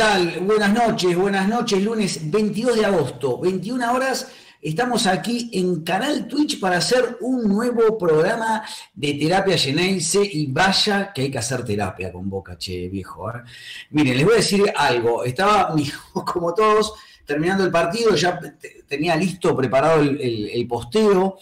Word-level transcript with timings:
Buenas 0.00 0.72
noches, 0.72 1.14
buenas 1.14 1.46
noches, 1.46 1.82
lunes 1.82 2.30
22 2.30 2.76
de 2.76 2.86
agosto, 2.86 3.38
21 3.38 3.92
horas. 3.92 4.32
Estamos 4.62 5.06
aquí 5.06 5.50
en 5.52 5.84
Canal 5.84 6.26
Twitch 6.26 6.58
para 6.58 6.78
hacer 6.78 7.18
un 7.20 7.46
nuevo 7.46 7.98
programa 7.98 8.64
de 8.94 9.12
terapia 9.12 9.58
Geneise 9.58 10.22
y 10.24 10.46
vaya 10.46 11.12
que 11.12 11.20
hay 11.20 11.30
que 11.30 11.36
hacer 11.36 11.66
terapia 11.66 12.10
con 12.10 12.30
Boca, 12.30 12.56
che, 12.56 12.88
viejo. 12.88 13.28
¿eh? 13.28 13.42
Miren, 13.90 14.16
les 14.16 14.24
voy 14.24 14.32
a 14.32 14.36
decir 14.38 14.72
algo. 14.74 15.22
Estaba, 15.22 15.74
como 16.32 16.54
todos, 16.54 16.94
terminando 17.26 17.64
el 17.64 17.70
partido, 17.70 18.14
ya 18.14 18.40
tenía 18.88 19.16
listo, 19.16 19.54
preparado 19.54 20.00
el, 20.00 20.66
posteo. 20.66 21.36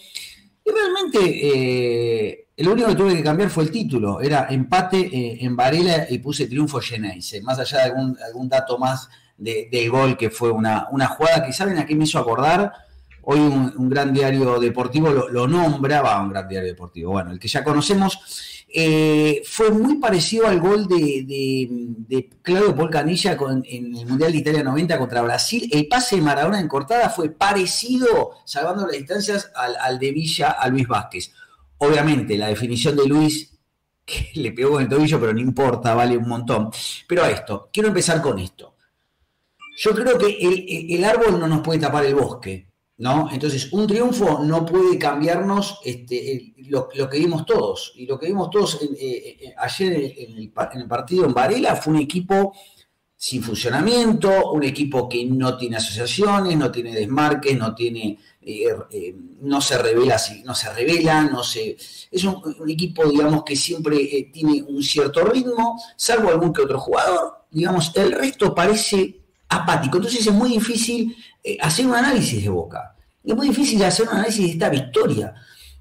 Y 0.65 0.69
realmente 0.69 1.19
eh, 1.21 2.48
lo 2.65 2.73
único 2.73 2.89
que 2.89 2.95
tuve 2.95 3.15
que 3.15 3.23
cambiar 3.23 3.49
fue 3.49 3.63
el 3.63 3.71
título, 3.71 4.19
era 4.19 4.47
empate 4.49 4.97
eh, 4.99 5.37
en 5.41 5.55
Varela 5.55 6.07
y 6.09 6.17
puse 6.17 6.47
triunfo 6.47 6.81
Geneise, 6.81 7.41
más 7.41 7.57
allá 7.57 7.85
de 7.85 7.91
algún, 8.25 8.49
dato 8.49 8.77
más 8.77 9.09
del 9.37 9.89
gol 9.89 10.17
que 10.17 10.29
fue 10.29 10.51
una, 10.51 10.87
una, 10.91 11.07
jugada 11.07 11.45
que 11.45 11.53
saben 11.53 11.77
a 11.77 11.85
qué 11.85 11.95
me 11.95 12.03
hizo 12.03 12.19
acordar. 12.19 12.73
Hoy 13.21 13.39
un, 13.39 13.89
gran 13.89 14.13
diario 14.13 14.59
deportivo 14.59 15.09
lo, 15.09 15.47
nombra, 15.47 16.01
va, 16.01 16.19
un 16.21 16.29
gran 16.29 16.49
diario 16.49 16.67
deportivo, 16.67 17.11
bueno, 17.11 17.31
el 17.31 17.39
que 17.39 17.47
ya 17.47 17.63
conocemos, 17.63 18.65
eh, 18.67 19.41
fue 19.45 19.71
muy 19.71 19.95
parecido 19.95 20.47
al 20.47 20.59
gol 20.59 20.87
de, 20.87 22.29
Claudio 22.41 22.75
Polcanilla 22.75 23.37
en 23.63 23.95
el 23.95 24.05
Mundial 24.05 24.33
de 24.33 24.37
Italia 24.37 24.63
90 24.63 24.97
contra 24.97 25.21
Brasil. 25.21 25.69
El 25.71 25.87
pase 25.87 26.17
de 26.17 26.23
Maradona 26.23 26.59
en 26.59 26.67
cortada 26.67 27.09
fue 27.09 27.29
parecido, 27.29 28.31
salvando 28.45 28.85
las 28.85 28.97
distancias, 28.97 29.49
al, 29.55 29.77
al 29.77 29.97
de 29.97 30.11
Villa 30.11 30.49
a 30.49 30.67
Luis 30.67 30.87
Vázquez 30.87 31.31
Obviamente, 31.79 32.37
la 32.37 32.47
definición 32.47 32.95
de 32.95 33.07
Luis, 33.07 33.57
que 34.05 34.31
le 34.35 34.51
pegó 34.51 34.73
con 34.73 34.83
el 34.83 34.89
tobillo, 34.89 35.19
pero 35.19 35.33
no 35.33 35.39
importa, 35.39 35.95
vale 35.95 36.17
un 36.17 36.27
montón. 36.27 36.69
Pero 37.07 37.23
a 37.23 37.29
esto, 37.29 37.69
quiero 37.71 37.89
empezar 37.89 38.21
con 38.21 38.39
esto. 38.39 38.75
Yo 39.77 39.95
creo 39.95 40.17
que 40.17 40.37
el, 40.93 41.03
árbol 41.05 41.39
no 41.39 41.47
nos 41.47 41.61
puede 41.61 41.79
tapar 41.79 42.03
el 42.03 42.13
bosque, 42.13 42.67
¿no? 42.97 43.29
Entonces, 43.31 43.71
un 43.71 43.87
triunfo 43.87 44.39
no 44.43 44.65
puede 44.65 44.97
cambiarnos 44.97 45.79
este, 45.85 46.53
lo, 46.67 46.89
que 46.89 47.17
vimos 47.17 47.45
todos. 47.45 47.93
Y 47.95 48.05
lo 48.05 48.19
que 48.19 48.25
vimos 48.25 48.49
todos 48.49 48.81
eh, 48.81 48.89
eh, 48.99 49.53
ayer 49.57 49.93
el, 49.93 50.51
en 50.73 50.81
el 50.81 50.87
partido 50.87 51.25
en 51.25 51.33
Varela 51.33 51.77
fue 51.77 51.93
un 51.93 51.99
equipo 52.01 52.53
sin 53.21 53.43
funcionamiento, 53.43 54.53
un 54.53 54.63
equipo 54.63 55.09
que 55.09 55.25
no 55.25 55.57
tiene 55.57 55.75
asociaciones, 55.75 56.55
no 56.55 56.71
tiene 56.71 56.95
desmarques, 56.95 57.57
no 57.57 57.75
tiene 57.75 58.17
eh, 58.41 58.73
eh, 58.91 59.15
no 59.41 59.59
se 59.59 59.77
revela, 59.77 60.17
no 60.45 60.55
se 60.55 60.73
revela, 60.73 61.23
no 61.23 61.43
se, 61.43 61.75
es 62.09 62.23
un, 62.23 62.69
equipo, 62.69 63.05
digamos, 63.09 63.43
que 63.43 63.57
siempre 63.57 63.97
eh, 63.97 64.31
tiene 64.33 64.63
un 64.63 64.81
cierto 64.81 65.25
ritmo, 65.25 65.77
salvo 65.97 66.29
algún 66.29 66.53
que 66.53 66.61
otro 66.61 66.79
jugador, 66.79 67.45
digamos, 67.51 67.91
el 67.95 68.13
resto 68.13 68.55
parece 68.55 69.19
apático. 69.49 69.97
Entonces 69.97 70.25
es 70.25 70.33
muy 70.33 70.51
difícil 70.51 71.13
hacer 71.59 71.87
un 71.87 71.95
análisis 71.95 72.41
de 72.41 72.49
Boca. 72.49 72.95
Es 73.21 73.35
muy 73.35 73.49
difícil 73.49 73.83
hacer 73.83 74.07
un 74.07 74.13
análisis 74.13 74.45
de 74.45 74.51
esta 74.53 74.69
victoria. 74.69 75.35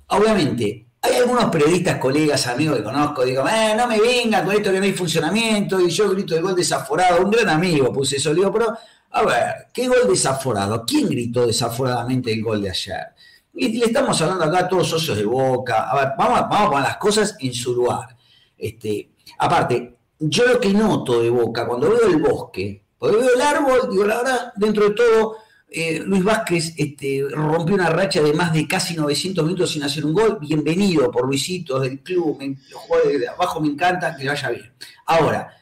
Obviamente, 0.09 0.88
hay 1.01 1.15
algunos 1.17 1.45
periodistas, 1.47 1.99
colegas, 1.99 2.47
amigos 2.47 2.79
que 2.79 2.85
conozco, 2.85 3.25
digo, 3.25 3.45
no 3.77 3.87
me 3.87 4.01
venga 4.01 4.45
con 4.45 4.55
esto 4.55 4.73
que 4.73 4.79
no 4.79 4.85
hay 4.85 4.93
funcionamiento, 4.93 5.81
y 5.81 5.91
yo 5.91 6.11
grito 6.11 6.37
el 6.37 6.43
gol 6.43 6.57
desaforado, 6.57 7.25
un 7.25 7.31
gran 7.31 7.49
amigo 7.49 7.93
puse 7.93 8.17
eso, 8.17 8.35
digo, 8.35 8.53
pero 8.53 8.77
a 9.11 9.23
ver, 9.23 9.69
¿qué 9.73 9.89
gol 9.89 10.07
desaforado? 10.09 10.85
¿Quién 10.87 11.09
gritó 11.09 11.47
desaforadamente 11.47 12.33
el 12.33 12.43
gol 12.43 12.63
de 12.63 12.71
ayer? 12.71 13.07
Y 13.55 13.79
le 13.79 13.87
estamos 13.87 14.21
hablando 14.21 14.45
acá 14.45 14.59
a 14.61 14.69
todos 14.69 14.89
socios 14.89 15.17
de 15.17 15.25
Boca. 15.25 15.91
A 15.91 15.97
ver, 15.97 16.09
vamos, 16.17 16.41
vamos 16.43 16.61
a 16.61 16.71
poner 16.71 16.85
las 16.85 16.97
cosas 16.99 17.37
en 17.41 17.53
su 17.53 17.75
lugar. 17.75 18.17
Este, 18.57 19.11
aparte, 19.39 19.97
yo 20.19 20.47
lo 20.47 20.61
que 20.61 20.73
noto 20.73 21.23
de 21.23 21.31
Boca, 21.31 21.67
cuando 21.67 21.91
veo 21.91 22.07
el 22.07 22.23
bosque, 22.23 22.85
cuando 22.99 23.19
veo 23.19 23.35
el 23.35 23.41
árbol, 23.41 23.89
digo, 23.91 24.05
la 24.05 24.19
verdad, 24.19 24.53
dentro 24.57 24.89
de 24.89 24.95
todo, 24.95 25.37
eh, 25.71 26.03
Luis 26.05 26.25
Vázquez 26.25 26.75
este, 26.79 27.25
rompió 27.31 27.75
una 27.75 27.91
racha 27.91 28.23
de 28.23 28.33
más 28.33 28.53
de 28.53 28.67
casi 28.67 28.95
900 28.95 29.45
minutos 29.45 29.71
sin 29.71 29.83
hacer 29.83 30.07
un 30.07 30.15
gol. 30.15 30.39
Bienvenido 30.41 31.11
por 31.11 31.27
Luisito 31.27 31.79
del 31.79 32.01
club, 32.01 32.39
los 32.71 32.81
jugadores 32.81 33.21
de 33.21 33.29
abajo 33.29 33.61
me 33.61 33.69
encanta, 33.69 34.17
que 34.17 34.27
vaya 34.27 34.49
bien. 34.51 34.73
Ahora, 35.07 35.55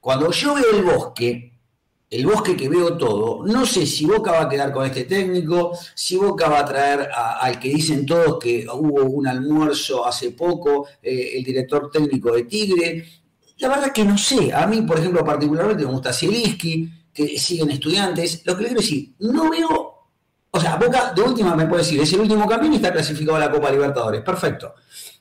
cuando 0.00 0.32
yo 0.32 0.54
veo 0.54 0.70
el 0.72 0.82
bosque, 0.82 1.52
el 2.10 2.26
bosque 2.26 2.56
que 2.56 2.68
veo 2.68 2.96
todo, 2.96 3.46
no 3.46 3.66
sé 3.66 3.86
si 3.86 4.04
Boca 4.04 4.32
va 4.32 4.42
a 4.42 4.48
quedar 4.48 4.72
con 4.72 4.84
este 4.84 5.04
técnico, 5.04 5.78
si 5.94 6.16
Boca 6.16 6.48
va 6.48 6.60
a 6.60 6.64
traer 6.64 7.08
al 7.12 7.58
que 7.60 7.68
dicen 7.68 8.04
todos 8.04 8.38
que 8.38 8.66
hubo 8.72 9.04
un 9.04 9.28
almuerzo 9.28 10.06
hace 10.06 10.32
poco, 10.32 10.88
eh, 11.02 11.32
el 11.34 11.44
director 11.44 11.90
técnico 11.90 12.32
de 12.32 12.44
Tigre. 12.44 13.06
La 13.58 13.68
verdad 13.68 13.92
que 13.92 14.04
no 14.04 14.18
sé. 14.18 14.52
A 14.52 14.66
mí, 14.66 14.82
por 14.82 14.98
ejemplo, 14.98 15.24
particularmente 15.24 15.84
me 15.84 15.90
gusta 15.90 16.12
Zielinski, 16.12 16.90
que 17.16 17.38
siguen 17.38 17.70
estudiantes. 17.70 18.42
Lo 18.44 18.54
que 18.54 18.62
le 18.62 18.68
quiero 18.68 18.82
decir, 18.82 19.14
no 19.20 19.50
veo. 19.50 19.94
O 20.50 20.60
sea, 20.60 20.76
Boca 20.76 21.12
de 21.14 21.22
última 21.22 21.56
me 21.56 21.66
puede 21.66 21.82
decir, 21.82 22.00
es 22.00 22.12
el 22.12 22.20
último 22.20 22.46
campeón 22.46 22.74
y 22.74 22.76
está 22.76 22.92
clasificado 22.92 23.36
a 23.36 23.40
la 23.40 23.50
Copa 23.50 23.70
Libertadores. 23.70 24.22
Perfecto. 24.22 24.74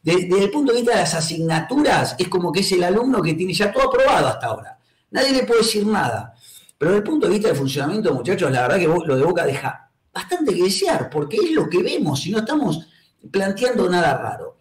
Desde 0.04 0.44
el 0.44 0.52
punto 0.52 0.72
de 0.72 0.80
vista 0.80 0.94
de 0.94 1.02
las 1.02 1.14
asignaturas, 1.16 2.16
es 2.20 2.28
como 2.28 2.52
que 2.52 2.60
es 2.60 2.72
el 2.74 2.84
alumno 2.84 3.22
que 3.22 3.34
tiene 3.34 3.54
ya 3.54 3.72
todo 3.72 3.88
aprobado 3.88 4.28
hasta 4.28 4.48
ahora. 4.48 4.78
Nadie 5.12 5.32
le 5.32 5.44
puede 5.44 5.62
decir 5.62 5.88
nada. 5.88 6.36
Pero 6.78 6.92
desde 6.92 7.04
el 7.04 7.10
punto 7.10 7.28
de 7.28 7.34
vista 7.34 7.48
del 7.48 7.58
funcionamiento, 7.58 8.14
muchachos, 8.14 8.52
la 8.52 8.62
verdad 8.64 8.78
que 8.78 9.08
lo 9.08 9.16
de 9.16 9.24
Boca 9.24 9.46
deja 9.46 9.90
bastante 10.14 10.54
que 10.54 10.64
desear, 10.64 11.10
porque 11.10 11.38
es 11.38 11.52
lo 11.52 11.70
que 11.70 11.82
vemos 11.82 12.26
y 12.28 12.32
no 12.32 12.40
estamos 12.40 12.88
planteando 13.32 13.90
nada 13.90 14.18
raro. 14.18 14.55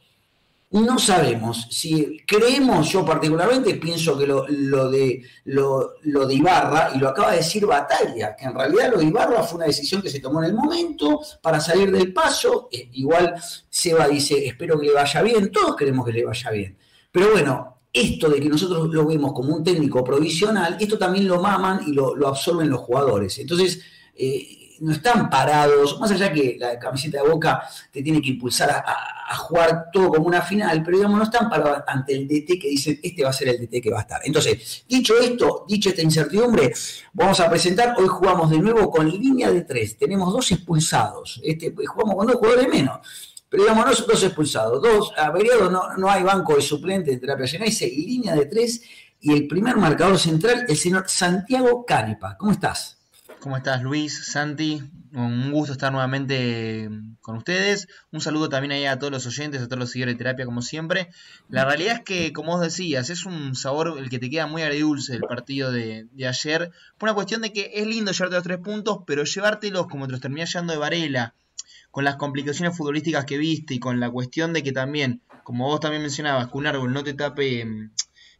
No 0.74 0.98
sabemos 0.98 1.68
si 1.70 2.18
creemos, 2.26 2.90
yo 2.90 3.04
particularmente 3.04 3.74
pienso 3.76 4.18
que 4.18 4.26
lo, 4.26 4.42
de, 4.90 5.22
lo, 5.44 6.26
de 6.26 6.34
Ibarra, 6.34 6.90
y 6.92 6.98
lo 6.98 7.10
acaba 7.10 7.30
de 7.30 7.36
decir 7.36 7.64
Batalla, 7.64 8.34
que 8.34 8.46
en 8.46 8.54
realidad 8.54 8.90
lo 8.90 8.98
de 8.98 9.04
Ibarra 9.04 9.44
fue 9.44 9.58
una 9.58 9.66
decisión 9.66 10.02
que 10.02 10.10
se 10.10 10.18
tomó 10.18 10.42
en 10.42 10.50
el 10.50 10.54
momento 10.54 11.20
para 11.40 11.60
salir 11.60 11.92
del 11.92 12.12
paso. 12.12 12.68
Eh, 12.72 12.88
igual 12.94 13.36
Seba 13.70 14.08
dice, 14.08 14.48
espero 14.48 14.76
que 14.76 14.86
le 14.86 14.94
vaya 14.94 15.22
bien, 15.22 15.52
todos 15.52 15.76
queremos 15.76 16.04
que 16.06 16.12
le 16.12 16.24
vaya 16.24 16.50
bien. 16.50 16.76
Pero 17.12 17.30
bueno, 17.30 17.78
esto 17.92 18.28
de 18.28 18.40
que 18.40 18.48
nosotros 18.48 18.88
lo 18.92 19.06
vemos 19.06 19.32
como 19.32 19.54
un 19.54 19.62
técnico 19.62 20.02
provisional, 20.02 20.76
esto 20.80 20.98
también 20.98 21.28
lo 21.28 21.40
maman 21.40 21.82
y 21.86 21.92
lo, 21.92 22.16
absorben 22.26 22.68
los 22.68 22.80
jugadores. 22.80 23.38
Entonces, 23.38 23.80
eh, 24.16 24.63
no 24.80 24.92
están 24.92 25.30
parados, 25.30 25.98
más 26.00 26.10
allá 26.10 26.32
que 26.32 26.56
la 26.58 26.78
camiseta 26.78 27.22
de 27.22 27.28
Boca 27.28 27.62
te 27.90 28.02
tiene 28.02 28.20
que 28.20 28.30
impulsar 28.30 28.70
a, 28.70 29.36
jugar 29.36 29.86
todo 29.92 30.10
como 30.10 30.26
una 30.26 30.42
final, 30.42 30.82
pero 30.84 30.98
digamos, 30.98 31.18
no 31.18 31.24
están 31.24 31.48
parados 31.50 31.82
ante 31.88 32.14
el 32.14 32.28
DT 32.28 32.58
que 32.60 32.68
dicen, 32.68 33.00
este 33.02 33.24
va 33.24 33.30
a 33.30 33.32
ser 33.32 33.48
el 33.48 33.58
DT 33.58 33.82
que 33.82 33.90
va 33.90 33.98
a 33.98 34.02
estar. 34.02 34.20
Entonces, 34.24 34.84
dicho 34.88 35.18
esto, 35.18 35.64
dicho 35.68 35.88
esta 35.88 36.02
incertidumbre, 36.02 36.72
vamos 37.12 37.40
a 37.40 37.50
presentar, 37.50 37.94
hoy 37.98 38.06
jugamos 38.06 38.50
de 38.50 38.58
nuevo 38.58 38.90
con 38.90 39.08
línea 39.08 39.50
de 39.50 39.62
tres, 39.62 39.98
tenemos 39.98 40.32
dos 40.32 40.52
expulsados, 40.52 41.40
este, 41.42 41.74
jugamos 41.86 42.16
con 42.16 42.26
dos 42.26 42.36
jugadores 42.36 42.68
menos 42.68 43.00
pero 43.54 43.62
digamos, 43.62 43.86
no, 43.86 44.06
dos 44.06 44.24
expulsados, 44.24 44.82
dos 44.82 45.12
averiados, 45.16 45.70
no, 45.70 45.96
no 45.96 46.10
hay 46.10 46.24
banco 46.24 46.56
de 46.56 46.60
suplente 46.60 47.12
de 47.12 47.18
terapia 47.18 47.46
y 47.82 48.06
línea 48.06 48.34
de 48.34 48.46
tres, 48.46 48.82
y 49.20 49.32
el 49.32 49.46
primer 49.46 49.76
marcador 49.76 50.18
central, 50.18 50.66
el 50.68 50.76
señor 50.76 51.04
Santiago 51.06 51.86
Canepa. 51.86 52.36
¿Cómo 52.36 52.50
estás? 52.50 52.98
¿Cómo 53.44 53.58
estás, 53.58 53.82
Luis? 53.82 54.24
Santi, 54.24 54.82
un 55.12 55.52
gusto 55.52 55.74
estar 55.74 55.92
nuevamente 55.92 56.88
con 57.20 57.36
ustedes. 57.36 57.88
Un 58.10 58.22
saludo 58.22 58.48
también 58.48 58.72
ahí 58.72 58.86
a 58.86 58.98
todos 58.98 59.12
los 59.12 59.26
oyentes, 59.26 59.60
a 59.60 59.66
todos 59.66 59.78
los 59.78 59.90
seguidores 59.90 60.14
de 60.14 60.18
terapia, 60.18 60.46
como 60.46 60.62
siempre. 60.62 61.10
La 61.50 61.66
realidad 61.66 61.96
es 61.96 62.00
que, 62.00 62.32
como 62.32 62.52
vos 62.52 62.62
decías, 62.62 63.10
es 63.10 63.26
un 63.26 63.54
sabor 63.54 63.96
el 63.98 64.08
que 64.08 64.18
te 64.18 64.30
queda 64.30 64.46
muy 64.46 64.62
agridulce 64.62 65.14
el 65.14 65.20
partido 65.20 65.70
de, 65.70 66.08
ayer. 66.26 66.70
Por 66.96 67.10
una 67.10 67.14
cuestión 67.14 67.42
de 67.42 67.52
que 67.52 67.70
es 67.74 67.86
lindo 67.86 68.12
llevarte 68.12 68.34
los 68.34 68.44
tres 68.44 68.58
puntos, 68.60 69.00
pero 69.06 69.24
llevártelos 69.24 69.88
como 69.88 70.06
te 70.06 70.12
los 70.12 70.22
terminás 70.22 70.50
llevando 70.50 70.72
de 70.72 70.78
Varela, 70.78 71.34
con 71.90 72.04
las 72.04 72.16
complicaciones 72.16 72.74
futbolísticas 72.74 73.26
que 73.26 73.36
viste 73.36 73.74
y 73.74 73.78
con 73.78 74.00
la 74.00 74.08
cuestión 74.10 74.54
de 74.54 74.62
que 74.62 74.72
también, 74.72 75.20
como 75.42 75.66
vos 75.66 75.80
también 75.80 76.00
mencionabas, 76.00 76.48
que 76.48 76.56
un 76.56 76.66
árbol 76.66 76.94
no 76.94 77.04
te 77.04 77.12
tape, 77.12 77.66
mm, 77.66 77.90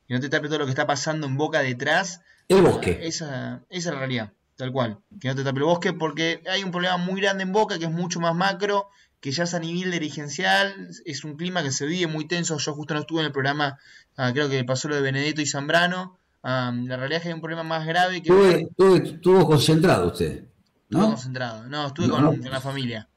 no 0.09 0.21
te 0.21 0.31
tape 0.31 0.49
todo 0.49 0.61
lo 0.61 0.65
que 0.65 0.71
está 0.71 0.87
pasando 0.87 1.27
en 1.27 1.37
boca 1.37 1.61
detrás. 1.61 2.23
El 2.49 2.63
bosque. 2.63 3.01
Esa, 3.03 3.61
esa 3.69 3.89
es 3.91 3.95
la 3.95 3.99
realidad, 3.99 4.33
tal 4.57 4.73
cual. 4.73 4.99
Que 5.21 5.29
no 5.29 5.35
te 5.35 5.45
tape 5.45 5.59
el 5.59 5.65
bosque 5.65 5.93
porque 5.93 6.43
hay 6.51 6.63
un 6.63 6.71
problema 6.71 6.97
muy 6.97 7.21
grande 7.21 7.43
en 7.43 7.53
boca 7.53 7.79
que 7.79 7.85
es 7.87 7.91
mucho 7.91 8.21
más 8.21 8.35
macro, 8.35 8.89
que 9.21 9.31
ya 9.33 9.45
es 9.45 9.55
a 9.55 9.59
nivel 9.59 9.91
dirigencial, 9.91 10.89
es 11.05 11.25
un 11.25 11.37
clima 11.37 11.63
que 11.63 11.71
se 11.71 11.87
vive 11.87 12.07
muy 12.07 12.27
tenso. 12.27 12.59
Yo 12.59 12.75
justo 12.75 12.95
no 12.95 13.01
estuve 13.01 13.21
en 13.21 13.27
el 13.27 13.33
programa, 13.33 13.79
ah, 14.17 14.33
creo 14.33 14.49
que 14.49 14.65
pasó 14.65 14.89
lo 14.89 14.97
de 14.97 15.03
Benedetto 15.03 15.41
y 15.41 15.47
Zambrano, 15.47 16.19
la 16.43 16.97
realidad 16.97 17.17
es 17.17 17.23
que 17.23 17.29
hay 17.29 17.35
un 17.35 17.41
problema 17.41 17.63
más 17.63 17.87
grave 17.87 18.23
que... 18.23 18.69
Estuvo, 19.03 19.47
concentrado 19.47 20.09
usted. 20.09 20.45
¿no? 20.91 20.99
Estuvo 20.99 21.15
concentrado, 21.15 21.67
no, 21.69 21.87
estuve 21.87 22.11
con, 22.11 22.41
la 22.43 22.61
familia. 22.61 23.09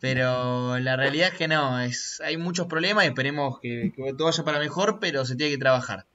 Pero 0.00 0.78
la 0.78 0.96
realidad 0.96 1.28
es 1.28 1.34
que 1.34 1.48
no, 1.48 1.78
es, 1.78 2.20
hay 2.24 2.36
muchos 2.36 2.66
problemas 2.66 3.04
y 3.04 3.08
esperemos 3.08 3.60
que, 3.60 3.92
que 3.94 4.14
todo 4.14 4.26
vaya 4.28 4.44
para 4.44 4.58
mejor, 4.58 4.98
pero 5.00 5.24
se 5.24 5.36
tiene 5.36 5.52
que 5.52 5.58
trabajar. 5.58 6.06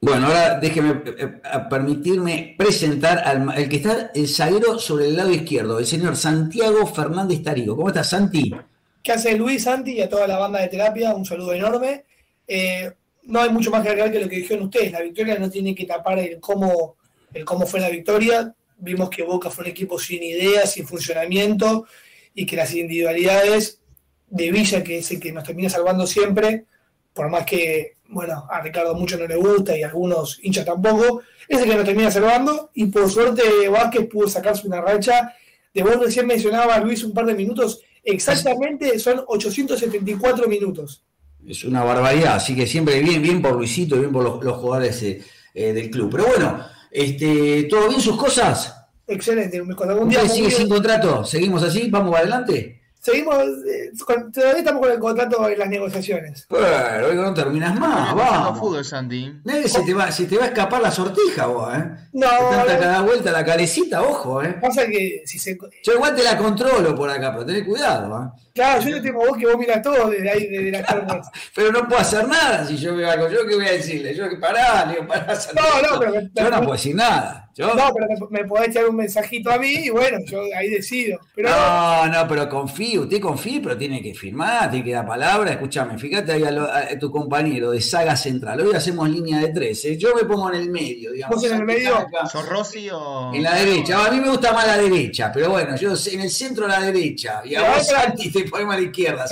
Bueno, 0.00 0.26
ahora 0.26 0.58
déjeme 0.60 1.02
eh, 1.06 1.40
permitirme 1.70 2.54
presentar 2.58 3.18
al 3.18 3.56
el 3.56 3.68
que 3.68 3.76
está 3.76 4.10
el 4.14 4.28
zaguero 4.28 4.78
sobre 4.78 5.06
el 5.06 5.16
lado 5.16 5.30
izquierdo, 5.32 5.78
el 5.78 5.86
señor 5.86 6.16
Santiago 6.16 6.86
Fernández 6.86 7.42
Tarigo. 7.42 7.76
¿Cómo 7.76 7.88
estás, 7.88 8.10
Santi? 8.10 8.54
¿Qué 9.02 9.12
hace 9.12 9.36
Luis, 9.36 9.64
Santi 9.64 9.92
y 9.92 10.02
a 10.02 10.08
toda 10.08 10.26
la 10.26 10.36
banda 10.36 10.60
de 10.60 10.68
terapia? 10.68 11.14
Un 11.14 11.24
saludo 11.24 11.54
enorme. 11.54 12.04
Eh, 12.46 12.92
no 13.24 13.40
hay 13.40 13.50
mucho 13.50 13.70
más 13.70 13.82
que 13.82 13.88
agregar 13.88 14.12
que 14.12 14.20
lo 14.20 14.28
que 14.28 14.36
dijeron 14.36 14.64
ustedes. 14.64 14.92
La 14.92 15.00
victoria 15.00 15.38
no 15.38 15.50
tiene 15.50 15.74
que 15.74 15.86
tapar 15.86 16.18
el 16.18 16.38
cómo, 16.40 16.96
el 17.32 17.44
cómo 17.44 17.66
fue 17.66 17.80
la 17.80 17.88
victoria. 17.88 18.54
Vimos 18.78 19.08
que 19.08 19.22
Boca 19.22 19.48
fue 19.48 19.64
un 19.64 19.70
equipo 19.70 19.98
sin 19.98 20.22
ideas, 20.22 20.72
sin 20.72 20.86
funcionamiento 20.86 21.86
y 22.34 22.44
que 22.44 22.56
las 22.56 22.74
individualidades 22.74 23.80
de 24.28 24.50
Villa, 24.50 24.84
que 24.84 24.98
es 24.98 25.10
el 25.10 25.20
que 25.20 25.32
nos 25.32 25.44
termina 25.44 25.70
salvando 25.70 26.06
siempre, 26.06 26.66
por 27.14 27.30
más 27.30 27.46
que 27.46 27.95
bueno, 28.08 28.46
a 28.50 28.60
Ricardo 28.60 28.94
mucho 28.94 29.16
no 29.16 29.26
le 29.26 29.36
gusta 29.36 29.76
y 29.76 29.82
a 29.82 29.88
algunos 29.88 30.38
hinchas 30.42 30.64
tampoco, 30.64 31.22
es 31.48 31.60
el 31.60 31.68
que 31.68 31.76
nos 31.76 31.84
termina 31.84 32.10
salvando 32.10 32.70
y 32.74 32.86
por 32.86 33.10
suerte 33.10 33.68
Vázquez 33.68 34.08
pudo 34.08 34.28
sacarse 34.28 34.66
una 34.66 34.80
racha. 34.80 35.34
De 35.72 35.82
vos 35.82 35.98
recién 36.00 36.26
mencionaba 36.26 36.78
Luis 36.78 37.04
un 37.04 37.12
par 37.12 37.26
de 37.26 37.34
minutos, 37.34 37.80
exactamente 38.02 38.98
son 38.98 39.22
874 39.26 40.48
minutos. 40.48 41.02
Es 41.46 41.64
una 41.64 41.84
barbaridad, 41.84 42.36
así 42.36 42.56
que 42.56 42.66
siempre 42.66 43.00
bien, 43.00 43.22
bien 43.22 43.40
por 43.40 43.52
Luisito, 43.52 43.96
bien 43.96 44.10
por 44.10 44.42
los, 44.42 44.56
jugadores 44.56 45.02
eh, 45.02 45.22
eh, 45.54 45.72
del 45.72 45.90
club. 45.90 46.10
Pero 46.10 46.26
bueno, 46.26 46.66
este, 46.90 47.64
¿todo 47.64 47.88
bien 47.88 48.00
sus 48.00 48.16
cosas? 48.16 48.74
Excelente, 49.06 49.58
algún 49.58 50.08
día 50.08 50.28
sigue 50.28 50.50
sin 50.50 50.68
contrato? 50.68 51.24
¿Seguimos 51.24 51.62
así? 51.62 51.88
¿Vamos 51.88 52.10
para 52.10 52.22
adelante? 52.22 52.80
Seguimos, 53.06 53.36
eh, 53.36 53.92
todavía 54.34 54.58
estamos 54.58 54.82
con 54.82 54.90
el 54.90 54.98
contrato 54.98 55.48
en 55.48 55.56
las 55.60 55.68
negociaciones. 55.68 56.44
Pero 56.48 57.06
hoy 57.06 57.14
no 57.14 57.32
terminas 57.32 57.78
más, 57.78 58.12
vamos. 58.16 58.58
fútbol, 58.58 58.84
Santi. 58.84 59.32
se 59.66 59.82
te, 59.82 59.94
va, 59.94 60.10
se 60.10 60.26
te 60.26 60.36
va 60.36 60.46
a 60.46 60.48
escapar 60.48 60.82
la 60.82 60.90
sortija 60.90 61.46
vos, 61.46 61.72
¿eh? 61.72 61.84
No. 62.14 62.26
Tanta 62.26 62.76
cada 62.80 63.02
vuelta 63.02 63.30
la 63.30 63.44
carecita, 63.44 64.02
ojo, 64.02 64.42
¿eh? 64.42 64.56
Pasa 64.60 64.88
que 64.88 65.22
si 65.24 65.38
se... 65.38 65.56
Yo 65.84 65.92
igual 65.92 66.16
te 66.16 66.24
la 66.24 66.36
controlo 66.36 66.96
por 66.96 67.08
acá, 67.08 67.30
pero 67.30 67.46
tenés 67.46 67.62
cuidado, 67.62 68.24
¿eh? 68.24 68.40
Claro, 68.52 68.82
yo 68.82 68.96
no 68.96 69.02
tengo 69.02 69.18
vos 69.20 69.38
que 69.38 69.46
vos 69.46 69.56
miras 69.56 69.82
todo 69.82 70.10
desde 70.10 70.28
ahí, 70.28 70.48
desde 70.48 70.72
la 70.72 70.82
cámara. 70.84 71.22
pero 71.54 71.70
no 71.70 71.86
puedo 71.86 72.00
hacer 72.00 72.26
nada 72.26 72.66
si 72.66 72.76
yo 72.76 72.96
veo 72.96 73.08
algo. 73.08 73.28
¿Yo 73.30 73.46
qué 73.46 73.54
voy 73.54 73.66
a 73.66 73.72
decirle? 73.72 74.16
Yo 74.16 74.28
que 74.28 74.36
pará, 74.38 74.84
digo, 74.90 75.06
pará. 75.06 75.32
No, 75.54 75.92
no, 75.92 76.00
pero... 76.00 76.12
Yo 76.34 76.50
no 76.50 76.58
puedo 76.58 76.72
decir 76.72 76.96
nada. 76.96 77.45
No, 77.58 77.90
pero 77.94 78.28
me, 78.28 78.44
podés 78.44 78.68
echar 78.68 78.86
un 78.86 78.96
mensajito 78.96 79.50
a 79.50 79.58
mí 79.58 79.72
y 79.86 79.88
bueno, 79.88 80.18
yo 80.26 80.42
ahí 80.54 80.68
decido. 80.68 81.18
no, 81.36 82.06
no, 82.06 82.28
pero 82.28 82.48
confío, 82.50 83.02
usted 83.02 83.18
confía, 83.18 83.60
pero 83.62 83.78
tiene 83.78 84.02
que 84.02 84.14
firmar, 84.14 84.70
tiene 84.70 84.84
que 84.84 84.92
dar 84.92 85.06
palabra. 85.06 85.52
Escúchame, 85.52 85.98
fíjate 85.98 86.32
ahí 86.32 86.44
a, 86.44 86.98
tu 86.98 87.10
compañero 87.10 87.70
de 87.70 87.80
Saga 87.80 88.14
Central. 88.14 88.60
Hoy 88.60 88.74
hacemos 88.74 89.08
línea 89.08 89.38
de 89.40 89.48
tres, 89.48 89.84
¿eh? 89.86 89.96
yo 89.96 90.14
me 90.14 90.24
pongo 90.24 90.52
en 90.52 90.60
el 90.60 90.70
medio, 90.70 91.12
digamos. 91.12 91.36
¿Vos 91.36 91.50
en 91.50 91.56
el 91.56 91.64
medio? 91.64 92.06
¿Sos 92.30 92.46
Rossi 92.46 92.90
o.? 92.90 93.32
En 93.34 93.42
la 93.42 93.54
derecha, 93.54 94.04
a 94.04 94.10
mí 94.10 94.20
me 94.20 94.28
gusta 94.28 94.52
más 94.52 94.66
la 94.66 94.76
derecha, 94.76 95.30
pero 95.32 95.50
bueno, 95.50 95.76
yo 95.76 95.94
en 96.12 96.20
el 96.20 96.30
centro 96.30 96.66
a 96.66 96.68
la 96.68 96.80
derecha. 96.80 97.40
Y 97.42 97.54
a 97.54 97.70
vos, 97.70 97.86
Santi, 97.86 98.30
te 98.30 98.44
ponemos 98.44 98.74
a 98.74 98.78
la 98.78 98.84
izquierda. 98.84 99.24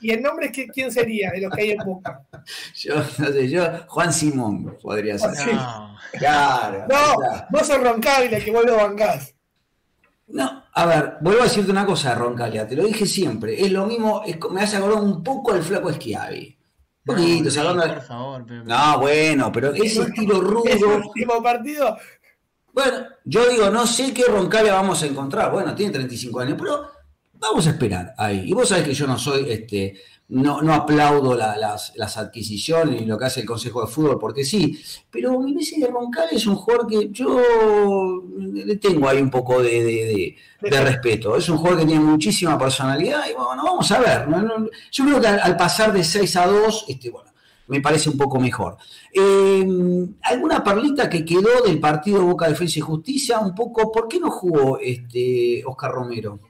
¿Y 0.00 0.10
el 0.10 0.22
nombre 0.22 0.50
es 0.52 0.70
quién 0.72 0.90
sería 0.90 1.30
de 1.30 1.42
los 1.42 1.54
que 1.54 1.62
hay 1.62 1.70
en 1.70 1.84
Boca? 1.84 2.20
yo, 2.74 2.96
no 2.96 3.26
sé, 3.28 3.48
yo, 3.48 3.64
Juan 3.86 4.12
Simón 4.12 4.76
podría 4.82 5.18
ser. 5.18 5.54
No. 5.54 5.94
Claro. 6.18 6.86
No, 6.88 7.43
Vos 7.50 7.66
sos 7.66 7.82
Roncaglia, 7.82 8.42
que 8.42 8.50
vuelvo 8.50 8.78
a 8.78 8.84
bancar. 8.84 9.20
No, 10.28 10.64
a 10.72 10.86
ver, 10.86 11.16
vuelvo 11.20 11.42
a 11.42 11.44
decirte 11.44 11.70
una 11.70 11.84
cosa, 11.84 12.14
Roncaglia, 12.14 12.66
te 12.66 12.76
lo 12.76 12.84
dije 12.84 13.06
siempre. 13.06 13.60
Es 13.60 13.70
lo 13.70 13.86
mismo, 13.86 14.22
me 14.50 14.62
hace 14.62 14.76
acordar 14.76 15.02
un 15.02 15.22
poco 15.22 15.52
al 15.52 15.62
flaco 15.62 15.92
Schiavi. 15.92 16.58
Un 17.06 17.14
poquito, 17.14 17.74
no, 17.74 17.82
por 17.82 18.02
favor, 18.02 18.46
No, 18.64 18.98
bueno, 18.98 19.52
pero 19.52 19.74
ese 19.74 20.02
estilo 20.02 20.40
rudo. 20.40 20.64
¿Es 20.64 20.76
el 20.76 20.84
último 20.84 21.42
partido? 21.42 21.98
Bueno, 22.72 23.06
yo 23.24 23.48
digo, 23.48 23.70
no 23.70 23.86
sé 23.86 24.12
qué 24.14 24.24
Roncaglia 24.24 24.72
vamos 24.72 25.02
a 25.02 25.06
encontrar. 25.06 25.52
Bueno, 25.52 25.74
tiene 25.74 25.92
35 25.92 26.40
años, 26.40 26.56
pero 26.58 26.90
vamos 27.34 27.66
a 27.66 27.70
esperar 27.70 28.14
ahí. 28.16 28.48
Y 28.48 28.52
vos 28.52 28.68
sabés 28.68 28.84
que 28.84 28.94
yo 28.94 29.06
no 29.06 29.18
soy 29.18 29.50
este 29.50 29.94
no, 30.28 30.62
no 30.62 30.72
aplaudo 30.72 31.34
las, 31.34 31.92
las, 31.96 32.16
adquisiciones 32.16 33.02
y 33.02 33.04
lo 33.04 33.18
que 33.18 33.26
hace 33.26 33.40
el 33.40 33.46
Consejo 33.46 33.82
de 33.82 33.86
Fútbol, 33.86 34.18
porque 34.18 34.44
sí, 34.44 34.80
pero 35.10 35.38
mi 35.38 35.54
veces 35.54 35.80
de 35.80 35.86
Roncal 35.86 36.28
es 36.32 36.46
un 36.46 36.56
jugador 36.56 36.86
que 36.86 37.10
yo 37.10 38.22
le 38.38 38.76
tengo 38.76 39.08
ahí 39.08 39.20
un 39.20 39.30
poco 39.30 39.62
de, 39.62 40.36
respeto. 40.60 41.36
Es 41.36 41.48
un 41.50 41.58
jugador 41.58 41.80
que 41.80 41.86
tiene 41.86 42.00
muchísima 42.02 42.58
personalidad 42.58 43.24
y 43.30 43.34
bueno, 43.34 43.62
vamos 43.64 43.90
a 43.92 44.00
ver. 44.00 44.26
yo 44.90 45.04
creo 45.04 45.20
que 45.20 45.26
al, 45.26 45.56
pasar 45.56 45.92
de 45.92 46.02
6 46.02 46.36
a 46.36 46.46
2, 46.46 46.86
este, 46.88 47.10
bueno, 47.10 47.30
me 47.66 47.82
parece 47.82 48.08
un 48.08 48.16
poco 48.16 48.40
mejor. 48.40 48.78
Eh, 49.12 49.66
¿Alguna 50.22 50.64
perlita 50.64 51.08
que 51.10 51.24
quedó 51.24 51.62
del 51.66 51.78
partido 51.78 52.24
Boca 52.24 52.48
Defensa 52.48 52.78
y 52.78 52.82
Justicia? 52.82 53.40
Un 53.40 53.54
poco, 53.54 53.92
¿por 53.92 54.08
qué 54.08 54.18
no 54.18 54.30
jugó 54.30 54.78
este 54.78 55.62
Oscar 55.66 55.92
Romero? 55.92 56.40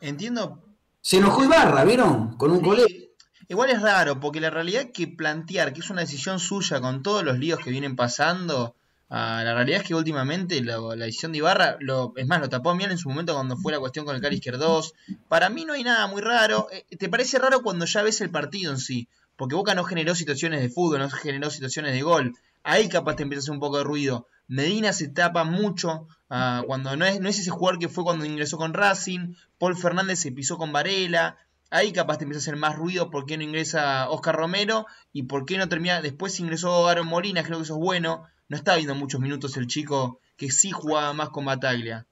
Entiendo. 0.00 0.58
Se 1.00 1.18
enojó 1.18 1.44
Ibarra, 1.44 1.84
¿vieron? 1.84 2.36
Con 2.36 2.50
un 2.50 2.60
colega. 2.60 3.03
Igual 3.48 3.70
es 3.70 3.82
raro, 3.82 4.20
porque 4.20 4.40
la 4.40 4.50
realidad 4.50 4.90
que 4.92 5.06
plantear 5.06 5.72
que 5.72 5.80
es 5.80 5.90
una 5.90 6.00
decisión 6.00 6.38
suya 6.38 6.80
con 6.80 7.02
todos 7.02 7.24
los 7.24 7.38
líos 7.38 7.58
que 7.58 7.70
vienen 7.70 7.96
pasando, 7.96 8.74
ah, 9.10 9.42
la 9.44 9.54
realidad 9.54 9.82
es 9.82 9.86
que 9.86 9.94
últimamente 9.94 10.62
la 10.62 10.78
decisión 10.96 11.32
de 11.32 11.38
Ibarra, 11.38 11.76
lo, 11.80 12.12
es 12.16 12.26
más, 12.26 12.40
lo 12.40 12.48
tapó 12.48 12.74
bien 12.74 12.90
en 12.90 12.98
su 12.98 13.08
momento 13.08 13.34
cuando 13.34 13.56
fue 13.56 13.72
la 13.72 13.80
cuestión 13.80 14.06
con 14.06 14.16
el 14.16 14.22
Cari 14.22 14.36
Izquierdos. 14.36 14.94
Para 15.28 15.50
mí 15.50 15.64
no 15.64 15.74
hay 15.74 15.84
nada 15.84 16.06
muy 16.06 16.22
raro. 16.22 16.68
Eh, 16.72 16.84
¿Te 16.96 17.08
parece 17.08 17.38
raro 17.38 17.62
cuando 17.62 17.84
ya 17.84 18.02
ves 18.02 18.20
el 18.20 18.30
partido 18.30 18.72
en 18.72 18.78
sí? 18.78 19.08
Porque 19.36 19.54
Boca 19.54 19.74
no 19.74 19.84
generó 19.84 20.14
situaciones 20.14 20.62
de 20.62 20.70
fútbol, 20.70 21.00
no 21.00 21.10
generó 21.10 21.50
situaciones 21.50 21.92
de 21.92 22.02
gol. 22.02 22.34
Ahí 22.62 22.88
capaz 22.88 23.16
te 23.16 23.24
empieza 23.24 23.40
a 23.40 23.42
hacer 23.42 23.52
un 23.52 23.60
poco 23.60 23.78
de 23.78 23.84
ruido. 23.84 24.26
Medina 24.46 24.92
se 24.92 25.08
tapa 25.08 25.44
mucho 25.44 26.06
ah, 26.30 26.62
cuando 26.66 26.96
no 26.96 27.04
es, 27.04 27.20
no 27.20 27.28
es 27.28 27.38
ese 27.38 27.50
jugador 27.50 27.78
que 27.78 27.88
fue 27.88 28.04
cuando 28.04 28.24
ingresó 28.24 28.56
con 28.56 28.72
Racing. 28.72 29.34
Paul 29.58 29.76
Fernández 29.76 30.20
se 30.20 30.32
pisó 30.32 30.56
con 30.56 30.72
Varela. 30.72 31.36
Ahí 31.74 31.92
capaz 31.92 32.18
te 32.18 32.24
empieza 32.24 32.38
a 32.38 32.44
hacer 32.44 32.54
más 32.54 32.76
ruido 32.76 33.10
por 33.10 33.26
qué 33.26 33.36
no 33.36 33.42
ingresa 33.42 34.08
Oscar 34.08 34.36
Romero 34.36 34.86
y 35.12 35.24
por 35.24 35.44
qué 35.44 35.58
no 35.58 35.68
termina. 35.68 36.00
Después 36.00 36.38
ingresó 36.38 36.86
Aaron 36.86 37.08
Molina, 37.08 37.42
creo 37.42 37.58
que 37.58 37.64
eso 37.64 37.74
es 37.74 37.80
bueno. 37.80 38.28
No 38.48 38.56
está 38.56 38.76
viendo 38.76 38.94
muchos 38.94 39.20
minutos 39.20 39.56
el 39.56 39.66
chico 39.66 40.20
que 40.36 40.52
sí 40.52 40.70
jugaba 40.70 41.12
más 41.14 41.30
con 41.30 41.46
Bataglia. 41.46 42.06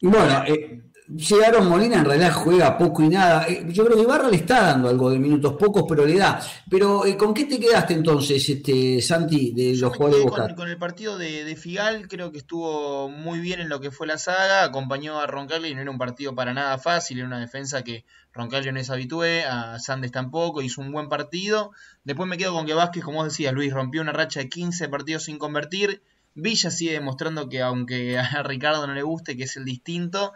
Bueno, 0.00 0.42
eh, 0.44 0.82
Aaron 1.44 1.68
Molina 1.68 1.96
en 1.96 2.04
realidad 2.04 2.32
juega 2.32 2.78
poco 2.78 3.02
y 3.02 3.08
nada. 3.08 3.46
Eh, 3.48 3.64
yo 3.68 3.84
creo 3.84 3.96
que 3.96 4.02
Ibarra 4.04 4.28
le 4.28 4.36
está 4.36 4.62
dando 4.62 4.88
algo 4.88 5.10
de 5.10 5.18
minutos 5.18 5.54
pocos, 5.58 5.84
pero 5.88 6.06
le 6.06 6.16
da. 6.16 6.40
Pero 6.68 7.04
eh, 7.04 7.16
¿con 7.16 7.34
qué 7.34 7.46
te 7.46 7.58
quedaste 7.58 7.94
entonces, 7.94 8.48
este 8.48 9.00
Santi, 9.02 9.52
de 9.52 9.76
los 9.76 9.96
jugadores 9.96 10.24
de 10.24 10.30
Boca? 10.30 10.54
Con, 10.54 10.68
el 10.68 10.78
partido 10.78 11.18
de, 11.18 11.56
Figal, 11.56 12.06
creo 12.06 12.30
que 12.30 12.38
estuvo 12.38 13.08
muy 13.08 13.40
bien 13.40 13.60
en 13.60 13.68
lo 13.68 13.80
que 13.80 13.90
fue 13.90 14.06
la 14.06 14.18
saga, 14.18 14.62
acompañó 14.62 15.18
a 15.18 15.26
Roncalli 15.26 15.68
y 15.68 15.74
no 15.74 15.82
era 15.82 15.90
un 15.90 15.98
partido 15.98 16.34
para 16.34 16.54
nada 16.54 16.78
fácil, 16.78 17.18
era 17.18 17.26
una 17.26 17.40
defensa 17.40 17.82
que 17.82 18.04
Roncalli 18.32 18.70
no 18.70 18.78
es 18.78 18.90
habitué, 18.90 19.44
a 19.44 19.78
Sandes 19.78 20.12
tampoco, 20.12 20.62
hizo 20.62 20.80
un 20.80 20.92
buen 20.92 21.08
partido. 21.08 21.72
Después 22.04 22.28
me 22.28 22.38
quedo 22.38 22.52
con 22.52 22.66
que 22.66 22.74
Vázquez, 22.74 23.02
como 23.02 23.18
vos 23.18 23.24
decías, 23.26 23.52
Luis, 23.52 23.72
rompió 23.72 24.00
una 24.00 24.12
racha 24.12 24.40
de 24.40 24.48
15 24.48 24.88
partidos 24.88 25.24
sin 25.24 25.38
convertir. 25.38 26.02
Villa 26.34 26.70
sigue 26.70 26.92
demostrando 26.92 27.48
que 27.48 27.60
aunque 27.60 28.18
a 28.18 28.42
Ricardo 28.42 28.86
no 28.86 28.94
le 28.94 29.02
guste, 29.02 29.36
que 29.36 29.44
es 29.44 29.56
el 29.56 29.64
distinto. 29.64 30.32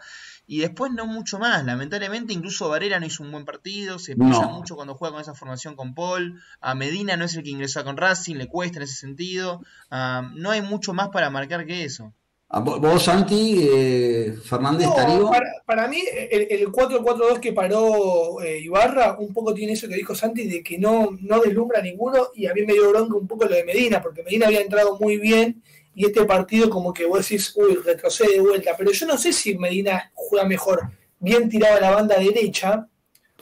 Y 0.47 0.59
después 0.59 0.91
no 0.91 1.05
mucho 1.05 1.39
más. 1.39 1.65
Lamentablemente, 1.65 2.33
incluso 2.33 2.69
Varela 2.69 2.99
no 2.99 3.05
hizo 3.05 3.23
un 3.23 3.31
buen 3.31 3.45
partido. 3.45 3.99
Se 3.99 4.15
pisa 4.15 4.47
mucho 4.47 4.75
cuando 4.75 4.95
juega 4.95 5.13
con 5.13 5.21
esa 5.21 5.33
formación 5.33 5.75
con 5.75 5.95
Paul. 5.95 6.41
A 6.61 6.75
Medina 6.75 7.17
no 7.17 7.25
es 7.25 7.35
el 7.35 7.43
que 7.43 7.49
ingresó 7.49 7.83
con 7.83 7.97
Racing, 7.97 8.35
le 8.35 8.47
cuesta 8.47 8.77
en 8.77 8.83
ese 8.83 8.95
sentido. 8.95 9.61
Ah, 9.89 10.29
no 10.35 10.51
hay 10.51 10.61
mucho 10.61 10.93
más 10.93 11.09
para 11.09 11.29
marcar 11.29 11.65
que 11.65 11.83
eso. 11.83 12.13
¿Vos, 12.47 13.03
Santi, 13.03 13.67
eh, 13.69 14.33
Fernández, 14.43 14.87
no, 14.87 15.31
para, 15.65 15.87
mí, 15.87 16.01
el, 16.31 16.71
4-4-2 16.71 17.39
que 17.39 17.51
paró 17.51 18.39
eh, 18.41 18.61
Ibarra, 18.61 19.17
un 19.19 19.33
poco 19.33 19.53
tiene 19.53 19.73
eso 19.73 19.89
que 19.89 19.95
dijo 19.95 20.15
Santi, 20.15 20.47
de 20.47 20.63
que 20.63 20.77
no, 20.77 21.17
no 21.19 21.41
deslumbra 21.41 21.81
ninguno. 21.81 22.27
Y 22.35 22.45
a 22.45 22.53
mí 22.53 22.61
me 22.65 22.73
dio 22.73 22.91
bronca 22.91 23.17
un 23.17 23.27
poco 23.27 23.45
lo 23.45 23.55
de 23.55 23.65
Medina, 23.65 24.01
porque 24.01 24.23
Medina 24.23 24.45
había 24.45 24.61
entrado 24.61 24.97
muy 24.99 25.17
bien 25.17 25.63
y 25.95 26.05
este 26.05 26.25
partido 26.25 26.69
como 26.69 26.93
que 26.93 27.05
vos 27.05 27.27
decís, 27.27 27.53
uy, 27.55 27.75
retrocede 27.75 28.33
de 28.33 28.41
vuelta, 28.41 28.75
pero 28.77 28.91
yo 28.91 29.07
no 29.07 29.17
sé 29.17 29.31
si 29.31 29.57
Medina 29.57 30.11
juega 30.13 30.45
mejor 30.45 30.91
bien 31.19 31.49
tirado 31.49 31.77
a 31.77 31.81
la 31.81 31.91
banda 31.91 32.19
derecha 32.19 32.87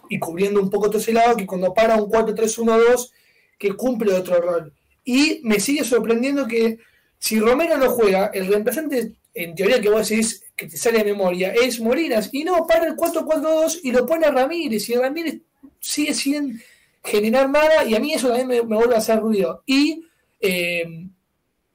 y 0.07 0.19
cubriendo 0.19 0.61
un 0.61 0.69
poco 0.69 0.87
todo 0.87 0.99
ese 0.99 1.13
lado 1.13 1.35
que 1.35 1.47
cuando 1.47 1.73
para 1.73 1.95
un 1.95 2.09
4-3-1-2 2.09 3.11
que 3.57 3.73
cumple 3.73 4.13
otro 4.13 4.39
rol. 4.39 4.73
Y 5.03 5.41
me 5.43 5.59
sigue 5.59 5.83
sorprendiendo 5.83 6.47
que 6.47 6.77
si 7.17 7.39
Romero 7.39 7.77
no 7.77 7.89
juega, 7.89 8.27
el 8.27 8.47
reemplazante, 8.47 9.13
en 9.33 9.55
teoría 9.55 9.81
que 9.81 9.89
vos 9.89 10.07
decís 10.07 10.43
que 10.55 10.67
te 10.67 10.77
sale 10.77 10.99
de 10.99 11.05
memoria, 11.05 11.53
es 11.53 11.79
Morinas, 11.79 12.29
y 12.31 12.43
no, 12.43 12.67
para 12.67 12.85
el 12.85 12.95
4-4-2 12.95 13.79
y 13.83 13.91
lo 13.91 14.05
pone 14.05 14.27
a 14.27 14.31
Ramírez, 14.31 14.87
y 14.89 14.95
Ramírez 14.95 15.41
sigue 15.79 16.13
sin 16.13 16.61
generar 17.03 17.49
nada, 17.49 17.83
y 17.83 17.95
a 17.95 17.99
mí 17.99 18.13
eso 18.13 18.27
también 18.27 18.47
me, 18.47 18.75
vuelve 18.75 18.95
a 18.95 18.99
hacer 18.99 19.19
ruido. 19.19 19.63
Y 19.65 20.05
eh, 20.39 20.85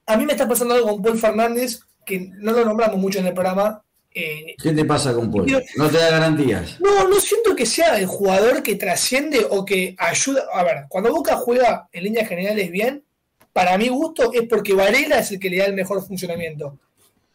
a 0.09 0.17
mí 0.17 0.25
me 0.25 0.33
está 0.33 0.49
pasando 0.49 0.75
algo 0.75 0.89
con 0.89 1.03
Paul 1.03 1.19
Fernández, 1.19 1.81
que 2.05 2.31
no 2.39 2.53
lo 2.53 2.65
nombramos 2.65 2.99
mucho 2.99 3.19
en 3.19 3.27
el 3.27 3.35
programa. 3.35 3.85
Eh, 4.15 4.57
¿Qué 4.61 4.73
te 4.73 4.85
pasa 4.87 5.13
con 5.13 5.31
Paul? 5.31 5.47
No 5.77 5.89
te 5.91 5.99
da 5.99 6.11
garantías. 6.11 6.81
No, 6.81 7.07
no 7.07 7.21
siento 7.21 7.55
que 7.55 7.67
sea 7.67 7.99
el 7.99 8.07
jugador 8.07 8.63
que 8.63 8.77
trasciende 8.77 9.47
o 9.51 9.67
que 9.67 9.95
ayuda. 9.99 10.45
A 10.53 10.65
ver, 10.65 10.87
cuando 10.89 11.13
Boca 11.13 11.37
juega 11.37 11.89
en 11.93 12.05
líneas 12.05 12.27
generales 12.27 12.71
bien, 12.71 13.05
para 13.53 13.77
mi 13.77 13.89
gusto 13.89 14.33
es 14.33 14.49
porque 14.49 14.73
Varela 14.73 15.19
es 15.19 15.31
el 15.31 15.39
que 15.39 15.51
le 15.51 15.59
da 15.59 15.67
el 15.67 15.75
mejor 15.75 16.05
funcionamiento. 16.05 16.79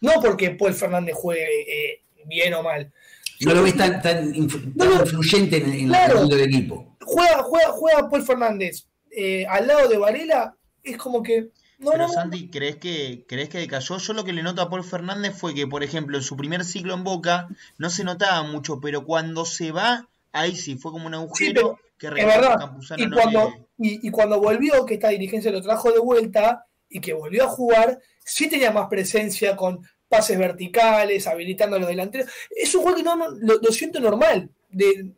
No 0.02 0.14
porque 0.20 0.50
Paul 0.52 0.74
Fernández 0.74 1.16
juegue 1.16 1.46
eh, 1.62 2.02
bien 2.26 2.56
o 2.56 2.64
mal. 2.64 2.92
No 3.42 3.54
lo 3.54 3.62
ves 3.62 3.78
tan, 3.78 4.34
influyente 4.34 5.58
en, 5.58 5.94
el 5.94 6.30
del 6.30 6.42
equipo. 6.42 6.98
Juega, 7.02 7.44
juega, 7.44 7.68
juega 7.70 8.10
Paul 8.10 8.24
Fernández 8.24 8.88
eh, 9.16 9.46
al 9.48 9.68
lado 9.68 9.88
de 9.88 9.98
Varela, 9.98 10.56
es 10.82 10.98
como 10.98 11.22
que 11.22 11.50
pero 11.90 12.08
Santi, 12.08 12.50
¿crees 12.50 12.78
que, 12.78 13.26
¿crees 13.28 13.50
que 13.50 13.60
decayó? 13.60 13.98
Yo 13.98 14.14
lo 14.14 14.24
que 14.24 14.34
le 14.34 14.44
noto 14.44 14.62
a 14.62 14.70
Paul 14.70 14.84
Fernández 14.84 15.36
fue 15.36 15.54
que, 15.54 15.68
por 15.68 15.84
ejemplo, 15.84 16.18
en 16.18 16.24
su 16.24 16.36
primer 16.38 16.64
ciclo 16.64 16.94
en 16.94 17.04
Boca 17.04 17.48
no 17.78 17.90
se 17.90 18.04
notaba 18.04 18.44
mucho, 18.44 18.80
pero 18.80 19.06
cuando 19.06 19.46
se 19.46 19.72
va, 19.72 20.08
ahí 20.32 20.56
sí, 20.56 20.76
fue 20.76 20.92
como 20.92 21.08
un 21.08 21.14
agujero 21.14 21.80
que 21.98 22.08
es 22.08 22.14
verdad. 22.14 22.72
Y 22.98 23.10
cuando, 23.10 23.68
y, 23.78 24.12
cuando 24.12 24.40
volvió, 24.40 24.86
que 24.86 24.96
esta 24.96 25.10
dirigencia 25.10 25.52
lo 25.52 25.62
trajo 25.62 25.92
de 25.92 26.00
vuelta 26.00 26.66
y 26.90 27.00
que 27.00 27.14
volvió 27.14 27.46
a 27.46 27.50
jugar, 27.50 28.00
sí 28.24 28.50
tenía 28.50 28.72
más 28.72 28.88
presencia 28.88 29.56
con 29.56 29.88
pases 30.08 30.38
verticales, 30.38 31.28
habilitando 31.28 31.76
a 31.76 31.80
los 31.80 31.88
delanteros. 31.88 32.30
Es 32.50 32.74
un 32.76 32.84
juego 32.84 32.98
que 32.98 33.04
no, 33.04 33.16
lo, 33.16 33.56
lo 33.62 33.72
siento 33.72 34.00
normal. 34.00 34.50
De, 34.70 35.12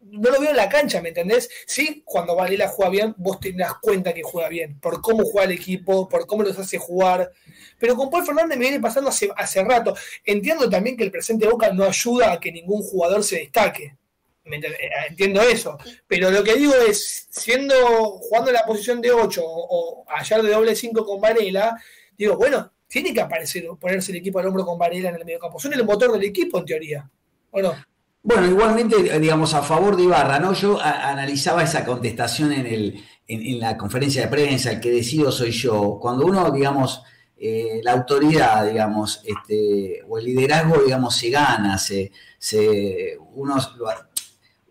no 0.00 0.30
lo 0.30 0.40
veo 0.40 0.50
en 0.50 0.56
la 0.56 0.68
cancha, 0.68 1.00
¿me 1.00 1.10
entendés? 1.10 1.48
Sí, 1.66 2.02
cuando 2.04 2.34
Varela 2.34 2.68
juega 2.68 2.90
bien, 2.90 3.14
vos 3.18 3.38
te 3.38 3.52
das 3.52 3.74
cuenta 3.80 4.12
que 4.12 4.22
juega 4.22 4.48
bien, 4.48 4.78
por 4.80 5.00
cómo 5.00 5.24
juega 5.24 5.46
el 5.46 5.52
equipo, 5.52 6.08
por 6.08 6.26
cómo 6.26 6.42
los 6.42 6.58
hace 6.58 6.78
jugar. 6.78 7.30
Pero 7.78 7.96
con 7.96 8.10
Paul 8.10 8.24
Fernández 8.24 8.58
me 8.58 8.64
viene 8.64 8.80
pasando 8.80 9.10
hace, 9.10 9.30
hace 9.36 9.62
rato. 9.62 9.94
Entiendo 10.24 10.68
también 10.68 10.96
que 10.96 11.04
el 11.04 11.10
presente 11.10 11.46
Boca 11.46 11.72
no 11.72 11.84
ayuda 11.84 12.32
a 12.32 12.40
que 12.40 12.52
ningún 12.52 12.82
jugador 12.82 13.22
se 13.22 13.36
destaque. 13.36 13.96
Entiendo 14.44 15.42
eso. 15.42 15.78
Pero 16.06 16.30
lo 16.30 16.42
que 16.42 16.54
digo 16.54 16.74
es, 16.74 17.28
siendo, 17.30 17.74
jugando 18.18 18.50
en 18.50 18.54
la 18.54 18.64
posición 18.64 19.00
de 19.00 19.12
8 19.12 19.42
o, 19.44 20.04
allá 20.08 20.42
de 20.42 20.50
doble 20.50 20.74
5 20.74 21.04
con 21.04 21.20
Varela, 21.20 21.80
digo, 22.16 22.36
bueno, 22.36 22.72
tiene 22.88 23.14
que 23.14 23.20
aparecer, 23.20 23.66
ponerse 23.78 24.12
el 24.12 24.18
equipo 24.18 24.38
al 24.38 24.46
hombro 24.46 24.64
con 24.64 24.78
Varela 24.78 25.10
en 25.10 25.16
el 25.16 25.24
medio 25.24 25.38
campo. 25.38 25.60
Son 25.60 25.72
el 25.72 25.84
motor 25.84 26.12
del 26.12 26.24
equipo, 26.24 26.58
en 26.58 26.64
teoría. 26.64 27.10
¿O 27.50 27.60
no? 27.60 27.74
Bueno, 28.22 28.46
igualmente, 28.46 29.18
digamos, 29.18 29.54
a 29.54 29.62
favor 29.62 29.96
de 29.96 30.02
Ibarra, 30.02 30.38
¿no? 30.38 30.52
Yo 30.52 30.78
analizaba 30.80 31.62
esa 31.62 31.84
contestación 31.86 32.52
en, 32.52 32.66
el, 32.66 33.02
en, 33.26 33.58
la 33.58 33.78
conferencia 33.78 34.22
de 34.22 34.28
prensa, 34.28 34.72
el 34.72 34.80
que 34.80 34.90
decido 34.90 35.32
soy 35.32 35.52
yo. 35.52 35.98
Cuando 36.00 36.26
uno, 36.26 36.50
digamos, 36.50 37.02
eh, 37.38 37.80
la 37.82 37.92
autoridad, 37.92 38.66
digamos, 38.66 39.22
este, 39.24 40.02
o 40.06 40.18
el 40.18 40.26
liderazgo, 40.26 40.82
digamos, 40.82 41.16
se 41.16 41.30
gana, 41.30 41.78
se, 41.78 42.12
se 42.38 43.16
uno 43.34 43.56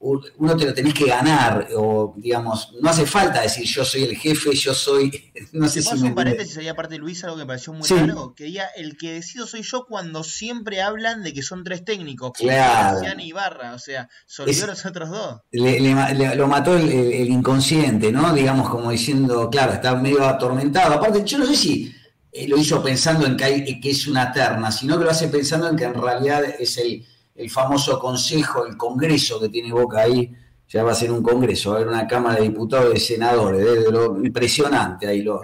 uno 0.01 0.55
te 0.55 0.65
lo 0.65 0.73
tenés 0.73 0.93
que 0.93 1.05
ganar, 1.05 1.67
o 1.75 2.13
digamos, 2.15 2.71
no 2.81 2.89
hace 2.89 3.05
falta 3.05 3.41
decir 3.41 3.65
yo 3.65 3.83
soy 3.83 4.03
el 4.03 4.15
jefe, 4.15 4.53
yo 4.55 4.73
soy. 4.73 5.11
No 5.51 5.67
sé 5.67 5.81
si. 5.81 5.95
un 5.95 6.13
paréntesis 6.13 6.57
ahí 6.57 6.67
aparte 6.67 6.95
de 6.95 6.99
Luis, 6.99 7.23
algo 7.23 7.35
que 7.35 7.43
me 7.43 7.47
pareció 7.47 7.73
muy 7.73 7.87
raro, 7.87 8.33
que 8.35 8.43
diga 8.43 8.65
el 8.75 8.97
que 8.97 9.13
decido 9.13 9.47
soy 9.47 9.63
yo 9.63 9.85
cuando 9.87 10.23
siempre 10.23 10.81
hablan 10.81 11.23
de 11.23 11.33
que 11.33 11.41
son 11.41 11.63
tres 11.63 11.83
técnicos, 11.83 12.33
claro. 12.33 12.99
y 13.19 13.31
Barra, 13.31 13.73
o 13.73 13.79
sea, 13.79 14.09
son 14.27 14.47
los 14.47 14.85
otros 14.85 15.09
dos. 15.09 15.41
lo 15.51 16.47
mató 16.47 16.75
el, 16.75 17.29
inconsciente, 17.29 18.11
¿no? 18.11 18.33
Digamos, 18.33 18.69
como 18.69 18.91
diciendo, 18.91 19.49
claro, 19.49 19.73
está 19.73 19.95
medio 19.95 20.23
atormentado. 20.27 20.93
Aparte, 20.93 21.23
yo 21.25 21.39
no 21.39 21.45
sé 21.45 21.55
si 21.55 21.95
eh, 22.31 22.47
lo 22.47 22.57
hizo 22.57 22.83
pensando 22.83 23.25
en 23.25 23.35
que, 23.35 23.43
hay, 23.43 23.81
que 23.81 23.89
es 23.89 24.07
una 24.07 24.31
terna, 24.31 24.71
sino 24.71 24.97
que 24.99 25.05
lo 25.05 25.11
hace 25.11 25.29
pensando 25.29 25.67
en 25.67 25.75
que 25.75 25.85
en 25.85 25.95
realidad 25.95 26.43
es 26.59 26.77
el 26.77 27.05
el 27.39 27.49
famoso 27.49 27.97
consejo, 27.97 28.65
el 28.65 28.75
congreso 28.75 29.39
que 29.39 29.47
tiene 29.47 29.71
Boca 29.71 30.01
ahí, 30.01 30.29
ya 30.67 30.83
va 30.83 30.91
a 30.91 30.95
ser 30.95 31.11
un 31.11 31.23
congreso, 31.23 31.71
va 31.71 31.77
a 31.77 31.79
haber 31.79 31.87
una 31.91 32.05
Cámara 32.05 32.35
de 32.35 32.43
Diputados 32.43 32.91
y 32.91 32.93
de 32.95 32.99
Senadores, 32.99 33.65
de 33.65 33.91
lo 33.91 34.23
impresionante 34.23 35.07
ahí. 35.07 35.23
Lo, 35.23 35.41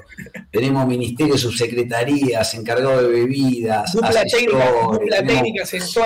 tenemos 0.51 0.85
ministerios, 0.85 1.41
subsecretarías, 1.41 2.53
encargados 2.53 3.01
de 3.01 3.07
bebidas, 3.07 3.93
dupla 3.93 4.23
técnica, 4.23 5.63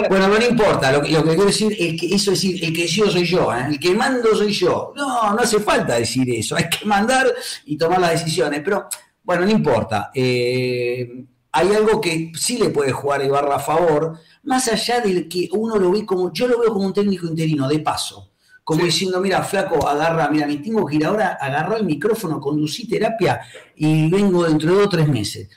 Bueno, 0.07 0.27
no 0.29 0.45
importa, 0.45 0.91
lo, 0.93 1.01
que 1.01 1.09
quiero 1.09 1.45
decir 1.45 1.75
es 1.77 1.99
que 1.99 2.15
eso 2.15 2.31
es 2.31 2.41
decir, 2.41 2.63
el 2.63 2.71
que 2.71 2.87
yo 2.87 3.09
soy 3.09 3.25
yo, 3.25 3.53
¿eh? 3.53 3.65
el 3.67 3.79
que 3.79 3.93
mando 3.93 4.33
soy 4.35 4.53
yo. 4.53 4.93
No, 4.95 5.33
no 5.33 5.41
hace 5.41 5.59
falta 5.59 5.95
decir 5.95 6.29
eso, 6.29 6.55
hay 6.55 6.69
que 6.69 6.85
mandar 6.85 7.27
y 7.65 7.77
tomar 7.77 7.99
las 7.99 8.11
decisiones, 8.11 8.61
pero 8.63 8.87
bueno, 9.23 9.43
no 9.43 9.51
importa. 9.51 10.11
Eh, 10.13 11.25
hay 11.51 11.73
algo 11.73 11.99
que 11.99 12.31
sí 12.35 12.57
le 12.57 12.69
puede 12.69 12.91
jugar 12.91 13.23
Ibarra 13.23 13.55
a 13.55 13.59
favor, 13.59 14.19
más 14.43 14.67
allá 14.67 15.01
del 15.01 15.27
que 15.27 15.49
uno 15.51 15.77
lo 15.77 15.91
ve 15.91 16.05
como, 16.05 16.31
yo 16.31 16.47
lo 16.47 16.59
veo 16.59 16.71
como 16.71 16.85
un 16.85 16.93
técnico 16.93 17.27
interino, 17.27 17.67
de 17.67 17.79
paso, 17.79 18.31
como 18.63 18.83
diciendo, 18.83 19.19
mira, 19.19 19.43
flaco, 19.43 19.87
agarra, 19.87 20.29
mira, 20.29 20.45
me 20.45 20.57
tengo 20.57 20.85
que 20.85 20.97
ir 20.97 21.05
ahora, 21.05 21.37
agarrar 21.41 21.79
el 21.79 21.85
micrófono, 21.85 22.39
conducí 22.39 22.87
terapia 22.87 23.41
y 23.75 24.09
vengo 24.09 24.43
dentro 24.43 24.69
de 24.69 24.75
dos 24.75 24.85
o 24.85 24.89
tres 24.89 25.07
meses. 25.07 25.49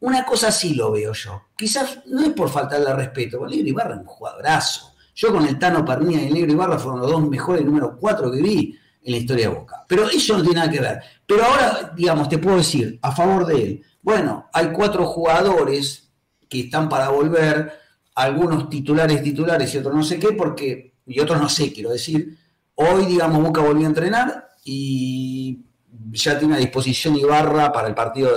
Una 0.00 0.24
cosa 0.24 0.48
así 0.48 0.74
lo 0.74 0.90
veo 0.90 1.12
yo. 1.12 1.42
Quizás 1.56 2.00
no 2.06 2.22
es 2.22 2.30
por 2.30 2.50
faltarle 2.50 2.92
respeto, 2.94 3.38
con 3.38 3.48
Negro 3.48 3.68
Ibarra 3.68 3.94
es 3.94 4.00
un 4.00 4.06
jugadorazo. 4.06 4.94
Yo 5.14 5.32
con 5.32 5.46
el 5.46 5.58
Tano 5.58 5.84
Pernilla 5.84 6.22
y 6.22 6.26
el 6.26 6.34
Negro 6.34 6.52
Ibarra 6.52 6.78
fueron 6.78 7.00
los 7.00 7.10
dos 7.10 7.28
mejores 7.28 7.64
números 7.64 7.92
cuatro 8.00 8.30
que 8.30 8.42
vi 8.42 8.78
en 9.04 9.12
la 9.12 9.18
historia 9.18 9.48
de 9.48 9.54
Boca. 9.54 9.84
Pero 9.88 10.08
eso 10.08 10.36
no 10.36 10.42
tiene 10.42 10.60
nada 10.60 10.70
que 10.70 10.80
ver. 10.80 11.00
Pero 11.26 11.44
ahora, 11.44 11.92
digamos, 11.96 12.28
te 12.28 12.38
puedo 12.38 12.56
decir, 12.56 12.98
a 13.02 13.12
favor 13.12 13.46
de 13.46 13.62
él, 13.62 13.84
bueno, 14.02 14.48
hay 14.52 14.72
cuatro 14.72 15.06
jugadores 15.06 16.10
que 16.48 16.60
están 16.60 16.88
para 16.88 17.08
volver, 17.08 17.72
algunos 18.14 18.68
titulares 18.68 19.22
titulares 19.22 19.74
y 19.74 19.78
otros 19.78 19.94
no 19.94 20.02
sé 20.02 20.18
qué, 20.18 20.32
porque, 20.32 20.94
y 21.06 21.20
otros 21.20 21.40
no 21.40 21.48
sé, 21.48 21.72
quiero 21.72 21.90
decir, 21.90 22.36
hoy, 22.74 23.06
digamos, 23.06 23.42
Boca 23.42 23.60
volvió 23.60 23.86
a 23.86 23.88
entrenar 23.88 24.48
y 24.64 25.60
ya 26.10 26.38
tiene 26.38 26.56
a 26.56 26.58
disposición 26.58 27.16
Ibarra 27.16 27.72
para 27.72 27.88
el 27.88 27.94
partido 27.94 28.36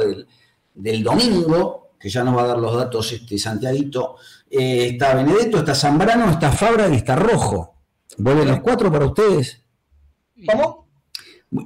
del, 0.74 1.04
domingo, 1.04 1.92
que 2.00 2.10
ya 2.10 2.24
nos 2.24 2.38
va 2.38 2.44
a 2.44 2.48
dar 2.48 2.58
los 2.58 2.76
datos 2.76 3.12
este 3.12 3.38
Santiaguito. 3.38 4.18
Eh, 4.50 4.90
está 4.92 5.16
Benedetto, 5.16 5.60
está 5.60 5.74
Zambrano, 5.74 6.30
está 6.30 6.52
Fabra 6.52 6.88
y 6.90 6.96
está 6.96 7.16
Rojo. 7.16 7.76
¿Vuelven 8.18 8.48
los 8.48 8.60
cuatro 8.60 8.92
para 8.92 9.06
ustedes? 9.06 9.65
¿Cómo? 10.46 10.88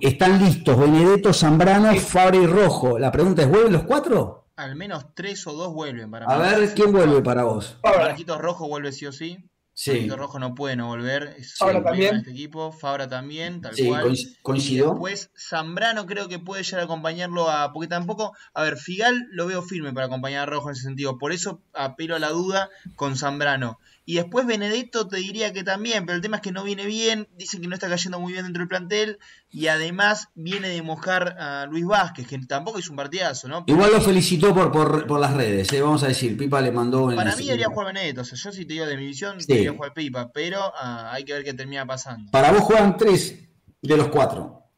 Están 0.01 0.43
listos, 0.43 0.77
Benedetto, 0.77 1.33
Zambrano, 1.33 1.95
Fabra 1.95 2.37
y 2.37 2.45
Rojo. 2.45 2.99
La 2.99 3.11
pregunta 3.11 3.41
es, 3.41 3.49
¿vuelven 3.49 3.73
los 3.73 3.83
cuatro? 3.83 4.39
al 4.59 4.75
menos 4.75 5.15
tres 5.15 5.47
o 5.47 5.53
dos 5.53 5.73
vuelven 5.73 6.11
para 6.11 6.25
A 6.25 6.37
ver, 6.37 6.73
¿quién 6.73 6.91
vuelve 6.91 7.21
para 7.21 7.43
vos? 7.43 7.77
Marquitos 7.81 8.39
Rojo 8.39 8.67
vuelve 8.67 8.91
sí 8.91 9.05
o 9.05 9.13
sí. 9.13 9.49
Sí. 9.73 10.09
Rojo 10.09 10.39
no 10.39 10.55
puede 10.55 10.75
no 10.75 10.87
volver. 10.87 11.35
Es 11.37 11.55
Fabra 11.55 11.81
también. 11.81 12.17
Este 12.17 12.31
equipo. 12.31 12.73
Fabra 12.73 13.07
también, 13.07 13.61
tal 13.61 13.73
sí, 13.73 13.87
cual. 13.87 14.13
Coincido. 14.41 14.89
Después 14.89 15.31
Zambrano 15.37 16.05
creo 16.05 16.27
que 16.27 16.37
puede 16.37 16.63
llegar 16.63 16.81
a 16.81 16.83
acompañarlo 16.83 17.49
a. 17.49 17.71
Porque 17.71 17.87
tampoco. 17.87 18.33
A 18.53 18.63
ver, 18.63 18.75
Figal 18.75 19.29
lo 19.31 19.47
veo 19.47 19.61
firme 19.61 19.93
para 19.93 20.07
acompañar 20.07 20.41
a 20.41 20.45
Rojo 20.47 20.67
en 20.67 20.73
ese 20.73 20.83
sentido. 20.83 21.17
Por 21.17 21.31
eso 21.31 21.61
apelo 21.71 22.17
a 22.17 22.19
la 22.19 22.31
duda 22.31 22.69
con 22.97 23.15
Zambrano. 23.15 23.79
Y 24.09 24.15
después 24.15 24.47
Benedetto 24.47 25.07
te 25.07 25.17
diría 25.17 25.53
que 25.53 25.63
también, 25.63 26.07
pero 26.07 26.15
el 26.15 26.21
tema 26.23 26.37
es 26.37 26.41
que 26.41 26.51
no 26.51 26.63
viene 26.63 26.87
bien, 26.87 27.27
dicen 27.37 27.61
que 27.61 27.67
no 27.67 27.75
está 27.75 27.87
cayendo 27.87 28.19
muy 28.19 28.33
bien 28.33 28.43
dentro 28.43 28.61
del 28.61 28.67
plantel 28.67 29.19
y 29.51 29.67
además 29.67 30.29
viene 30.33 30.67
de 30.67 30.81
mojar 30.81 31.37
a 31.37 31.67
Luis 31.67 31.85
Vázquez, 31.85 32.25
que 32.25 32.39
tampoco 32.39 32.79
es 32.79 32.89
un 32.89 32.95
partidazo, 32.95 33.47
¿no? 33.47 33.63
Igual 33.67 33.91
lo 33.91 34.01
felicitó 34.01 34.51
por, 34.51 34.71
por, 35.05 35.19
las 35.19 35.35
redes, 35.35 35.71
¿eh? 35.73 35.81
vamos 35.83 36.01
a 36.01 36.07
decir, 36.07 36.35
Pipa 36.35 36.59
le 36.59 36.71
mandó... 36.71 37.15
Para 37.15 37.35
mí 37.35 37.45
debería 37.45 37.67
jugar 37.67 37.93
Benedetto, 37.93 38.21
o 38.21 38.23
sea, 38.23 38.35
yo 38.35 38.51
si 38.51 38.65
te 38.65 38.73
digo 38.73 38.87
de 38.87 38.97
mi 38.97 39.05
visión, 39.05 39.37
debería 39.47 39.73
jugar 39.73 39.93
Pipa, 39.93 40.31
pero 40.33 40.73
ah, 40.75 41.11
hay 41.13 41.23
que 41.23 41.33
ver 41.33 41.43
qué 41.43 41.53
termina 41.53 41.85
pasando. 41.85 42.31
Para 42.31 42.51
vos 42.51 42.61
juegan 42.61 42.97
tres 42.97 43.47
de 43.79 43.95
los 43.95 44.07
cuatro. 44.07 44.71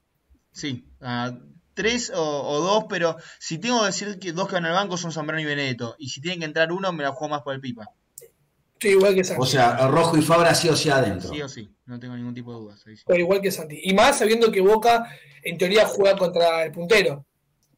Sí, 0.52 0.92
uh, 1.00 1.32
tres 1.74 2.12
o, 2.14 2.60
dos, 2.60 2.84
pero 2.90 3.16
si 3.40 3.60
tengo 3.60 3.80
que 3.80 3.86
decir 3.86 4.20
que 4.20 4.34
dos 4.34 4.50
que 4.50 4.56
van 4.56 4.66
al 4.66 4.74
banco 4.74 4.98
son 4.98 5.14
Zambrano 5.14 5.42
y 5.42 5.46
Benedetto, 5.46 5.96
y 5.98 6.10
si 6.10 6.20
tienen 6.20 6.40
que 6.40 6.46
entrar 6.48 6.74
uno, 6.74 6.92
me 6.92 7.04
la 7.04 7.14
juego 7.14 7.36
más 7.36 7.44
por 7.44 7.54
el 7.54 7.62
Pipa 7.62 7.94
igual 8.90 9.16
que 9.16 9.24
Santi. 9.24 9.42
O 9.42 9.46
sea, 9.46 9.88
Rojo 9.88 10.18
y 10.18 10.22
Fabra 10.22 10.54
sí 10.56 10.70
o 10.70 10.76
sí 10.76 10.90
adentro. 10.90 11.30
Sí 11.30 11.42
o 11.42 11.50
sí, 11.50 11.70
no 11.86 12.00
tengo 12.00 12.16
ningún 12.16 12.34
tipo 12.34 12.54
de 12.54 12.60
dudas. 12.60 12.84
igual 13.18 13.42
que 13.42 13.52
Santi. 13.52 13.80
Y 13.84 13.94
más 13.94 14.20
sabiendo 14.20 14.52
que 14.52 14.62
Boca 14.62 15.08
en 15.44 15.58
teoría 15.58 15.86
juega 15.86 16.18
contra 16.18 16.64
el 16.64 16.72
puntero. 16.72 17.26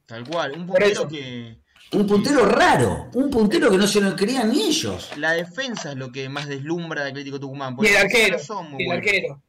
Tal 0.06 0.28
cual, 0.28 0.54
un 0.54 0.68
puntero 0.68 1.08
que... 1.08 1.58
Un 1.92 2.08
puntero 2.08 2.46
raro, 2.46 3.10
un 3.14 3.30
puntero 3.30 3.70
que 3.70 3.78
no 3.78 3.86
se 3.86 4.02
lo 4.02 4.16
creían 4.16 4.52
ni 4.52 4.64
ellos. 4.64 5.12
La 5.18 5.34
defensa 5.34 5.92
es 5.92 5.98
lo 5.98 6.12
que 6.12 6.28
más 6.28 6.48
deslumbra 6.48 7.04
de 7.04 7.10
Atlético 7.10 7.40
Tucumán. 7.40 7.78
Y 7.82 7.88
el 7.88 7.98
arquero. 7.98 8.38
el 8.80 8.92
arquero. 8.92 9.42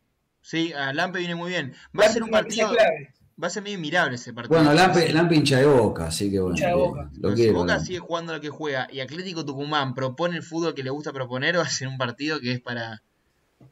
Sí, 0.42 0.72
a 0.74 0.92
Lampe 0.92 1.20
viene 1.20 1.34
muy 1.34 1.50
bien. 1.50 1.74
Va 1.98 2.04
a 2.04 2.10
ser 2.10 2.22
un 2.22 2.30
partido 2.30 2.70
va 3.42 3.48
a 3.48 3.50
ser 3.50 3.62
medio 3.62 3.76
inmirable 3.76 4.16
ese 4.16 4.32
partido. 4.32 4.62
Bueno, 4.62 4.72
Lampe, 4.72 5.34
hincha 5.34 5.58
de 5.58 5.66
boca, 5.66 6.06
así 6.06 6.30
que 6.30 6.40
bueno. 6.40 6.56
Boca. 6.76 7.36
si 7.36 7.50
Boca 7.50 7.80
sigue 7.80 7.98
jugando 7.98 8.32
lo 8.32 8.40
que 8.40 8.50
juega 8.50 8.88
y 8.90 9.00
Atlético 9.00 9.44
Tucumán 9.44 9.94
propone 9.94 10.36
el 10.36 10.42
fútbol 10.42 10.74
que 10.74 10.82
le 10.82 10.90
gusta 10.90 11.12
proponer, 11.12 11.56
va 11.58 11.62
a 11.62 11.68
ser 11.68 11.88
un 11.88 11.98
partido 11.98 12.40
que 12.40 12.52
es 12.52 12.60
para. 12.60 13.02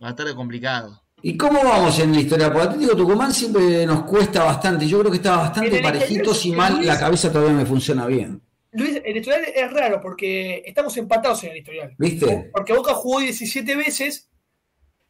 va 0.02 0.08
a 0.08 0.10
estar 0.10 0.32
complicado. 0.34 1.02
¿Y 1.24 1.36
cómo 1.36 1.62
vamos 1.62 2.00
en 2.00 2.12
la 2.12 2.20
historia? 2.20 2.52
Porque 2.52 2.68
Atlético 2.68 2.96
Tucumán 2.96 3.32
siempre 3.32 3.86
nos 3.86 4.02
cuesta 4.04 4.42
bastante. 4.42 4.88
Yo 4.88 4.98
creo 4.98 5.10
que 5.10 5.18
está 5.18 5.36
bastante 5.36 5.80
parejito, 5.80 6.34
si 6.34 6.50
mal 6.50 6.84
la 6.84 6.98
cabeza 6.98 7.30
todavía 7.30 7.54
me 7.54 7.66
funciona 7.66 8.06
bien. 8.06 8.42
Luis, 8.72 9.00
el 9.04 9.16
historial 9.16 9.44
es 9.54 9.70
raro 9.70 10.00
porque 10.00 10.62
estamos 10.64 10.96
empatados 10.96 11.44
en 11.44 11.50
el 11.50 11.58
historial. 11.58 11.94
¿Viste? 11.98 12.50
Porque 12.52 12.72
Boca 12.72 12.94
jugó 12.94 13.20
17 13.20 13.76
veces, 13.76 14.30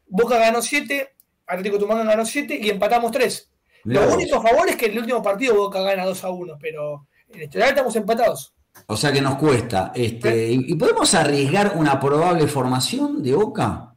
Boca 0.07 0.37
ganó 0.37 0.61
7, 0.61 1.09
Atlético 1.47 1.79
Tucumán 1.79 2.07
ganó 2.07 2.27
7 2.27 2.59
y 2.61 2.69
empatamos 2.69 3.13
3. 3.13 3.52
Lo 3.85 4.15
único 4.15 4.41
favor 4.41 4.69
es 4.69 4.77
que 4.77 4.87
en 4.87 4.93
el 4.93 4.99
último 4.99 5.23
partido 5.23 5.55
Boca 5.57 5.81
gana 5.81 6.05
2 6.05 6.25
a 6.25 6.31
1, 6.31 6.59
pero 6.61 7.07
en 7.33 7.43
historial 7.43 7.71
estamos 7.71 7.97
empatados. 7.97 8.55
O 8.87 8.97
sea 8.97 9.13
que 9.13 9.21
nos 9.21 9.37
cuesta. 9.37 9.93
Este, 9.95 10.53
¿Y 10.53 10.75
podemos 10.75 11.13
arriesgar 11.15 11.75
una 11.77 12.01
probable 12.01 12.47
formación 12.47 13.23
de 13.23 13.35
Boca? 13.35 13.95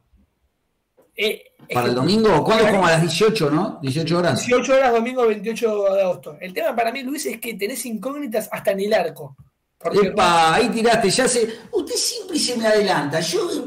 Eh, 1.16 1.42
para 1.72 1.88
el 1.88 1.94
domingo, 1.94 2.44
¿cuándo 2.44 2.66
es 2.66 2.72
como 2.72 2.86
a 2.86 2.92
las 2.92 3.00
18, 3.00 3.50
no? 3.50 3.78
18 3.82 4.18
horas. 4.18 4.46
18 4.46 4.74
horas, 4.74 4.92
domingo 4.92 5.26
28 5.26 5.94
de 5.94 6.02
agosto. 6.02 6.36
El 6.40 6.52
tema 6.52 6.76
para 6.76 6.92
mí, 6.92 7.02
Luis, 7.02 7.26
es 7.26 7.40
que 7.40 7.54
tenés 7.54 7.84
incógnitas 7.86 8.48
hasta 8.52 8.72
en 8.72 8.80
el 8.80 8.94
arco. 8.94 9.36
Epa, 10.02 10.54
ahí 10.54 10.68
tiraste, 10.68 11.10
ya 11.10 11.28
sé. 11.28 11.48
Usted 11.70 11.94
siempre 11.94 12.38
se 12.38 12.56
me 12.56 12.66
adelanta. 12.66 13.20
Yo 13.20 13.66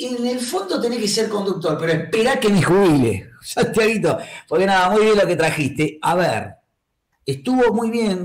en 0.00 0.26
el 0.26 0.40
fondo 0.40 0.80
tenés 0.80 0.98
que 0.98 1.08
ser 1.08 1.28
conductor, 1.28 1.76
pero 1.78 1.92
espera 1.92 2.38
que 2.38 2.48
me 2.48 2.62
jubile, 2.62 3.30
Santiaguito, 3.42 4.18
porque 4.48 4.66
nada, 4.66 4.90
muy 4.90 5.04
bien 5.04 5.16
lo 5.16 5.26
que 5.26 5.36
trajiste. 5.36 5.98
A 6.02 6.14
ver, 6.14 6.54
estuvo 7.24 7.72
muy 7.72 7.90
bien. 7.90 8.24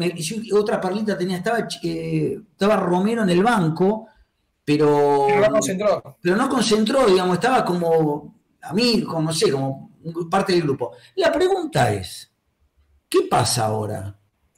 otra 0.54 0.80
parlita 0.80 1.18
tenía, 1.18 1.38
estaba, 1.38 1.68
eh, 1.84 2.40
estaba 2.52 2.78
Romero 2.78 3.24
en 3.24 3.30
el 3.30 3.44
banco, 3.44 4.08
pero, 4.64 5.26
pero 5.28 5.42
no 5.42 5.52
concentró. 5.52 6.18
Pero 6.22 6.36
no 6.36 6.50
concentró, 6.50 7.06
digamos, 7.06 7.36
estaba 7.36 7.66
como 7.66 8.36
a 8.62 8.74
mí, 8.74 9.04
como 9.04 9.24
no 9.24 9.34
sé, 9.34 9.52
como 9.52 9.92
parte 10.30 10.54
del 10.54 10.64
grupo. 10.64 10.94
La 11.16 11.32
pregunta 11.32 11.92
es, 11.94 12.32
¿qué 13.10 13.22
pasa 13.30 13.66
ahora? 13.66 14.18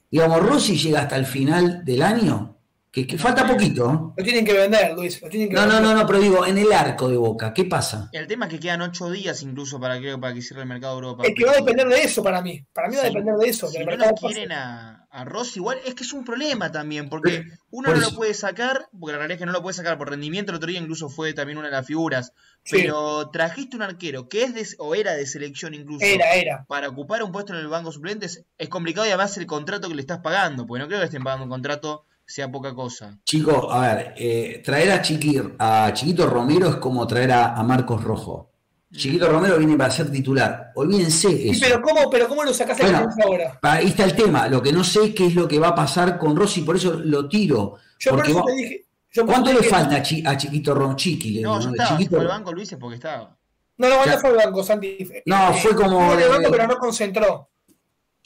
Digamos, 0.10 0.44
Rossi 0.44 0.78
llega 0.78 1.02
hasta 1.02 1.16
el 1.16 1.26
final 1.26 1.84
del 1.84 2.02
año, 2.02 2.53
que, 2.94 3.18
falta 3.18 3.48
poquito. 3.48 4.14
Lo 4.16 4.24
tienen 4.24 4.46
que 4.46 4.54
vender, 4.54 4.94
Luis. 4.94 5.20
no, 5.50 5.66
no, 5.66 5.82
no, 5.82 5.96
no, 5.96 6.06
pero 6.06 6.20
digo, 6.20 6.46
en 6.46 6.60
el 6.60 6.72
arco 6.72 7.10
de 7.10 7.18
Boca, 7.18 7.52
¿qué 7.52 7.66
pasa? 7.66 8.08
El 8.12 8.28
tema 8.28 8.46
es 8.46 8.52
que 8.52 8.60
quedan 8.60 8.84
ocho 8.84 9.10
días 9.10 9.42
incluso 9.42 9.80
para, 9.80 9.98
creo, 9.98 10.20
para 10.20 10.36
que 10.36 10.44
cierre 10.44 10.62
el 10.62 10.68
mercado 10.68 10.94
de 10.94 11.08
Europa. 11.08 11.24
Es 11.26 11.34
que 11.36 11.44
va 11.44 11.54
a 11.54 11.56
depender 11.56 11.88
de 11.88 12.04
eso 12.04 12.22
para 12.22 12.44
mí. 12.44 12.64
Para 12.72 12.90
mí 12.90 12.96
va 12.96 13.02
a 13.02 13.06
depender 13.06 13.34
de 13.36 13.50
eso. 13.50 13.68
Si 13.68 13.80
no 13.80 14.14
quieren 14.14 14.52
a, 14.52 15.08
a 15.10 15.26
Rossi 15.26 15.58
igual, 15.58 15.80
es 15.88 15.96
que 15.96 16.04
es 16.04 16.14
un 16.14 16.24
problema 16.24 16.72
también, 16.72 17.10
porque 17.10 17.46
uno 17.72 17.92
no 17.96 18.00
lo 18.00 18.12
puede 18.14 18.36
sacar, 18.36 18.88
porque 19.00 19.14
la 19.14 19.18
realidad 19.18 19.38
es 19.38 19.40
que 19.40 19.46
no 19.48 19.54
lo 19.54 19.64
puede 19.64 19.74
sacar 19.74 19.98
por 19.98 20.12
rendimiento. 20.12 20.52
El 20.52 20.58
otro 20.58 20.70
día 20.70 20.80
incluso 20.80 21.10
fue 21.10 21.34
también 21.34 21.58
una 21.58 21.70
de 21.70 21.74
las 21.74 21.88
figuras. 21.88 22.34
Pero 22.70 23.32
trajiste 23.32 23.76
un 23.76 23.82
arquero 23.82 24.30
que 24.30 24.44
es 24.44 24.54
de, 24.54 24.68
o 24.78 24.94
era 24.94 25.14
de 25.14 25.26
selección 25.26 25.74
incluso. 25.74 26.06
Era, 26.06 26.36
era. 26.36 26.66
Para 26.68 26.90
ocupar 26.90 27.24
un 27.24 27.32
puesto 27.32 27.54
en 27.54 27.60
el 27.60 27.70
banco 27.70 27.92
suplentes 27.92 28.44
es 28.60 28.70
complicado 28.70 29.08
y 29.08 29.10
además 29.10 29.36
el 29.40 29.48
contrato 29.48 29.90
que 29.90 29.96
le 29.96 30.02
estás 30.02 30.20
pagando, 30.20 30.68
porque 30.68 30.84
no 30.84 30.88
creo 30.88 31.00
que 31.00 31.06
estén 31.06 31.24
pagando 31.24 31.46
un 31.46 31.50
contrato 31.50 32.06
sea 32.26 32.52
poca 32.52 32.74
cosa. 32.74 33.18
Chicos, 33.26 33.66
a 33.70 33.82
ver, 33.82 34.14
eh, 34.18 34.62
traer 34.64 34.92
a, 34.92 35.86
a 35.86 35.94
Chiquito 35.94 36.28
Romero 36.28 36.70
es 36.70 36.76
como 36.78 37.06
traer 37.06 37.32
a, 37.32 37.62
Marcos 37.64 38.04
Rojo. 38.04 38.52
Mm. 38.90 38.96
Chiquito 38.96 39.28
Romero 39.30 39.58
viene 39.58 39.78
para 39.78 39.92
ser 39.92 40.12
titular. 40.12 40.72
Olvídense 40.76 41.50
eso. 41.50 41.60
pero 41.62 41.82
¿cómo, 41.82 42.10
pero 42.10 42.28
¿cómo 42.28 42.44
lo 42.44 42.54
sacaste 42.54 42.84
bueno, 42.84 43.10
ahora? 43.24 43.60
Ahí 43.62 43.88
está 43.88 44.06
el 44.06 44.16
tema. 44.16 44.48
Lo 44.48 44.62
que 44.62 44.72
no 44.72 44.84
sé 44.84 45.06
es 45.06 45.16
qué 45.16 45.28
es 45.28 45.36
lo 45.36 45.48
que 45.48 45.60
va 45.60 45.70
a 45.70 45.76
pasar 45.76 46.18
con 46.18 46.36
Rossi, 46.36 46.62
por 46.62 46.76
eso 46.76 46.94
lo 46.94 47.28
tiro. 47.28 47.76
Yo 48.00 48.12
por 48.12 48.28
eso 48.28 48.44
te 48.46 48.54
dije. 48.54 48.86
¿Cuánto 49.26 49.54
le 49.54 49.62
falta 49.62 49.98
a, 49.98 50.02
Chiquito 50.38 50.74
Romero? 50.74 50.96
Chiqui, 50.96 51.42
no, 51.42 51.60
yo 51.60 51.70
estaba, 51.70 51.90
Chiquito... 51.90 52.16
fue 52.16 52.22
el 52.22 52.28
banco 52.28 52.52
Luis 52.52 52.76
porque 52.80 52.96
estaba. 52.96 53.38
No, 53.78 53.90
no, 53.90 54.06
no 54.06 54.18
fue 54.18 54.30
el 54.32 54.36
banco, 54.38 54.64
Santi. 54.64 55.08
No, 55.26 55.50
eh, 55.50 55.54
fue 55.62 55.76
como. 55.76 56.14
Fue 56.14 56.24
el 56.24 56.30
banco, 56.30 56.52
pero 56.52 56.68
no 56.68 56.78
concentró. 56.78 57.50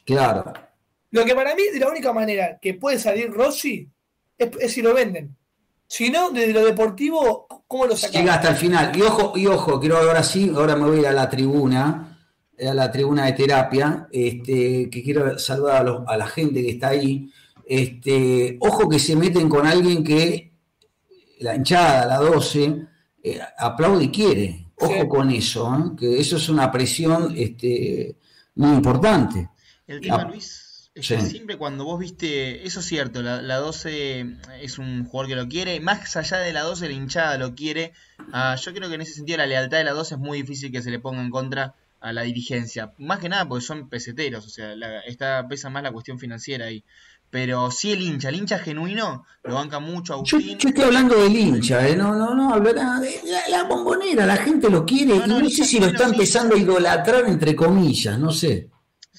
Claro. 0.05 0.53
Lo 1.11 1.25
que 1.25 1.35
para 1.35 1.55
mí, 1.55 1.63
de 1.73 1.79
la 1.79 1.89
única 1.89 2.11
manera 2.13 2.59
que 2.61 2.73
puede 2.73 2.99
salir 2.99 3.31
Rossi 3.31 3.89
es, 4.37 4.71
si 4.71 4.81
lo 4.81 4.93
venden. 4.93 5.35
Si 5.87 6.09
no, 6.09 6.31
desde 6.31 6.51
lo 6.51 6.65
deportivo, 6.65 7.47
¿cómo 7.65 7.85
lo 7.85 7.95
sacan? 7.95 8.21
Llega 8.21 8.35
hasta 8.35 8.49
el 8.49 8.55
final. 8.55 8.95
Y 8.95 9.01
ojo, 9.01 9.33
y 9.37 9.47
ojo, 9.47 9.79
quiero 9.79 9.97
ahora 9.97 10.21
sí, 10.21 10.51
ahora 10.53 10.75
me 10.75 10.85
voy 10.85 11.05
a 11.05 11.13
la 11.13 11.29
tribuna, 11.29 12.19
a 12.59 12.73
la 12.73 12.91
tribuna 12.91 13.25
de 13.25 13.33
terapia, 13.33 14.07
este, 14.11 14.89
que 14.89 15.03
quiero 15.03 15.39
saludar 15.39 16.03
a, 16.05 16.17
la 16.17 16.27
gente 16.27 16.61
que 16.61 16.71
está 16.71 16.89
ahí. 16.89 17.31
Este, 17.65 18.57
ojo 18.59 18.89
que 18.89 18.99
se 18.99 19.15
meten 19.15 19.47
con 19.47 19.65
alguien 19.65 20.03
que 20.03 20.51
la 21.39 21.55
hinchada, 21.55 22.05
la 22.05 22.17
12, 22.17 22.87
eh, 23.23 23.39
aplaude 23.57 24.05
y 24.05 24.11
quiere. 24.11 24.65
Ojo 24.79 25.07
con 25.09 25.31
eso, 25.31 25.73
¿eh? 25.73 25.95
que 25.97 26.19
eso 26.19 26.37
es 26.37 26.49
una 26.49 26.71
presión 26.71 27.33
este, 27.35 28.15
muy 28.55 28.75
importante. 28.75 29.49
El 29.87 30.01
tema, 30.01 30.25
Luis, 30.25 30.66
Siempre 31.01 31.57
cuando 31.57 31.85
vos 31.85 31.99
viste, 31.99 32.65
eso 32.65 32.79
es 32.79 32.85
cierto, 32.85 33.21
la, 33.21 33.55
12 33.57 34.25
es 34.61 34.77
un 34.79 35.05
jugador 35.05 35.29
que 35.29 35.35
lo 35.35 35.47
quiere, 35.47 35.79
más 35.79 36.15
allá 36.15 36.37
de 36.37 36.53
la 36.53 36.61
12 36.61 36.87
la 36.87 36.93
hinchada 36.93 37.37
lo 37.37 37.55
quiere. 37.55 37.93
Ah, 38.31 38.55
yo 38.55 38.73
creo 38.73 38.89
que 38.89 38.95
en 38.95 39.01
ese 39.01 39.13
sentido 39.13 39.37
la 39.37 39.45
lealtad 39.45 39.77
de 39.77 39.83
la 39.83 39.91
12 39.91 40.15
es 40.15 40.19
muy 40.19 40.41
difícil 40.41 40.71
que 40.71 40.81
se 40.81 40.91
le 40.91 40.99
ponga 40.99 41.21
en 41.21 41.29
contra 41.29 41.75
a 41.99 42.13
la 42.13 42.21
dirigencia. 42.23 42.93
Más 42.97 43.19
que 43.19 43.29
nada 43.29 43.47
porque 43.47 43.65
son 43.65 43.89
peseteros, 43.89 44.45
o 44.45 44.49
sea, 44.49 44.73
está, 45.05 45.47
pesa 45.47 45.69
más 45.69 45.83
la 45.83 45.91
cuestión 45.91 46.19
financiera 46.19 46.65
ahí. 46.65 46.83
Pero 47.29 47.71
sí 47.71 47.91
el 47.91 48.01
hincha, 48.01 48.29
el 48.29 48.35
hincha 48.35 48.57
genuino 48.57 49.25
lo 49.43 49.55
banca 49.55 49.79
mucho 49.79 50.13
a 50.13 50.23
Yo, 50.23 50.37
estoy 50.37 50.81
hablando 50.81 51.21
del 51.21 51.35
hincha, 51.35 51.85
¿eh? 51.85 51.95
no, 51.95 52.15
no, 52.15 52.33
no, 52.33 52.53
hablo 52.53 52.73
nada 52.73 53.01
de 53.01 53.19
la, 53.49 53.63
bombonera, 53.63 54.25
la 54.25 54.37
gente 54.37 54.69
lo 54.69 54.85
quiere 54.85 55.15
y 55.15 55.19
no, 55.27 55.49
sé 55.49 55.65
si 55.65 55.77
lo 55.77 55.87
está 55.87 56.05
empezando 56.05 56.55
a 56.55 56.59
idolatrar 56.59 57.27
entre 57.27 57.53
comillas, 57.53 58.17
no 58.17 58.31
sé. 58.31 58.69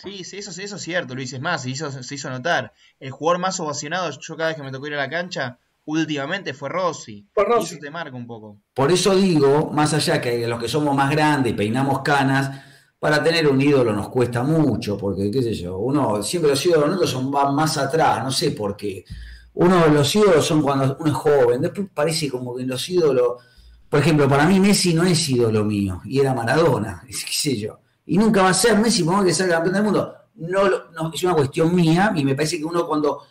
Sí, 0.03 0.23
sí, 0.23 0.39
eso, 0.39 0.51
eso 0.51 0.77
es 0.77 0.83
cierto, 0.83 1.15
Luis. 1.15 1.33
Es 1.33 1.41
más, 1.41 1.63
se 1.63 1.71
hizo, 1.71 1.91
se 1.91 2.15
hizo 2.15 2.31
notar. 2.31 2.73
El 3.01 3.11
jugador 3.11 3.41
más 3.41 3.59
ovacionado, 3.59 4.11
yo 4.11 4.37
cada 4.37 4.51
vez 4.51 4.57
que 4.57 4.63
me 4.63 4.71
tocó 4.71 4.87
ir 4.87 4.95
a 4.95 4.99
la 4.99 5.11
cancha, 5.11 5.59
últimamente 5.87 6.55
fue 6.55 6.69
Rossi. 6.69 7.27
Por 7.35 7.49
Rossi. 7.49 7.75
Y 7.75 7.79
eso 7.79 7.85
te 7.85 7.91
marca 7.91 8.17
un 8.17 8.27
poco. 8.27 8.61
Por 8.75 8.93
eso 8.93 9.17
digo, 9.17 9.71
más 9.73 9.93
allá 9.95 10.21
que 10.21 10.47
los 10.47 10.61
que 10.61 10.69
somos 10.69 10.95
más 10.95 11.11
grandes 11.11 11.53
y 11.53 11.57
peinamos 11.57 12.03
canas, 12.03 12.63
para 12.99 13.23
tener 13.23 13.49
un 13.49 13.61
ídolo 13.61 13.93
nos 13.93 14.09
cuesta 14.09 14.43
mucho, 14.43 14.97
porque, 14.97 15.31
qué 15.31 15.43
sé 15.43 15.55
yo, 15.55 15.79
uno, 15.79 16.23
siempre 16.23 16.51
los 16.51 16.65
ídolos 16.65 16.87
nuestros 16.87 17.11
son, 17.11 17.31
van 17.31 17.55
más 17.55 17.77
atrás, 17.79 18.23
no 18.23 18.31
sé 18.31 18.53
por 18.53 18.77
qué. 18.77 19.05
Uno 19.55 19.85
de 19.85 19.91
los 19.91 20.15
ídolos 20.15 20.47
son 20.47 20.63
cuando 20.63 20.97
uno 21.01 21.11
es 21.11 21.17
joven, 21.17 21.61
después 21.61 21.89
parece 21.93 22.31
como 22.31 22.57
que 22.57 22.65
los 22.65 22.89
ídolos, 22.89 23.43
por 23.89 24.01
ejemplo, 24.01 24.29
para 24.29 24.47
mí 24.47 24.61
Messi 24.61 24.95
no 24.95 25.05
es 25.05 25.29
ídolo 25.29 25.65
mío, 25.65 26.01
y 26.05 26.21
era 26.21 26.35
Maradona, 26.35 27.03
qué 27.07 27.13
sé 27.13 27.57
yo 27.57 27.81
y 28.09 28.17
nunca 28.17 28.43
va 28.43 28.49
a 28.49 28.55
ser 28.55 28.79
Messi, 28.79 29.05
por 29.05 29.25
que 29.25 29.35
sea 29.35 29.47
campeón 29.47 29.75
del 29.75 29.85
mundo. 29.85 30.15
No, 30.37 31.11
es 31.13 31.23
una 31.23 31.35
cuestión 31.35 31.75
mía 31.75 32.11
y 32.17 32.25
me 32.25 32.35
parece 32.35 32.59
que 32.59 32.65
uno 32.65 32.87
cuando 32.87 33.25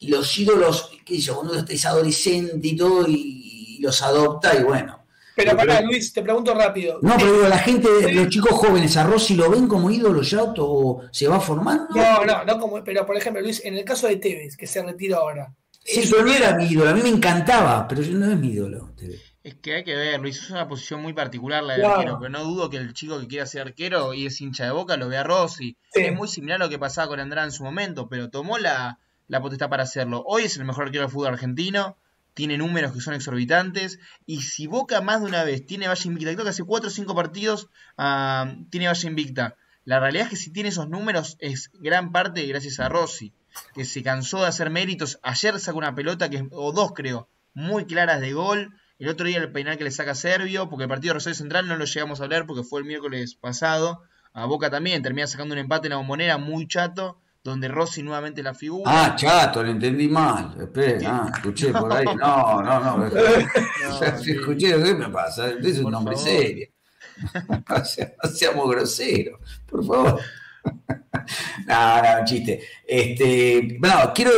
los 0.00 0.38
ídolos, 0.38 0.90
qué 1.04 1.14
sé 1.16 1.20
yo, 1.20 1.36
cuando 1.36 1.52
uno 1.52 1.64
es 1.68 1.86
adolescente 1.86 2.66
y 2.66 2.76
todo 2.76 3.06
y, 3.06 3.78
los 3.80 4.02
adopta 4.02 4.56
y 4.58 4.62
bueno. 4.62 4.98
Pero 5.34 5.56
para 5.56 5.80
Luis, 5.80 6.12
te 6.12 6.22
pregunto 6.22 6.54
rápido. 6.54 6.98
No, 7.02 7.16
pero 7.16 7.32
digo, 7.32 7.48
la 7.48 7.58
gente, 7.58 7.88
los 8.12 8.28
chicos 8.28 8.52
jóvenes, 8.52 8.96
a 8.96 9.04
Rossi 9.04 9.34
lo 9.34 9.50
ven 9.50 9.66
como 9.66 9.90
ídolo 9.90 10.22
ya 10.22 10.42
o 10.58 11.02
se 11.10 11.26
va 11.26 11.40
formando. 11.40 11.88
No, 11.94 12.24
no, 12.24 12.44
no 12.44 12.58
como, 12.58 12.82
pero 12.84 13.06
por 13.06 13.16
ejemplo, 13.16 13.40
Luis, 13.40 13.64
en 13.64 13.74
el 13.74 13.84
caso 13.84 14.08
de 14.08 14.16
Tevez, 14.16 14.56
que 14.56 14.66
se 14.66 14.82
retira 14.82 15.18
ahora. 15.18 15.54
Sí, 15.84 16.08
pero 16.10 16.24
no 16.24 16.32
era 16.32 16.54
mi 16.54 16.66
ídolo, 16.66 16.90
a 16.90 16.94
mí 16.94 17.02
me 17.02 17.08
encantaba, 17.08 17.86
pero 17.88 18.02
no 18.02 18.30
es 18.30 18.38
mi 18.38 18.48
ídolo. 18.48 18.92
Tevez. 18.96 19.31
Es 19.44 19.56
que 19.56 19.74
hay 19.74 19.84
que 19.84 19.96
ver, 19.96 20.20
Luis, 20.20 20.40
es 20.40 20.50
una 20.50 20.68
posición 20.68 21.02
muy 21.02 21.14
particular 21.14 21.64
la 21.64 21.74
del 21.74 21.84
arquero, 21.84 22.18
pero 22.20 22.30
no 22.30 22.44
dudo 22.44 22.70
que 22.70 22.76
el 22.76 22.92
chico 22.92 23.18
que 23.18 23.26
quiera 23.26 23.44
ser 23.44 23.62
arquero 23.62 24.14
y 24.14 24.26
es 24.26 24.40
hincha 24.40 24.64
de 24.64 24.70
boca 24.70 24.96
lo 24.96 25.08
vea 25.08 25.24
Rossi. 25.24 25.76
Es 25.92 26.14
muy 26.14 26.28
similar 26.28 26.62
a 26.62 26.64
lo 26.66 26.70
que 26.70 26.78
pasaba 26.78 27.08
con 27.08 27.18
Andrade 27.18 27.48
en 27.48 27.52
su 27.52 27.64
momento, 27.64 28.08
pero 28.08 28.30
tomó 28.30 28.58
la, 28.58 29.00
potestad 29.28 29.68
para 29.68 29.82
hacerlo. 29.82 30.22
Hoy 30.26 30.44
es 30.44 30.56
el 30.56 30.64
mejor 30.64 30.84
arquero 30.84 31.02
del 31.02 31.10
fútbol 31.10 31.32
argentino, 31.32 31.96
tiene 32.34 32.56
números 32.56 32.92
que 32.92 33.00
son 33.00 33.14
exorbitantes, 33.14 33.98
y 34.26 34.42
si 34.42 34.68
Boca 34.68 35.00
más 35.00 35.20
de 35.20 35.26
una 35.26 35.42
vez 35.42 35.66
tiene 35.66 35.88
valla 35.88 36.02
invicta, 36.04 36.32
creo 36.32 36.44
que 36.44 36.50
hace 36.50 36.62
4 36.62 36.88
o 36.88 36.92
5 36.92 37.14
partidos 37.14 37.68
ah, 37.98 38.54
tiene 38.70 38.86
valla 38.86 39.08
invicta, 39.08 39.56
la 39.84 39.98
realidad 39.98 40.26
es 40.26 40.30
que 40.30 40.36
si 40.36 40.52
tiene 40.52 40.68
esos 40.68 40.88
números 40.88 41.36
es 41.40 41.70
gran 41.80 42.12
parte 42.12 42.46
gracias 42.46 42.78
a 42.78 42.88
Rossi, 42.88 43.32
que 43.74 43.84
se 43.84 44.04
cansó 44.04 44.40
de 44.40 44.46
hacer 44.46 44.70
méritos. 44.70 45.18
Ayer 45.22 45.58
sacó 45.58 45.78
una 45.78 45.96
pelota, 45.96 46.30
que 46.30 46.46
o 46.52 46.70
dos 46.70 46.92
creo, 46.92 47.28
muy 47.54 47.84
claras 47.86 48.20
de 48.20 48.32
gol 48.32 48.72
el 49.02 49.08
otro 49.08 49.26
día 49.26 49.38
el 49.38 49.50
penal 49.50 49.76
que 49.76 49.84
le 49.84 49.90
saca 49.90 50.14
Servio, 50.14 50.70
porque 50.70 50.84
el 50.84 50.88
partido 50.88 51.10
de 51.10 51.14
Rosario 51.14 51.34
Central 51.34 51.66
no 51.66 51.76
lo 51.76 51.84
llegamos 51.84 52.20
a 52.20 52.24
hablar 52.24 52.46
porque 52.46 52.62
fue 52.62 52.80
el 52.80 52.86
miércoles 52.86 53.34
pasado. 53.34 54.02
A 54.32 54.46
Boca 54.46 54.70
también 54.70 55.02
termina 55.02 55.26
sacando 55.26 55.54
un 55.54 55.58
empate 55.58 55.88
en 55.88 55.90
la 55.90 55.96
bombonera 55.96 56.38
muy 56.38 56.68
chato, 56.68 57.18
donde 57.42 57.66
Rossi 57.66 58.04
nuevamente 58.04 58.44
la 58.44 58.54
figura. 58.54 58.84
Ah, 58.86 59.16
chato, 59.16 59.64
lo 59.64 59.70
entendí 59.70 60.06
mal. 60.06 60.54
Espera, 60.56 61.24
ah, 61.24 61.32
escuché 61.34 61.72
por 61.72 61.92
ahí. 61.92 62.04
No, 62.04 62.62
no, 62.62 62.80
no. 62.80 62.96
no, 63.08 63.08
escuché, 64.24 64.80
¿qué 64.80 64.94
me 64.94 65.08
pasa? 65.08 65.50
Es 65.50 65.78
un 65.80 65.90
nombre 65.90 66.16
serio. 66.16 66.68
no 67.68 68.30
seamos 68.30 68.70
groseros, 68.70 69.40
por 69.66 69.84
favor. 69.84 70.20
no, 71.66 72.02
no, 72.02 72.24
chiste. 72.24 72.60
Este, 72.86 73.76
bueno, 73.78 74.12
quiero, 74.14 74.32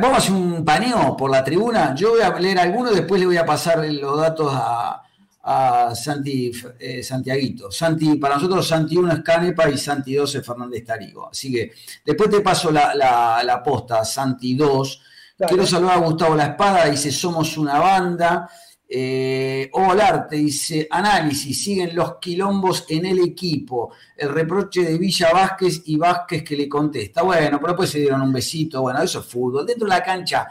vamos 0.00 0.14
a 0.14 0.16
hacer 0.18 0.32
un 0.32 0.64
paneo 0.64 1.16
por 1.16 1.30
la 1.30 1.44
tribuna. 1.44 1.94
Yo 1.94 2.10
voy 2.10 2.20
a 2.20 2.38
leer 2.38 2.58
algunos, 2.58 2.94
después 2.94 3.20
le 3.20 3.26
voy 3.26 3.36
a 3.36 3.46
pasar 3.46 3.84
los 3.86 4.20
datos 4.20 4.52
a, 4.52 5.02
a 5.42 5.94
Santi 5.94 6.52
eh, 6.78 7.02
Santiaguito. 7.02 7.70
Santi, 7.70 8.16
para 8.16 8.36
nosotros 8.36 8.66
Santi 8.66 8.96
1 8.96 9.12
es 9.12 9.22
Canepa 9.22 9.68
y 9.68 9.78
Santi 9.78 10.14
2 10.14 10.34
es 10.36 10.46
Fernández 10.46 10.84
Tarigo. 10.84 11.28
Así 11.28 11.52
que 11.52 11.72
después 12.04 12.30
te 12.30 12.40
paso 12.40 12.70
la, 12.70 12.94
la, 12.94 13.42
la 13.44 13.62
posta, 13.62 14.04
Santi 14.04 14.54
2. 14.54 15.02
Quiero 15.48 15.66
saludar 15.66 15.96
a 15.96 16.00
Gustavo 16.00 16.36
La 16.36 16.46
Espada, 16.46 16.86
dice, 16.86 17.10
somos 17.10 17.56
una 17.56 17.78
banda. 17.80 18.48
Eh, 18.94 19.70
Olarte 19.72 20.36
dice, 20.36 20.86
análisis, 20.90 21.64
siguen 21.64 21.96
los 21.96 22.16
quilombos 22.18 22.84
en 22.90 23.06
el 23.06 23.20
equipo. 23.20 23.94
El 24.14 24.28
reproche 24.28 24.82
de 24.82 24.98
Villa 24.98 25.32
Vázquez 25.32 25.82
y 25.86 25.96
Vázquez 25.96 26.44
que 26.44 26.54
le 26.54 26.68
contesta. 26.68 27.22
Bueno, 27.22 27.58
pero 27.58 27.68
después 27.68 27.88
se 27.88 28.00
dieron 28.00 28.20
un 28.20 28.32
besito. 28.34 28.82
Bueno, 28.82 29.00
eso 29.02 29.20
es 29.20 29.24
fútbol. 29.24 29.64
Dentro 29.64 29.86
de 29.86 29.94
la 29.94 30.02
cancha, 30.02 30.46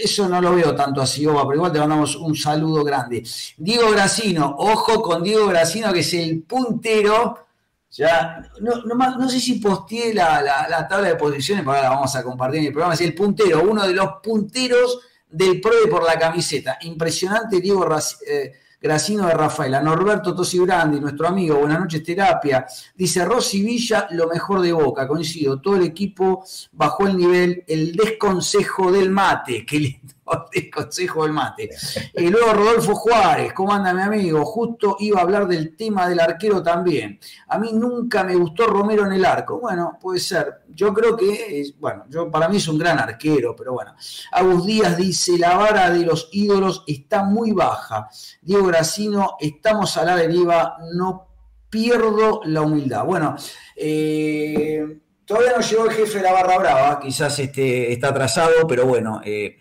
eso 0.00 0.28
no 0.28 0.40
lo 0.40 0.56
veo 0.56 0.74
tanto 0.74 1.00
así, 1.00 1.24
Oba, 1.24 1.42
pero 1.42 1.54
igual 1.54 1.72
te 1.72 1.78
mandamos 1.78 2.16
un 2.16 2.34
saludo 2.34 2.82
grande. 2.82 3.22
Diego 3.56 3.92
Gracino, 3.92 4.56
ojo 4.58 5.00
con 5.00 5.22
Diego 5.22 5.46
Gracino, 5.46 5.92
que 5.92 6.00
es 6.00 6.14
el 6.14 6.42
puntero. 6.42 7.46
Ya, 7.92 8.50
no, 8.60 9.28
sé 9.28 9.38
si 9.38 9.60
posteé 9.60 10.12
la, 10.12 10.88
tabla 10.88 11.06
de 11.06 11.14
posiciones, 11.14 11.62
pero 11.62 11.76
ahora 11.76 11.88
la 11.88 11.94
vamos 11.94 12.16
a 12.16 12.24
compartir 12.24 12.60
en 12.60 12.66
el 12.66 12.72
programa. 12.72 12.94
Es 12.94 13.00
el 13.02 13.14
puntero, 13.14 13.62
uno 13.62 13.86
de 13.86 13.92
los 13.92 14.14
punteros 14.20 14.98
del 15.32 15.60
PROE 15.60 15.88
por 15.88 16.04
la 16.04 16.18
camiseta. 16.18 16.78
Impresionante 16.82 17.60
Diego 17.60 17.88
eh, 18.26 18.52
Gracino 18.80 19.26
de 19.26 19.34
Rafaela. 19.34 19.80
Norberto 19.80 20.34
Tosi 20.34 20.58
Grandi, 20.58 21.00
nuestro 21.00 21.28
amigo, 21.28 21.58
buenas 21.58 21.80
noches, 21.80 22.02
terapia. 22.02 22.66
Dice 22.94 23.24
Rosy 23.24 23.62
Villa, 23.62 24.08
lo 24.10 24.28
mejor 24.28 24.60
de 24.60 24.72
Boca, 24.72 25.06
coincido. 25.08 25.60
Todo 25.60 25.76
el 25.76 25.84
equipo 25.84 26.44
bajó 26.72 27.06
el 27.06 27.16
nivel, 27.16 27.64
el 27.66 27.92
desconsejo 27.92 28.92
del 28.92 29.10
mate. 29.10 29.64
Qué 29.64 29.78
lindo 29.78 30.14
el 30.52 30.70
consejo 30.70 31.24
del 31.24 31.32
mate. 31.32 31.70
Y 32.14 32.28
luego 32.28 32.52
Rodolfo 32.52 32.94
Juárez, 32.94 33.52
¿cómo 33.52 33.72
anda 33.72 33.92
mi 33.94 34.02
amigo? 34.02 34.44
Justo 34.44 34.96
iba 35.00 35.20
a 35.20 35.22
hablar 35.22 35.46
del 35.46 35.76
tema 35.76 36.08
del 36.08 36.20
arquero 36.20 36.62
también. 36.62 37.18
A 37.48 37.58
mí 37.58 37.70
nunca 37.72 38.24
me 38.24 38.34
gustó 38.34 38.66
Romero 38.66 39.06
en 39.06 39.12
el 39.12 39.24
arco. 39.24 39.60
Bueno, 39.60 39.98
puede 40.00 40.20
ser. 40.20 40.62
Yo 40.68 40.92
creo 40.94 41.16
que, 41.16 41.72
bueno, 41.78 42.04
yo, 42.08 42.30
para 42.30 42.48
mí 42.48 42.56
es 42.56 42.68
un 42.68 42.78
gran 42.78 42.98
arquero, 42.98 43.54
pero 43.56 43.72
bueno. 43.72 43.94
Agus 44.32 44.66
Díaz 44.66 44.96
dice, 44.96 45.38
la 45.38 45.56
vara 45.56 45.90
de 45.90 46.04
los 46.04 46.28
ídolos 46.32 46.84
está 46.86 47.24
muy 47.24 47.52
baja. 47.52 48.08
Diego 48.40 48.66
Gracino, 48.66 49.36
estamos 49.40 49.96
a 49.96 50.04
la 50.04 50.16
deriva, 50.16 50.76
no 50.94 51.28
pierdo 51.72 52.42
la 52.44 52.60
humildad. 52.60 53.04
Bueno, 53.04 53.34
eh, 53.76 54.98
todavía 55.24 55.52
no 55.56 55.62
llegó 55.62 55.86
el 55.86 55.92
jefe 55.92 56.18
de 56.18 56.24
la 56.24 56.32
barra 56.32 56.58
brava, 56.58 57.00
quizás 57.00 57.38
este, 57.38 57.92
está 57.92 58.08
atrasado, 58.08 58.66
pero 58.68 58.86
bueno. 58.86 59.22
Eh, 59.24 59.56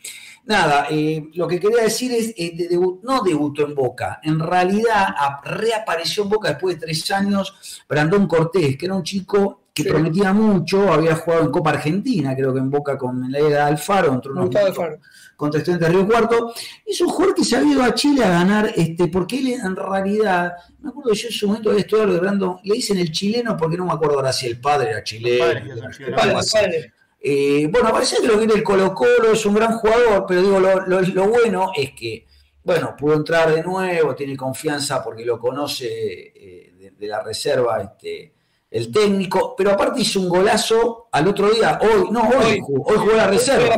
Nada, 0.51 0.87
eh, 0.89 1.29
lo 1.33 1.47
que 1.47 1.61
quería 1.61 1.83
decir 1.83 2.11
es, 2.11 2.33
eh, 2.35 2.67
no 3.03 3.23
debutó 3.23 3.65
en 3.65 3.73
Boca, 3.73 4.19
en 4.21 4.37
realidad 4.37 5.15
reapareció 5.45 6.23
en 6.23 6.29
Boca 6.29 6.49
después 6.49 6.75
de 6.75 6.87
tres 6.87 7.09
años 7.09 7.83
Brandón 7.87 8.27
Cortés, 8.27 8.75
que 8.75 8.85
era 8.85 8.95
un 8.95 9.03
chico 9.03 9.61
que 9.73 9.85
prometía 9.85 10.33
mucho, 10.33 10.91
había 10.91 11.15
jugado 11.15 11.43
en 11.43 11.51
Copa 11.51 11.69
Argentina, 11.69 12.35
creo 12.35 12.53
que 12.53 12.59
en 12.59 12.69
Boca 12.69 12.97
con 12.97 13.31
la 13.31 13.39
era 13.39 13.47
de 13.47 13.59
Alfaro, 13.59 14.13
entró 14.13 14.33
Alfaro. 14.37 14.99
contra 15.37 15.59
Estudiantes 15.59 15.87
de 15.87 15.93
Río 15.93 16.05
Cuarto. 16.05 16.53
Es 16.85 16.99
un 16.99 17.07
jugador 17.07 17.33
que 17.33 17.45
se 17.45 17.55
ha 17.55 17.63
ido 17.63 17.81
a 17.81 17.93
Chile 17.93 18.25
a 18.25 18.31
ganar, 18.31 18.73
este, 18.75 19.07
porque 19.07 19.39
él 19.39 19.53
en 19.53 19.77
realidad, 19.77 20.51
me 20.81 20.89
acuerdo 20.89 21.13
yo 21.13 21.27
en 21.29 21.33
su 21.33 21.47
momento 21.47 21.69
había 21.69 21.83
estudiado 21.83 22.11
de 22.11 22.19
Brandon, 22.19 22.57
le 22.61 22.75
dicen 22.75 22.97
el 22.97 23.09
chileno 23.09 23.55
porque 23.55 23.77
no 23.77 23.85
me 23.85 23.93
acuerdo 23.93 24.17
ahora 24.17 24.33
si 24.33 24.47
el 24.47 24.59
padre 24.59 24.89
era 24.89 25.01
chileno. 25.01 25.45
El 25.45 26.13
padre, 26.13 26.91
eh, 27.23 27.67
bueno, 27.69 27.91
parece 27.91 28.17
que 28.19 28.27
lo 28.27 28.37
viene 28.37 28.55
el 28.55 28.63
Colo 28.63 28.95
Colo, 28.95 29.33
es 29.33 29.45
un 29.45 29.53
gran 29.53 29.77
jugador, 29.77 30.25
pero 30.27 30.41
digo, 30.41 30.59
lo, 30.59 31.27
bueno 31.29 31.71
es 31.75 31.91
que, 31.91 32.25
bueno, 32.63 32.95
pudo 32.97 33.13
entrar 33.13 33.53
de 33.53 33.61
nuevo, 33.61 34.15
tiene 34.15 34.35
confianza 34.35 35.03
porque 35.03 35.23
lo 35.23 35.39
conoce 35.39 35.85
eh, 35.87 36.91
de, 36.97 37.07
la 37.07 37.21
reserva 37.21 37.79
este, 37.79 38.33
el 38.71 38.91
técnico, 38.91 39.55
pero 39.55 39.69
aparte 39.69 40.01
hizo 40.01 40.19
un 40.19 40.29
golazo 40.29 41.09
al 41.11 41.27
otro 41.27 41.51
día, 41.51 41.79
hoy, 41.83 42.09
no, 42.09 42.21
hoy, 42.21 42.59
hoy, 42.59 42.97
jugó, 42.97 43.13
la 43.13 43.27
reserva. 43.27 43.77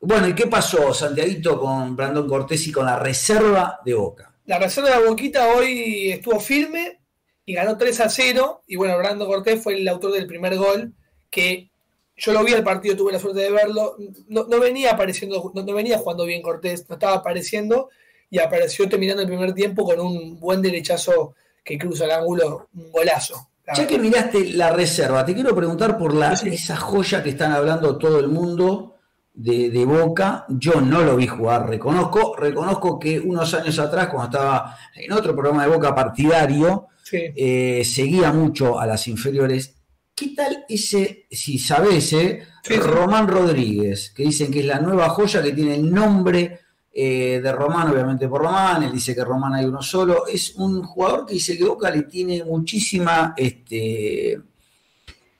Bueno, 0.00 0.28
¿y 0.28 0.34
qué 0.34 0.46
pasó, 0.46 0.94
Santiaguito, 0.94 1.60
con 1.60 1.94
Brandon 1.94 2.26
Cortés 2.26 2.66
y 2.66 2.72
con 2.72 2.86
la 2.86 2.98
reserva 2.98 3.80
de 3.84 3.92
Boca? 3.92 4.34
La 4.46 4.58
reserva 4.58 4.98
de 4.98 5.06
Boquita 5.06 5.54
hoy 5.54 6.10
estuvo 6.10 6.40
firme 6.40 7.02
y 7.44 7.52
ganó 7.52 7.76
3 7.76 8.00
a 8.00 8.08
0, 8.08 8.62
y 8.66 8.76
bueno, 8.76 8.96
Brandon 8.96 9.28
Cortés 9.28 9.62
fue 9.62 9.74
el 9.74 9.86
autor 9.86 10.12
del 10.12 10.26
primer 10.26 10.56
gol, 10.56 10.94
que 11.28 11.71
yo 12.16 12.32
lo 12.32 12.44
vi 12.44 12.52
al 12.52 12.62
partido, 12.62 12.96
tuve 12.96 13.12
la 13.12 13.18
suerte 13.18 13.40
de 13.40 13.50
verlo. 13.50 13.96
No, 14.28 14.46
venía 14.60 14.92
apareciendo, 14.92 15.50
no, 15.54 15.64
venía 15.74 15.98
jugando 15.98 16.24
bien 16.24 16.42
Cortés, 16.42 16.88
no 16.88 16.94
estaba 16.94 17.16
apareciendo 17.16 17.90
y 18.30 18.38
apareció 18.38 18.88
terminando 18.88 19.22
el 19.22 19.28
primer 19.28 19.52
tiempo 19.54 19.84
con 19.84 20.00
un 20.00 20.38
buen 20.38 20.62
derechazo 20.62 21.34
que 21.64 21.78
cruza 21.78 22.04
el 22.04 22.12
ángulo, 22.12 22.68
un 22.74 22.90
golazo. 22.90 23.48
Ya 23.74 23.86
que 23.86 23.98
miraste 23.98 24.52
la 24.52 24.70
reserva, 24.70 25.24
te 25.24 25.34
quiero 25.34 25.54
preguntar 25.54 25.96
por 25.96 26.14
la, 26.14 26.32
esa 26.32 26.76
joya 26.76 27.22
que 27.22 27.30
están 27.30 27.52
hablando 27.52 27.96
todo 27.96 28.18
el 28.18 28.28
mundo 28.28 28.96
de, 29.32 29.84
Boca. 29.84 30.44
Yo 30.48 30.80
no 30.80 31.02
lo 31.02 31.16
vi 31.16 31.26
jugar, 31.26 31.68
reconozco. 31.68 32.36
Reconozco 32.36 32.98
que 32.98 33.18
unos 33.18 33.54
años 33.54 33.78
atrás, 33.78 34.08
cuando 34.08 34.36
estaba 34.36 34.76
en 34.94 35.12
otro 35.12 35.34
programa 35.34 35.64
de 35.64 35.72
Boca 35.74 35.94
partidario, 35.94 36.88
eh, 37.12 37.82
seguía 37.84 38.32
mucho 38.32 38.78
a 38.78 38.86
las 38.86 39.06
inferiores 39.08 39.81
¿Qué 40.14 40.34
tal 40.36 40.64
ese, 40.68 41.26
si 41.30 41.58
sabes, 41.58 42.12
eh, 42.12 42.42
Román 42.78 43.26
Rodríguez, 43.26 44.12
que 44.14 44.24
dicen 44.24 44.50
que 44.50 44.60
es 44.60 44.66
la 44.66 44.78
nueva 44.78 45.08
joya 45.08 45.42
que 45.42 45.52
tiene 45.52 45.74
el 45.74 45.90
nombre 45.90 46.60
eh, 46.92 47.40
de 47.42 47.52
Román, 47.52 47.88
obviamente 47.90 48.28
por 48.28 48.42
Román, 48.42 48.82
él 48.82 48.92
dice 48.92 49.14
que 49.14 49.24
Román 49.24 49.54
hay 49.54 49.64
uno 49.64 49.80
solo, 49.80 50.26
es 50.26 50.54
un 50.56 50.82
jugador 50.82 51.24
que 51.24 51.34
dice 51.34 51.56
que 51.56 51.64
Boca 51.64 51.90
le 51.90 52.02
tiene 52.02 52.44
muchísima, 52.44 53.32
este, 53.34 54.38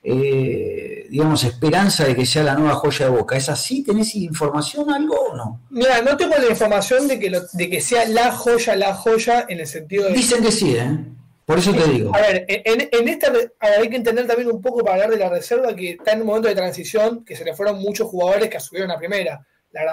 eh, 0.03 1.07
digamos, 1.07 1.43
esperanza 1.43 2.05
de 2.05 2.15
que 2.15 2.25
sea 2.25 2.43
la 2.43 2.55
nueva 2.55 2.73
joya 2.73 3.05
de 3.05 3.11
Boca. 3.11 3.37
¿Es 3.37 3.49
así? 3.49 3.83
¿Tenés 3.83 4.15
información 4.15 4.89
algo 4.89 5.15
o 5.15 5.37
no? 5.37 5.61
Mira, 5.69 6.01
no 6.01 6.17
tengo 6.17 6.35
la 6.35 6.49
información 6.49 7.07
de 7.07 7.19
que, 7.19 7.31
de 7.53 7.69
que 7.69 7.79
sea 7.79 8.05
la 8.07 8.31
joya, 8.31 8.75
la 8.75 8.95
joya 8.95 9.45
en 9.47 9.59
el 9.59 9.67
sentido 9.67 10.05
de... 10.05 10.13
Dicen 10.13 10.41
que 10.43 10.51
sí, 10.51 10.75
¿eh? 10.75 10.99
Por 11.45 11.59
eso 11.59 11.73
te 11.73 11.85
digo. 11.89 12.15
A 12.15 12.21
ver, 12.21 12.45
en, 12.47 13.07
esta 13.09 13.31
hay 13.59 13.89
que 13.89 13.97
entender 13.97 14.25
también 14.25 14.49
un 14.49 14.61
poco 14.61 14.83
para 14.83 14.95
hablar 14.95 15.09
de 15.09 15.17
la 15.17 15.29
reserva 15.29 15.75
que 15.75 15.91
está 15.91 16.13
en 16.13 16.21
un 16.21 16.27
momento 16.27 16.47
de 16.47 16.55
transición 16.55 17.25
que 17.25 17.35
se 17.35 17.43
le 17.43 17.53
fueron 17.53 17.79
muchos 17.79 18.07
jugadores 18.07 18.49
que 18.49 18.59
subieron 18.59 18.91
a 18.91 18.97
primera. 18.97 19.45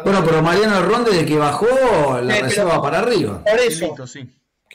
bueno, 0.05 0.25
pero 0.25 0.43
Mariano 0.43 0.83
Ronde 0.83 1.13
de 1.13 1.27
que 1.27 1.37
bajó 1.37 2.21
la 2.21 2.41
reserva 2.41 2.81
para 2.81 3.01
arriba. 3.01 3.43
Por 3.45 3.59
eso. 3.59 3.95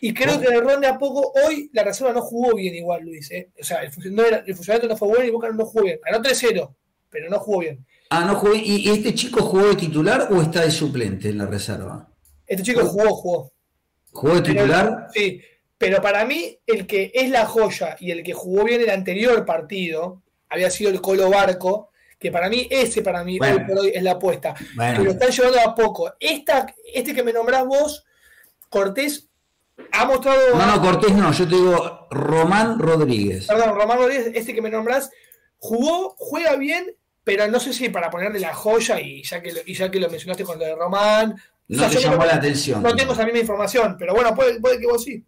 Y 0.02 0.14
creo 0.14 0.40
que 0.40 0.50
de 0.50 0.60
Ronde 0.60 0.88
a 0.88 0.98
poco, 0.98 1.32
hoy 1.46 1.70
la 1.72 1.84
reserva 1.84 2.12
no 2.12 2.22
jugó 2.22 2.54
bien 2.56 2.76
igual, 2.76 3.04
Luis. 3.04 3.32
¿eh? 3.32 3.50
O 3.60 3.64
sea, 3.64 3.82
el, 3.82 3.92
funcionamiento 3.92 4.88
no 4.88 4.98
fue 4.98 5.08
bueno 5.08 5.24
y 5.24 5.30
Boca 5.30 5.50
no 5.50 5.66
jugó 5.66 5.86
bien. 5.86 6.00
Ganó 6.04 6.22
3-0, 6.22 6.76
pero 7.10 7.30
no 7.30 7.40
jugó 7.40 7.60
bien. 7.60 7.86
Ah, 8.10 8.26
no 8.26 8.36
jugó. 8.36 8.54
¿Y 8.54 8.90
este 8.90 9.16
chico 9.16 9.42
jugó 9.42 9.68
de 9.68 9.76
titular 9.76 10.28
o 10.30 10.42
está 10.42 10.62
de 10.62 10.72
suplente 10.72 11.30
en 11.30 11.38
la 11.38 11.46
reserva? 11.46 12.10
Este 12.46 12.64
chico 12.64 12.86
jugó, 12.86 13.16
jugó. 13.16 13.52
¿Jugó 14.12 14.36
de 14.36 14.42
titular? 14.42 15.08
sí, 15.14 15.42
pero 15.78 16.02
para 16.02 16.26
mí, 16.26 16.58
el 16.66 16.88
que 16.88 17.12
es 17.14 17.30
la 17.30 17.46
joya 17.46 17.98
y 18.00 18.12
el 18.12 18.24
que 18.24 18.34
jugó 18.34 18.64
bien 18.64 18.82
el 18.82 18.90
anterior 18.90 19.46
partido 19.46 20.22
había 20.50 20.70
sido 20.70 20.90
el 20.90 21.02
Colo 21.02 21.30
Barco, 21.30 21.90
que 22.18 22.32
para 22.32 22.50
mí, 22.50 22.68
ese 22.70 23.02
para 23.02 23.24
mí 23.24 23.38
hoy 23.42 23.60
por 23.68 23.80
hoy 23.80 23.92
es 23.94 24.02
la 24.02 24.12
apuesta. 24.12 24.56
Pero 24.78 25.04
lo 25.04 25.12
están 25.12 25.32
llevando 25.32 25.60
a 25.60 25.76
poco. 25.76 26.14
Esta, 26.20 26.66
este 26.94 27.14
que 27.14 27.24
me 27.24 27.34
nombrás 27.34 27.66
vos, 27.66 28.06
Cortés, 28.70 29.28
ha 29.92 30.06
mostrado. 30.06 30.56
No, 30.56 30.66
no, 30.66 30.82
Cortés 30.82 31.14
no, 31.14 31.34
yo 31.34 31.48
te 31.48 31.56
digo 31.56 32.08
Román 32.10 32.80
Rodríguez. 32.80 33.48
Perdón, 33.48 33.76
Román 33.76 33.98
Rodríguez, 33.98 34.32
este 34.34 34.54
que 34.54 34.62
me 34.62 34.70
nombrás, 34.70 35.12
jugó, 35.58 36.16
juega 36.18 36.56
bien, 36.56 36.96
pero 37.26 37.50
no 37.50 37.60
sé 37.60 37.74
si 37.74 37.90
para 37.90 38.10
ponerle 38.10 38.40
la 38.40 38.54
joya, 38.54 39.02
y 39.02 39.24
ya 39.24 39.42
que 39.42 39.52
lo, 39.52 39.60
y 39.66 39.74
ya 39.74 39.92
que 39.92 40.00
lo 40.00 40.10
mencionaste 40.10 40.46
con 40.46 40.58
lo 40.58 40.66
de 40.66 40.76
Román. 40.76 41.36
No 41.68 41.90
te 41.90 42.00
llamó 42.00 42.24
la 42.24 42.36
atención. 42.36 42.82
No 42.82 42.96
tengo 42.96 43.12
esa 43.12 43.26
misma 43.26 43.40
información, 43.40 43.98
pero 44.00 44.14
bueno, 44.14 44.34
puede, 44.34 44.62
puede 44.62 44.80
que 44.80 44.88
vos 44.88 45.04
sí 45.04 45.26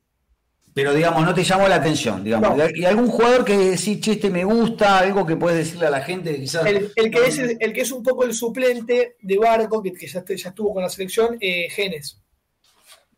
pero 0.78 0.94
digamos, 0.94 1.26
no 1.26 1.34
te 1.34 1.44
llamó 1.44 1.68
la 1.68 1.78
atención, 1.78 2.24
digamos. 2.24 2.56
¿Y 2.76 2.86
algún 2.86 3.08
jugador 3.08 3.44
que 3.44 3.58
decís, 3.58 4.00
che, 4.00 4.12
este 4.12 4.30
me 4.30 4.44
gusta, 4.44 5.00
algo 5.00 5.26
que 5.26 5.36
puedes 5.36 5.58
decirle 5.58 5.88
a 5.88 5.90
la 5.90 6.02
gente? 6.02 6.36
Quizás, 6.36 6.68
el, 6.68 6.92
que 7.10 7.26
es, 7.26 7.40
el, 7.40 7.74
que 7.74 7.82
es 7.82 7.92
un 7.92 8.04
poco 8.04 8.24
el 8.26 8.32
suplente 8.32 9.16
de 9.20 9.38
Barco, 9.40 9.82
que, 9.82 9.92
ya, 10.06 10.24
estuvo 10.30 10.76
con 10.76 10.84
la 10.84 10.90
selección, 10.90 11.36
eh, 11.42 11.68
Genes. 11.72 12.22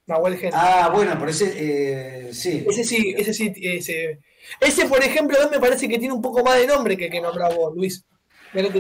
Nahuel 0.08 0.38
Genes. 0.38 0.56
Ah, 0.56 0.90
bueno, 0.94 1.18
pero 1.20 1.32
ese, 1.32 1.52
eh, 1.58 2.34
sí. 2.34 2.66
Ese 2.66 2.86
sí, 2.86 3.14
ese 3.18 3.34
sí. 3.34 3.52
Ese, 3.58 4.20
ese, 4.62 4.86
por 4.86 5.04
ejemplo, 5.04 5.38
me 5.52 5.60
parece 5.60 5.90
que 5.90 6.00
tiene 6.00 6.14
un 6.14 6.22
poco 6.22 6.42
más 6.46 6.56
de 6.56 6.66
nombre 6.66 6.96
que 6.96 7.08
el 7.08 7.12
que 7.12 7.20
nombra 7.20 7.50
vos, 7.50 7.76
Luis. 7.76 8.06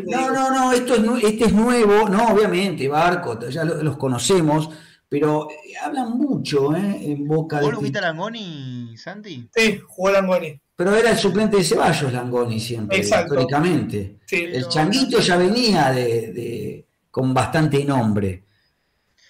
No, 0.06 0.32
no, 0.32 0.52
no, 0.52 0.72
esto 0.72 0.96
es, 0.96 1.24
este 1.26 1.46
es 1.48 1.52
nuevo, 1.52 2.08
no, 2.08 2.30
obviamente, 2.30 2.88
Barco, 2.88 3.38
ya 3.50 3.66
los 3.66 3.98
conocemos 3.98 4.70
pero 5.10 5.50
eh, 5.50 5.74
hablan 5.84 6.12
mucho 6.12 6.76
¿eh? 6.76 7.00
en 7.02 7.28
boca 7.28 7.58
de. 7.58 7.66
¿Vos 7.66 7.74
lo 7.74 7.82
viste 7.82 7.98
a 7.98 8.04
Langoni, 8.04 8.96
Santi? 8.96 9.50
Sí, 9.54 9.82
jugó 9.88 10.12
Langoni. 10.12 10.60
Pero 10.76 10.96
era 10.96 11.12
el 11.12 11.18
suplente 11.18 11.58
de 11.58 11.64
Ceballos, 11.64 12.14
Langoni, 12.14 12.60
siempre, 12.60 13.00
históricamente. 13.00 14.20
el 14.32 14.68
Changuito 14.70 15.20
ya 15.20 15.36
venía 15.36 15.92
de, 15.92 16.86
con 17.12 17.34
bastante 17.34 17.84
nombre. 17.84 18.44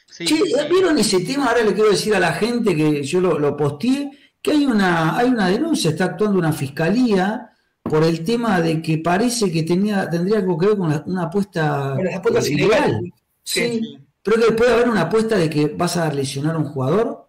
Sí, 0.06 0.40
¿vieron 0.70 1.00
ese 1.00 1.22
tema? 1.22 1.48
Ahora 1.48 1.64
le 1.64 1.74
quiero 1.74 1.90
decir 1.90 2.14
a 2.14 2.20
la 2.20 2.34
gente 2.34 2.76
que 2.76 3.02
yo 3.02 3.22
lo, 3.22 3.40
lo 3.40 3.56
posteé, 3.58 4.12
que 4.42 4.52
hay 4.52 4.66
una, 4.66 5.18
hay 5.18 5.30
una 5.30 5.48
denuncia, 5.48 5.92
está 5.92 6.06
actuando 6.06 6.38
una 6.38 6.52
fiscalía 6.52 7.50
por 7.82 8.04
el 8.04 8.24
tema 8.24 8.62
de 8.62 8.82
que 8.82 9.00
parece 9.00 9.52
que 9.52 9.64
tenía, 9.64 10.10
tendría 10.10 10.38
algo 10.38 10.58
que 10.58 10.68
ver 10.68 10.78
con 10.78 11.04
una 11.08 11.24
apuesta 11.24 11.98
eh, 11.98 12.52
ilegal. 12.52 13.12
Sí, 13.44 13.80
sí, 13.80 13.98
pero 14.24 14.38
que 14.38 14.52
puede 14.54 14.74
haber 14.74 14.90
una 14.90 15.02
apuesta 15.02 15.38
de 15.38 15.50
que 15.50 15.68
vas 15.68 15.98
a 15.98 16.12
lesionar 16.14 16.56
a 16.56 16.60
un 16.60 16.66
jugador. 16.66 17.28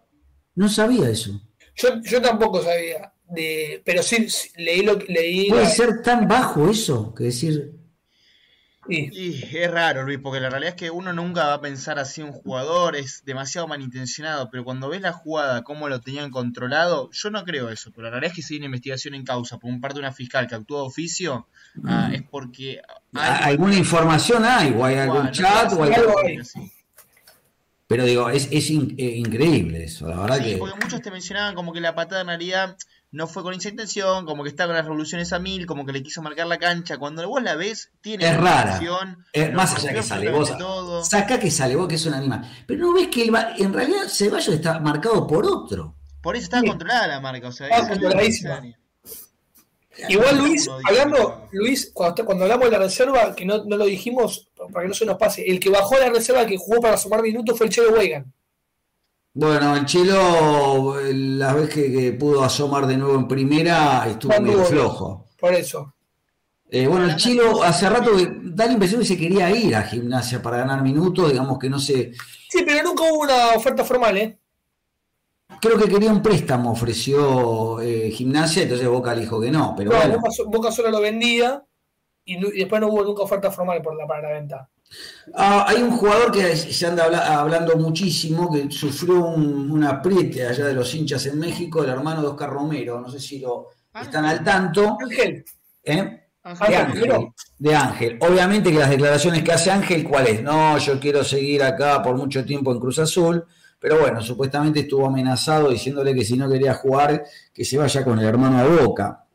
No 0.55 0.69
sabía 0.69 1.09
eso. 1.09 1.41
Yo, 1.75 2.01
yo 2.03 2.21
tampoco 2.21 2.61
sabía. 2.61 3.13
De, 3.29 3.81
pero 3.85 4.03
sí, 4.03 4.27
leí 4.57 4.81
lo 4.81 4.99
que 4.99 5.13
leí. 5.13 5.49
Puede 5.49 5.67
ser 5.67 6.01
tan 6.01 6.27
bajo 6.27 6.69
eso 6.69 7.13
que 7.15 7.25
decir. 7.25 7.81
Y 8.87 9.57
es 9.57 9.71
raro, 9.71 10.03
Luis, 10.03 10.19
porque 10.21 10.39
la 10.39 10.49
realidad 10.49 10.73
es 10.73 10.75
que 10.75 10.89
uno 10.89 11.13
nunca 11.13 11.45
va 11.45 11.53
a 11.53 11.61
pensar 11.61 11.99
así 11.99 12.21
un 12.21 12.31
jugador, 12.31 12.95
es 12.95 13.23
demasiado 13.23 13.67
malintencionado, 13.67 14.49
pero 14.49 14.65
cuando 14.65 14.89
ves 14.89 15.01
la 15.01 15.13
jugada, 15.13 15.63
cómo 15.63 15.87
lo 15.87 16.01
tenían 16.01 16.31
controlado, 16.31 17.09
yo 17.11 17.29
no 17.29 17.45
creo 17.45 17.69
eso, 17.69 17.91
pero 17.91 18.05
la 18.05 18.09
realidad 18.09 18.31
es 18.31 18.35
que 18.35 18.41
si 18.41 18.55
hay 18.55 18.57
una 18.57 18.65
investigación 18.65 19.13
en 19.13 19.23
causa 19.23 19.59
por 19.59 19.69
un 19.69 19.79
parte 19.79 19.95
de 19.95 19.99
una 19.99 20.11
fiscal 20.11 20.47
que 20.47 20.55
actuó 20.55 20.81
de 20.81 20.87
oficio, 20.87 21.47
ah, 21.85 22.07
mm. 22.09 22.15
es 22.15 22.23
porque... 22.23 22.81
¿Alguna 23.13 23.75
información 23.75 24.43
hay? 24.43 24.73
¿O 24.75 24.83
hay 24.83 24.95
algún 24.95 25.31
chat? 25.31 25.71
o 25.73 25.83
algo 25.83 26.15
Pero 27.91 28.05
digo, 28.05 28.29
es, 28.29 28.47
es 28.51 28.69
eh, 28.69 28.73
increíble 29.17 29.83
eso, 29.83 30.07
la 30.07 30.15
verdad 30.15 30.39
sí, 30.41 30.55
porque 30.57 30.75
muchos 30.81 31.01
te 31.01 31.11
mencionaban 31.11 31.55
como 31.55 31.73
que 31.73 31.81
la 31.81 31.93
patada 31.93 32.21
en 32.21 32.27
realidad 32.27 32.77
no 33.11 33.27
fue 33.27 33.43
con 33.43 33.53
esa 33.53 33.67
intención, 33.67 34.25
como 34.25 34.43
que 34.43 34.49
está 34.49 34.65
con 34.65 34.75
las 34.75 34.85
revoluciones 34.85 35.33
a 35.33 35.39
mil, 35.39 35.65
como 35.65 35.85
que 35.85 35.91
le 35.91 36.01
quiso 36.01 36.21
marcar 36.21 36.47
la 36.47 36.57
cancha. 36.57 36.97
Cuando 36.97 37.27
vos 37.27 37.43
la 37.43 37.55
ves, 37.55 37.91
tiene 37.99 38.25
es 38.25 38.37
rara. 38.37 38.79
Es 39.33 39.53
más 39.53 39.75
allá 39.75 39.93
que 39.93 40.01
sale 40.01 40.31
vos. 40.31 40.53
Saca 41.07 41.37
que 41.37 41.51
sale 41.51 41.75
vos, 41.75 41.89
que 41.89 41.95
es 41.95 42.05
un 42.05 42.13
animal. 42.13 42.49
Pero 42.65 42.79
no 42.79 42.93
ves 42.93 43.09
que 43.09 43.25
en 43.25 43.73
realidad 43.73 44.07
Ceballos 44.07 44.55
está 44.55 44.79
marcado 44.79 45.27
por 45.27 45.45
otro. 45.45 45.97
Por 46.21 46.37
eso 46.37 46.45
está 46.45 46.63
controlada 46.63 47.07
la 47.07 47.19
marca, 47.19 47.49
o 47.49 47.51
sea, 47.51 47.67
Igual 50.07 50.37
Luis, 50.37 50.69
hablando, 50.87 51.47
Luis, 51.51 51.91
cuando, 51.93 52.25
cuando, 52.25 52.45
hablamos 52.45 52.65
de 52.65 52.71
la 52.71 52.79
reserva, 52.79 53.35
que 53.35 53.45
no, 53.45 53.63
no, 53.65 53.77
lo 53.77 53.85
dijimos, 53.85 54.49
para 54.71 54.83
que 54.83 54.87
no 54.87 54.93
se 54.93 55.05
nos 55.05 55.17
pase, 55.17 55.43
el 55.45 55.59
que 55.59 55.69
bajó 55.69 55.97
la 55.97 56.09
reserva 56.09 56.45
que 56.45 56.57
jugó 56.57 56.79
para 56.79 56.97
sumar 56.97 57.21
minutos 57.21 57.57
fue 57.57 57.67
el 57.67 57.73
Chelo 57.73 57.93
Weigand. 57.93 58.31
Bueno, 59.33 59.75
el 59.75 59.85
Chelo, 59.85 60.95
la 61.13 61.53
vez 61.53 61.69
que, 61.69 62.13
pudo 62.13 62.43
asomar 62.43 62.87
de 62.87 62.97
nuevo 62.97 63.15
en 63.15 63.27
primera, 63.27 64.05
estuvo 64.07 64.39
medio 64.39 64.65
flojo. 64.65 65.27
Por 65.39 65.53
eso. 65.53 65.93
Eh, 66.69 66.87
bueno, 66.87 67.05
el 67.05 67.17
Chilo 67.17 67.63
hace 67.63 67.89
rato 67.89 68.11
da 68.43 68.65
la 68.65 68.71
impresión 68.71 69.01
que 69.01 69.07
se 69.07 69.17
quería 69.17 69.51
ir 69.51 69.75
a 69.75 69.83
gimnasia 69.83 70.41
para 70.41 70.57
ganar 70.57 70.81
minutos, 70.81 71.29
digamos 71.29 71.59
que 71.59 71.69
no 71.69 71.79
sé. 71.79 72.13
Sí, 72.49 72.63
pero 72.65 72.81
nunca 72.83 73.03
hubo 73.03 73.19
una 73.19 73.49
oferta 73.55 73.83
formal, 73.83 74.17
¿eh? 74.17 74.39
Creo 75.59 75.77
que 75.77 75.89
quería 75.89 76.11
un 76.11 76.21
préstamo, 76.21 76.71
ofreció 76.71 77.79
eh, 77.81 78.09
gimnasia, 78.11 78.63
entonces 78.63 78.87
Boca 78.87 79.13
le 79.13 79.21
dijo 79.21 79.39
que 79.39 79.51
no. 79.51 79.73
Pero 79.75 79.91
no, 79.91 80.19
Boca, 80.47 80.71
solo 80.71 80.89
lo 80.89 81.01
vendía 81.01 81.63
y, 82.25 82.39
después 82.57 82.79
no 82.81 82.87
hubo 82.87 83.03
nunca 83.03 83.23
oferta 83.23 83.51
formal 83.51 83.81
por 83.81 83.95
la, 83.95 84.07
para 84.07 84.29
la 84.29 84.33
venta. 84.39 84.69
Ah, 85.35 85.65
hay 85.67 85.81
un 85.81 85.91
jugador 85.91 86.31
que 86.31 86.55
se 86.55 86.85
anda 86.85 87.05
hablando 87.39 87.77
muchísimo, 87.77 88.51
que 88.51 88.69
sufrió 88.71 89.25
un, 89.25 89.83
apriete 89.83 90.45
allá 90.45 90.65
de 90.65 90.73
los 90.73 90.93
hinchas 90.93 91.25
en 91.27 91.39
México, 91.39 91.83
el 91.83 91.89
hermano 91.89 92.21
de 92.21 92.27
Oscar 92.27 92.49
Romero, 92.49 92.99
no 92.99 93.09
sé 93.09 93.19
si 93.19 93.39
lo 93.39 93.69
están 93.99 94.25
al 94.25 94.43
tanto. 94.43 94.97
Ángel. 94.99 95.45
¿Eh? 95.83 96.17
De 96.43 96.75
Ángel, 96.75 97.27
de 97.59 97.75
Ángel. 97.75 98.17
Obviamente 98.19 98.71
que 98.71 98.79
las 98.79 98.89
declaraciones 98.89 99.43
que 99.43 99.51
hace 99.51 99.69
Ángel, 99.69 100.03
¿cuál 100.03 100.27
es? 100.27 100.41
No, 100.41 100.77
yo 100.79 100.99
quiero 100.99 101.23
seguir 101.23 101.61
acá 101.61 102.01
por 102.01 102.17
mucho 102.17 102.43
tiempo 102.43 102.71
en 102.71 102.79
Cruz 102.79 102.97
Azul, 102.97 103.45
pero 103.81 103.99
bueno, 103.99 104.21
supuestamente 104.21 104.81
estuvo 104.81 105.07
amenazado 105.07 105.71
diciéndole 105.71 106.13
que 106.13 106.23
si 106.23 106.37
no 106.37 106.47
quería 106.47 106.75
jugar, 106.75 107.25
que 107.51 107.65
se 107.65 107.79
vaya 107.79 108.03
con 108.03 108.19
el 108.19 108.25
hermano 108.25 108.63
de 108.63 108.83
Boca. 108.83 109.25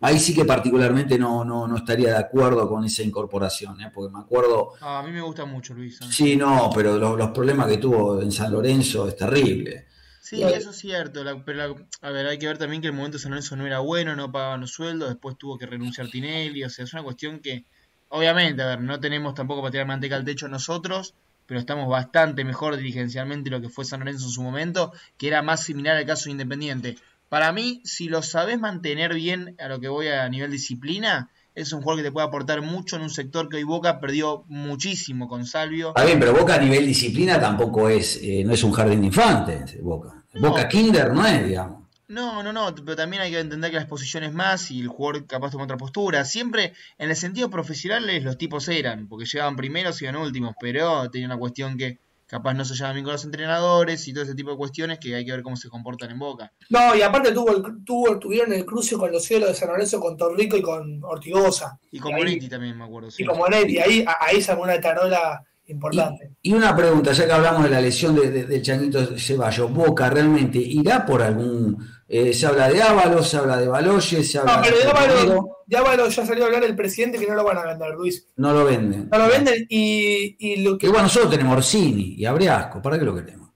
Ahí 0.00 0.18
sí 0.18 0.34
que 0.34 0.44
particularmente 0.44 1.16
no, 1.16 1.44
no, 1.44 1.68
no 1.68 1.76
estaría 1.76 2.08
de 2.08 2.18
acuerdo 2.18 2.68
con 2.68 2.84
esa 2.84 3.04
incorporación, 3.04 3.80
¿eh? 3.80 3.92
porque 3.94 4.12
me 4.12 4.18
acuerdo... 4.18 4.72
Ah, 4.80 4.98
a 4.98 5.02
mí 5.04 5.12
me 5.12 5.20
gusta 5.20 5.44
mucho 5.44 5.74
Luis. 5.74 6.00
Sí, 6.10 6.34
no, 6.34 6.72
pero 6.74 6.98
los, 6.98 7.30
problemas 7.30 7.68
que 7.68 7.78
tuvo 7.78 8.20
en 8.20 8.32
San 8.32 8.50
Lorenzo 8.50 9.06
es 9.06 9.16
terrible. 9.16 9.86
Sí, 10.20 10.42
eso 10.42 10.70
es 10.70 10.76
cierto, 10.76 11.22
pero 11.44 11.76
a 12.00 12.10
ver, 12.10 12.26
hay 12.26 12.38
que 12.38 12.48
ver 12.48 12.58
también 12.58 12.82
que 12.82 12.88
el 12.88 12.94
momento 12.94 13.18
de 13.18 13.22
San 13.22 13.30
Lorenzo 13.30 13.54
no 13.54 13.64
era 13.64 13.78
bueno, 13.78 14.16
no 14.16 14.32
pagaban 14.32 14.62
los 14.62 14.72
sueldos, 14.72 15.08
después 15.08 15.38
tuvo 15.38 15.56
que 15.56 15.66
renunciar 15.66 16.08
Tinelli, 16.08 16.64
o 16.64 16.70
sea, 16.70 16.84
es 16.84 16.92
una 16.94 17.04
cuestión 17.04 17.38
que, 17.38 17.64
obviamente, 18.08 18.60
a 18.60 18.66
ver, 18.66 18.80
no 18.80 18.98
tenemos 18.98 19.34
tampoco 19.34 19.60
para 19.60 19.70
tirar 19.70 19.86
manteca 19.86 20.16
al 20.16 20.24
techo 20.24 20.48
nosotros, 20.48 21.14
pero 21.46 21.60
estamos 21.60 21.88
bastante 21.88 22.44
mejor 22.44 22.76
dirigencialmente 22.76 23.50
lo 23.50 23.60
que 23.60 23.68
fue 23.68 23.84
San 23.84 24.00
Lorenzo 24.00 24.26
en 24.26 24.32
su 24.32 24.42
momento, 24.42 24.92
que 25.18 25.28
era 25.28 25.42
más 25.42 25.62
similar 25.62 25.96
al 25.96 26.06
caso 26.06 26.24
de 26.24 26.32
Independiente. 26.32 26.96
Para 27.28 27.52
mí, 27.52 27.80
si 27.84 28.08
lo 28.08 28.22
sabes 28.22 28.58
mantener 28.58 29.14
bien 29.14 29.56
a 29.58 29.68
lo 29.68 29.80
que 29.80 29.88
voy 29.88 30.08
a 30.08 30.28
nivel 30.28 30.50
disciplina, 30.50 31.30
es 31.54 31.72
un 31.72 31.80
jugador 31.80 32.02
que 32.02 32.08
te 32.08 32.12
puede 32.12 32.26
aportar 32.26 32.62
mucho 32.62 32.96
en 32.96 33.02
un 33.02 33.10
sector 33.10 33.48
que 33.48 33.56
hoy 33.56 33.64
Boca 33.64 34.00
perdió 34.00 34.44
muchísimo 34.48 35.28
con 35.28 35.46
Salvio. 35.46 35.88
Está 35.88 36.04
bien, 36.04 36.18
pero 36.18 36.34
Boca 36.34 36.54
a 36.54 36.58
nivel 36.58 36.86
disciplina 36.86 37.40
tampoco 37.40 37.88
es, 37.88 38.18
eh, 38.22 38.42
no 38.44 38.54
es 38.54 38.62
un 38.62 38.72
jardín 38.72 39.00
de 39.00 39.06
infantes, 39.06 39.82
Boca. 39.82 40.24
Boca 40.34 40.66
Kinder 40.68 41.12
no 41.12 41.26
es, 41.26 41.46
digamos. 41.46 41.81
No, 42.08 42.42
no, 42.42 42.52
no, 42.52 42.74
pero 42.74 42.96
también 42.96 43.22
hay 43.22 43.30
que 43.30 43.38
entender 43.38 43.70
que 43.70 43.76
las 43.76 43.86
posiciones 43.86 44.32
más 44.32 44.70
y 44.70 44.80
el 44.80 44.88
jugador 44.88 45.26
capaz 45.26 45.50
toma 45.50 45.64
otra 45.64 45.76
postura. 45.76 46.24
Siempre 46.24 46.74
en 46.98 47.10
el 47.10 47.16
sentido 47.16 47.48
profesional 47.48 48.06
los 48.22 48.36
tipos 48.36 48.68
eran, 48.68 49.08
porque 49.08 49.24
llegaban 49.24 49.56
primeros 49.56 50.00
y 50.00 50.04
iban 50.04 50.16
últimos, 50.16 50.54
pero 50.60 51.10
tenía 51.10 51.26
una 51.26 51.38
cuestión 51.38 51.78
que 51.78 51.98
capaz 52.32 52.54
no 52.54 52.64
se 52.64 52.74
llevan 52.74 52.94
bien 52.94 53.04
con 53.04 53.12
los 53.12 53.24
entrenadores 53.24 54.08
y 54.08 54.14
todo 54.14 54.24
ese 54.24 54.34
tipo 54.34 54.50
de 54.50 54.56
cuestiones 54.56 54.98
que 54.98 55.14
hay 55.14 55.24
que 55.24 55.32
ver 55.32 55.42
cómo 55.42 55.54
se 55.56 55.68
comportan 55.68 56.10
en 56.10 56.18
Boca. 56.18 56.50
No, 56.70 56.94
y 56.94 57.02
aparte 57.02 57.32
tuvo, 57.32 57.54
el, 57.54 57.84
tuvo 57.84 58.18
tuvieron 58.18 58.54
el 58.54 58.64
cruce 58.64 58.96
con 58.96 59.12
los 59.12 59.22
cielos 59.22 59.50
de 59.50 59.54
San 59.54 59.68
Lorenzo, 59.68 60.00
con 60.00 60.16
Torrico 60.16 60.56
y 60.56 60.62
con 60.62 61.04
Ortigosa. 61.04 61.78
Y 61.90 61.98
con 61.98 62.12
Monetti 62.12 62.48
también, 62.48 62.78
me 62.78 62.84
acuerdo. 62.84 63.10
Y 63.16 63.24
con 63.26 63.36
Monetti, 63.36 63.78
ahí, 63.78 64.04
ahí 64.20 64.40
se 64.40 64.54
una 64.54 64.80
tarola 64.80 65.44
importante. 65.72 66.30
Y, 66.42 66.52
una 66.52 66.74
pregunta, 66.76 67.12
ya 67.12 67.26
que 67.26 67.32
hablamos 67.32 67.64
de 67.64 67.70
la 67.70 67.80
lesión 67.80 68.14
de, 68.14 68.30
de, 68.30 68.44
de 68.44 68.62
Changuito 68.62 69.18
Ceballos, 69.18 69.72
¿Boca 69.72 70.08
realmente 70.08 70.58
irá 70.58 71.04
por 71.04 71.22
algún 71.22 71.76
eh, 72.14 72.34
se 72.34 72.46
habla 72.46 72.68
de 72.68 72.82
Ábalos, 72.82 73.26
se 73.26 73.38
habla 73.38 73.56
de 73.56 73.66
Baloyes, 73.66 74.30
se 74.30 74.38
habla 74.38 74.56
no, 74.56 74.62
pero 74.62 74.76
de 74.76 74.84
Ábalos, 74.84 75.44
de 75.66 75.76
Ábalos 75.78 76.14
ya 76.14 76.26
salió 76.26 76.44
a 76.44 76.46
hablar 76.48 76.62
el 76.62 76.76
presidente 76.76 77.18
que 77.18 77.26
no 77.26 77.34
lo 77.34 77.42
van 77.42 77.56
a 77.56 77.64
vender, 77.64 77.94
Luis. 77.94 78.26
No 78.36 78.52
lo 78.52 78.66
venden. 78.66 79.08
No 79.10 79.16
lo 79.16 79.28
venden 79.28 79.66
y, 79.70 80.36
y 80.38 80.56
lo 80.56 80.76
que. 80.76 80.88
Igual 80.88 81.04
nosotros 81.04 81.30
tenemos 81.30 81.56
Orsini 81.56 82.16
y 82.18 82.26
Abriasco, 82.26 82.82
¿para 82.82 82.98
qué 82.98 83.06
lo 83.06 83.14
queremos? 83.14 83.48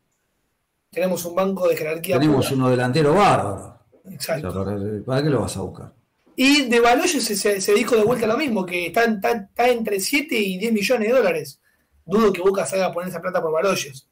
Tenemos 0.90 1.22
un 1.26 1.34
banco 1.34 1.68
de 1.68 1.76
jerarquía. 1.76 2.18
Tenemos 2.18 2.50
uno 2.50 2.70
delantero 2.70 3.12
bárbaro. 3.12 3.78
Exacto. 4.10 4.64
¿para, 5.04 5.22
qué 5.22 5.28
lo 5.28 5.42
vas 5.42 5.54
a 5.58 5.60
buscar? 5.60 5.92
Y 6.34 6.62
de 6.62 6.80
Baloyes 6.80 7.24
se, 7.24 7.60
se, 7.60 7.74
dijo 7.74 7.94
de 7.94 8.04
vuelta 8.04 8.26
lo 8.26 8.38
mismo, 8.38 8.64
que 8.64 8.86
está, 8.86 9.04
está, 9.04 9.68
entre 9.68 10.00
7 10.00 10.34
y 10.34 10.56
10 10.56 10.72
millones 10.72 11.08
de 11.08 11.14
dólares. 11.14 11.60
Dudo 12.06 12.32
que 12.32 12.40
Boca 12.40 12.64
salga 12.64 12.86
a 12.86 12.92
poner 12.92 13.10
esa 13.10 13.20
plata 13.20 13.42
por 13.42 13.52
Baloyes. 13.52 14.06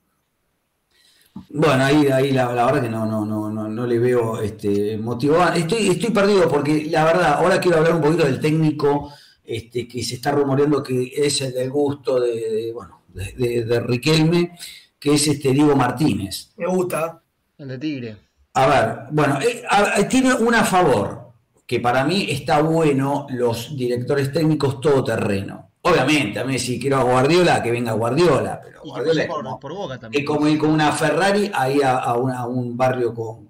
Bueno, 1.48 1.84
ahí, 1.84 2.06
ahí 2.08 2.32
la, 2.32 2.46
verdad 2.46 2.82
que 2.82 2.88
no, 2.88 3.06
no, 3.06 3.24
no, 3.24 3.50
no, 3.50 3.68
no 3.68 3.86
le 3.86 3.98
veo 3.98 4.40
este, 4.40 4.96
motivado. 4.98 5.54
Estoy, 5.54 5.88
estoy 5.88 6.10
perdido 6.10 6.48
porque 6.48 6.86
la 6.90 7.04
verdad, 7.04 7.34
ahora 7.34 7.60
quiero 7.60 7.78
hablar 7.78 7.94
un 7.94 8.02
poquito 8.02 8.24
del 8.24 8.40
técnico 8.40 9.12
este, 9.44 9.86
que 9.86 10.02
se 10.02 10.14
está 10.14 10.32
rumoreando 10.32 10.82
que 10.82 11.12
es 11.14 11.40
el 11.42 11.52
del 11.52 11.70
gusto 11.70 12.20
de, 12.20 12.70
bueno, 12.72 13.02
de, 13.12 13.80
Riquelme, 13.80 14.56
que 14.98 15.14
es 15.14 15.26
este 15.26 15.50
Diego 15.50 15.76
Martínez. 15.76 16.52
Me 16.56 16.66
gusta. 16.66 17.20
El 17.58 17.68
de 17.68 17.78
Tigre. 17.78 18.16
A 18.54 18.66
ver, 18.66 18.98
bueno, 19.10 19.38
eh, 19.40 19.64
tiene 20.08 20.32
una 20.34 20.60
a 20.60 20.64
favor, 20.64 21.32
que 21.66 21.80
para 21.80 22.04
mí 22.04 22.26
está 22.30 22.62
bueno 22.62 23.26
los 23.30 23.76
directores 23.76 24.32
técnicos 24.32 24.80
todoterreno. 24.80 25.63
Obviamente, 25.86 26.38
a 26.38 26.44
mí 26.44 26.58
si 26.58 26.80
quiero 26.80 26.96
a 26.96 27.02
Guardiola, 27.02 27.62
que 27.62 27.70
venga 27.70 27.92
Guardiola, 27.92 28.58
pero 28.62 28.80
Guardiola 28.82 29.58
por, 29.60 29.74
Boca 29.74 30.00
también. 30.00 30.22
Es 30.22 30.26
como 30.26 30.48
ir 30.48 30.58
con 30.58 30.70
una 30.70 30.90
Ferrari 30.92 31.50
ahí 31.52 31.80
a, 31.84 32.14
un 32.14 32.74
barrio 32.74 33.12
con, 33.12 33.48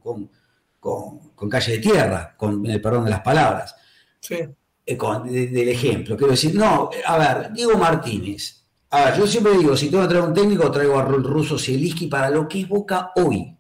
con, 0.80 1.48
calle 1.48 1.72
de 1.72 1.78
tierra, 1.78 2.34
con 2.36 2.66
el 2.66 2.80
perdón 2.80 3.04
de 3.04 3.10
las 3.10 3.20
palabras. 3.20 3.76
Sí. 4.18 4.38
Eh, 4.84 4.96
del 4.96 5.68
ejemplo. 5.68 6.16
Quiero 6.16 6.32
decir, 6.32 6.56
no, 6.56 6.90
a 7.06 7.18
ver, 7.18 7.52
Diego 7.52 7.78
Martínez. 7.78 8.64
A 8.90 9.04
ver, 9.04 9.18
yo 9.18 9.26
siempre 9.28 9.56
digo, 9.56 9.76
si 9.76 9.88
tengo 9.88 10.02
que 10.02 10.08
traer 10.08 10.24
un 10.24 10.34
técnico, 10.34 10.70
traigo 10.72 10.98
a 10.98 11.04
Russo 11.04 11.56
Zielinski 11.56 12.08
para 12.08 12.30
lo 12.30 12.48
que 12.48 12.62
es 12.62 12.68
Boca 12.68 13.12
hoy. 13.14 13.56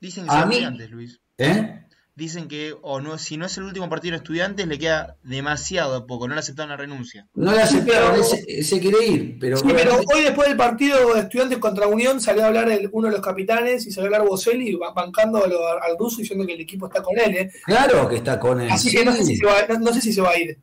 Dicen 0.00 0.24
que 0.24 0.34
a 0.34 0.46
mí, 0.46 0.64
antes, 0.64 0.90
Luis. 0.90 1.20
¿Eh? 1.36 1.85
Dicen 2.16 2.48
que 2.48 2.74
o 2.80 3.00
no, 3.00 3.18
si 3.18 3.36
no 3.36 3.44
es 3.44 3.56
el 3.58 3.64
último 3.64 3.90
partido 3.90 4.12
de 4.12 4.16
estudiantes, 4.16 4.66
le 4.66 4.78
queda 4.78 5.16
demasiado 5.22 6.06
poco, 6.06 6.26
no 6.26 6.34
le 6.34 6.40
aceptaron 6.40 6.70
la 6.70 6.76
renuncia. 6.78 7.28
No 7.34 7.52
le 7.52 7.60
aceptaron, 7.60 8.24
se, 8.24 8.80
quiere 8.80 9.06
ir. 9.06 9.38
Pero, 9.38 9.60
pero 9.62 10.00
hoy 10.14 10.22
después 10.22 10.48
del 10.48 10.56
partido 10.56 11.14
de 11.14 11.20
estudiantes 11.20 11.58
contra 11.58 11.86
Unión 11.86 12.20
salió 12.20 12.44
a 12.44 12.46
hablar 12.46 12.68
uno 12.90 13.08
de 13.08 13.12
los 13.12 13.24
capitanes 13.24 13.86
y 13.86 13.92
salió 13.92 14.10
a 14.10 14.16
hablar 14.16 14.28
Boselli 14.28 14.76
bancando 14.94 15.44
al 15.44 15.98
ruso 15.98 16.16
diciendo 16.18 16.46
que 16.46 16.54
el 16.54 16.60
equipo 16.62 16.86
está 16.86 17.02
con 17.02 17.18
él. 17.18 17.36
¿eh? 17.36 17.52
Claro 17.66 18.08
que 18.08 18.16
está 18.16 18.40
con 18.40 18.62
él. 18.62 18.70
Así 18.70 18.90
que 18.90 19.04
no 19.04 19.12
sé, 19.12 19.22
si 19.22 19.36
se 19.36 19.44
va, 19.44 19.66
no, 19.78 19.92
sé 19.92 20.00
si 20.00 20.12
se 20.12 20.22
va 20.22 20.30
a 20.30 20.38
ir. 20.38 20.58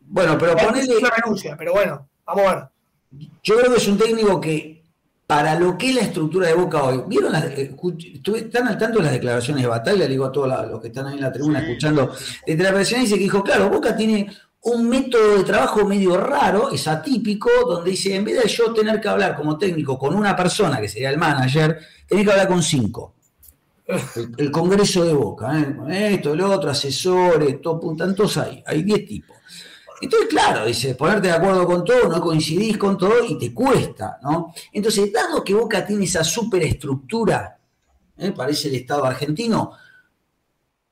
Bueno, 0.00 0.36
pero 0.38 0.54
ponele... 0.54 1.00
la 1.00 1.10
renuncia, 1.10 1.56
pero 1.56 1.72
bueno, 1.72 2.08
vamos 2.26 2.46
a 2.46 2.54
ver. 2.54 2.64
Yo 3.42 3.56
creo 3.56 3.72
que 3.72 3.78
es 3.78 3.88
un 3.88 3.96
técnico 3.96 4.38
que 4.38 4.77
para 5.28 5.60
lo 5.60 5.76
que 5.76 5.90
es 5.90 5.94
la 5.94 6.00
estructura 6.00 6.48
de 6.48 6.54
Boca 6.54 6.82
hoy. 6.84 7.02
¿Vieron 7.06 7.32
las, 7.32 7.44
eh, 7.44 7.76
están 8.34 8.66
al 8.66 8.78
tanto 8.78 8.98
de 8.98 9.04
las 9.04 9.12
declaraciones 9.12 9.62
de 9.62 9.68
batalla? 9.68 9.98
Le 9.98 10.08
digo 10.08 10.24
a 10.24 10.32
todos 10.32 10.48
los 10.70 10.80
que 10.80 10.88
están 10.88 11.06
ahí 11.06 11.16
en 11.16 11.20
la 11.20 11.30
tribuna 11.30 11.60
escuchando 11.60 12.10
de 12.46 12.54
y 12.54 13.00
dice 13.00 13.14
que 13.16 13.24
dijo, 13.24 13.44
claro, 13.44 13.68
Boca 13.68 13.94
tiene 13.94 14.34
un 14.62 14.88
método 14.88 15.36
de 15.36 15.44
trabajo 15.44 15.84
medio 15.84 16.16
raro, 16.16 16.70
es 16.72 16.88
atípico, 16.88 17.50
donde 17.66 17.90
dice, 17.90 18.16
en 18.16 18.24
vez 18.24 18.42
de 18.42 18.48
yo 18.48 18.72
tener 18.72 19.02
que 19.02 19.08
hablar 19.08 19.36
como 19.36 19.58
técnico 19.58 19.98
con 19.98 20.14
una 20.14 20.34
persona, 20.34 20.80
que 20.80 20.88
sería 20.88 21.10
el 21.10 21.18
manager, 21.18 21.78
tenés 22.06 22.24
que 22.24 22.30
hablar 22.30 22.48
con 22.48 22.62
cinco. 22.62 23.14
El, 24.38 24.50
Congreso 24.50 25.04
de 25.04 25.12
Boca, 25.12 25.60
¿eh? 25.90 26.14
esto, 26.14 26.32
el 26.32 26.40
otro, 26.40 26.70
asesores, 26.70 27.60
todo, 27.60 27.94
tantos 27.94 28.38
hay, 28.38 28.64
hay 28.66 28.82
diez 28.82 29.06
tipos. 29.06 29.36
Entonces, 30.00 30.28
claro, 30.28 30.64
dice, 30.66 30.94
ponerte 30.94 31.28
de 31.28 31.34
acuerdo 31.34 31.66
con 31.66 31.84
todo, 31.84 32.08
no 32.08 32.20
coincidís 32.20 32.78
con 32.78 32.96
todo 32.96 33.24
y 33.24 33.36
te 33.38 33.52
cuesta, 33.52 34.18
¿no? 34.22 34.52
Entonces, 34.72 35.12
dado 35.12 35.42
que 35.42 35.54
Boca 35.54 35.84
tiene 35.84 36.04
esa 36.04 36.22
superestructura, 36.22 37.58
¿eh? 38.16 38.32
parece 38.32 38.68
el 38.68 38.76
Estado 38.76 39.04
argentino, 39.04 39.72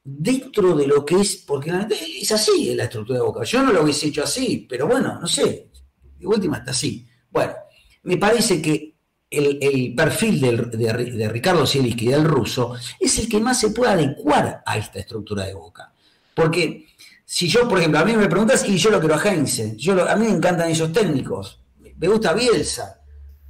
dentro 0.02 0.74
de 0.76 0.86
lo 0.86 1.04
que 1.04 1.20
es, 1.20 1.36
porque 1.36 1.72
es 2.20 2.32
así 2.32 2.74
la 2.74 2.84
estructura 2.84 3.18
de 3.18 3.24
Boca. 3.24 3.44
Yo 3.44 3.62
no 3.62 3.72
lo 3.72 3.82
hubiese 3.82 4.08
hecho 4.08 4.24
así, 4.24 4.66
pero 4.68 4.86
bueno, 4.86 5.18
no 5.20 5.26
sé, 5.26 5.70
de 6.18 6.26
última 6.26 6.58
está 6.58 6.70
así. 6.70 7.06
Bueno, 7.30 7.54
me 8.02 8.16
parece 8.16 8.62
que 8.62 8.94
el, 9.28 9.94
perfil 9.96 10.40
de, 10.40 11.28
Ricardo 11.28 11.66
Zielinski 11.66 12.06
y 12.06 12.08
del 12.08 12.24
ruso 12.24 12.74
es 12.98 13.18
el 13.18 13.28
que 13.28 13.40
más 13.40 13.58
se 13.58 13.70
puede 13.70 13.92
adecuar 13.92 14.62
a 14.64 14.78
esta 14.78 15.00
estructura 15.00 15.44
de 15.44 15.54
Boca. 15.54 15.92
Porque 16.34 16.86
si 17.28 17.48
yo, 17.48 17.68
por 17.68 17.78
ejemplo, 17.78 17.98
a 17.98 18.04
mí 18.04 18.16
me 18.16 18.28
preguntas 18.28 18.66
y 18.68 18.78
yo 18.78 18.88
lo 18.88 19.00
quiero 19.00 19.16
a 19.16 19.22
Heinze, 19.22 19.76
yo 19.76 20.08
a 20.08 20.14
mí 20.14 20.26
me 20.26 20.32
encantan 20.32 20.70
esos 20.70 20.92
técnicos, 20.92 21.60
me 21.98 22.06
gusta 22.06 22.32
Bielsa, 22.32 23.02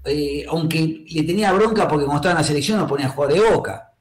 eh, 0.02 0.46
aunque 0.48 1.04
le 1.06 1.22
tenía 1.24 1.52
bronca 1.52 1.86
porque 1.86 2.06
cuando 2.06 2.20
estaba 2.20 2.32
en 2.32 2.38
la 2.38 2.44
selección 2.44 2.78
no 2.78 2.86
ponía 2.86 3.06
a 3.06 3.10
jugar 3.10 3.34
de 3.34 3.40
Boca. 3.40 3.92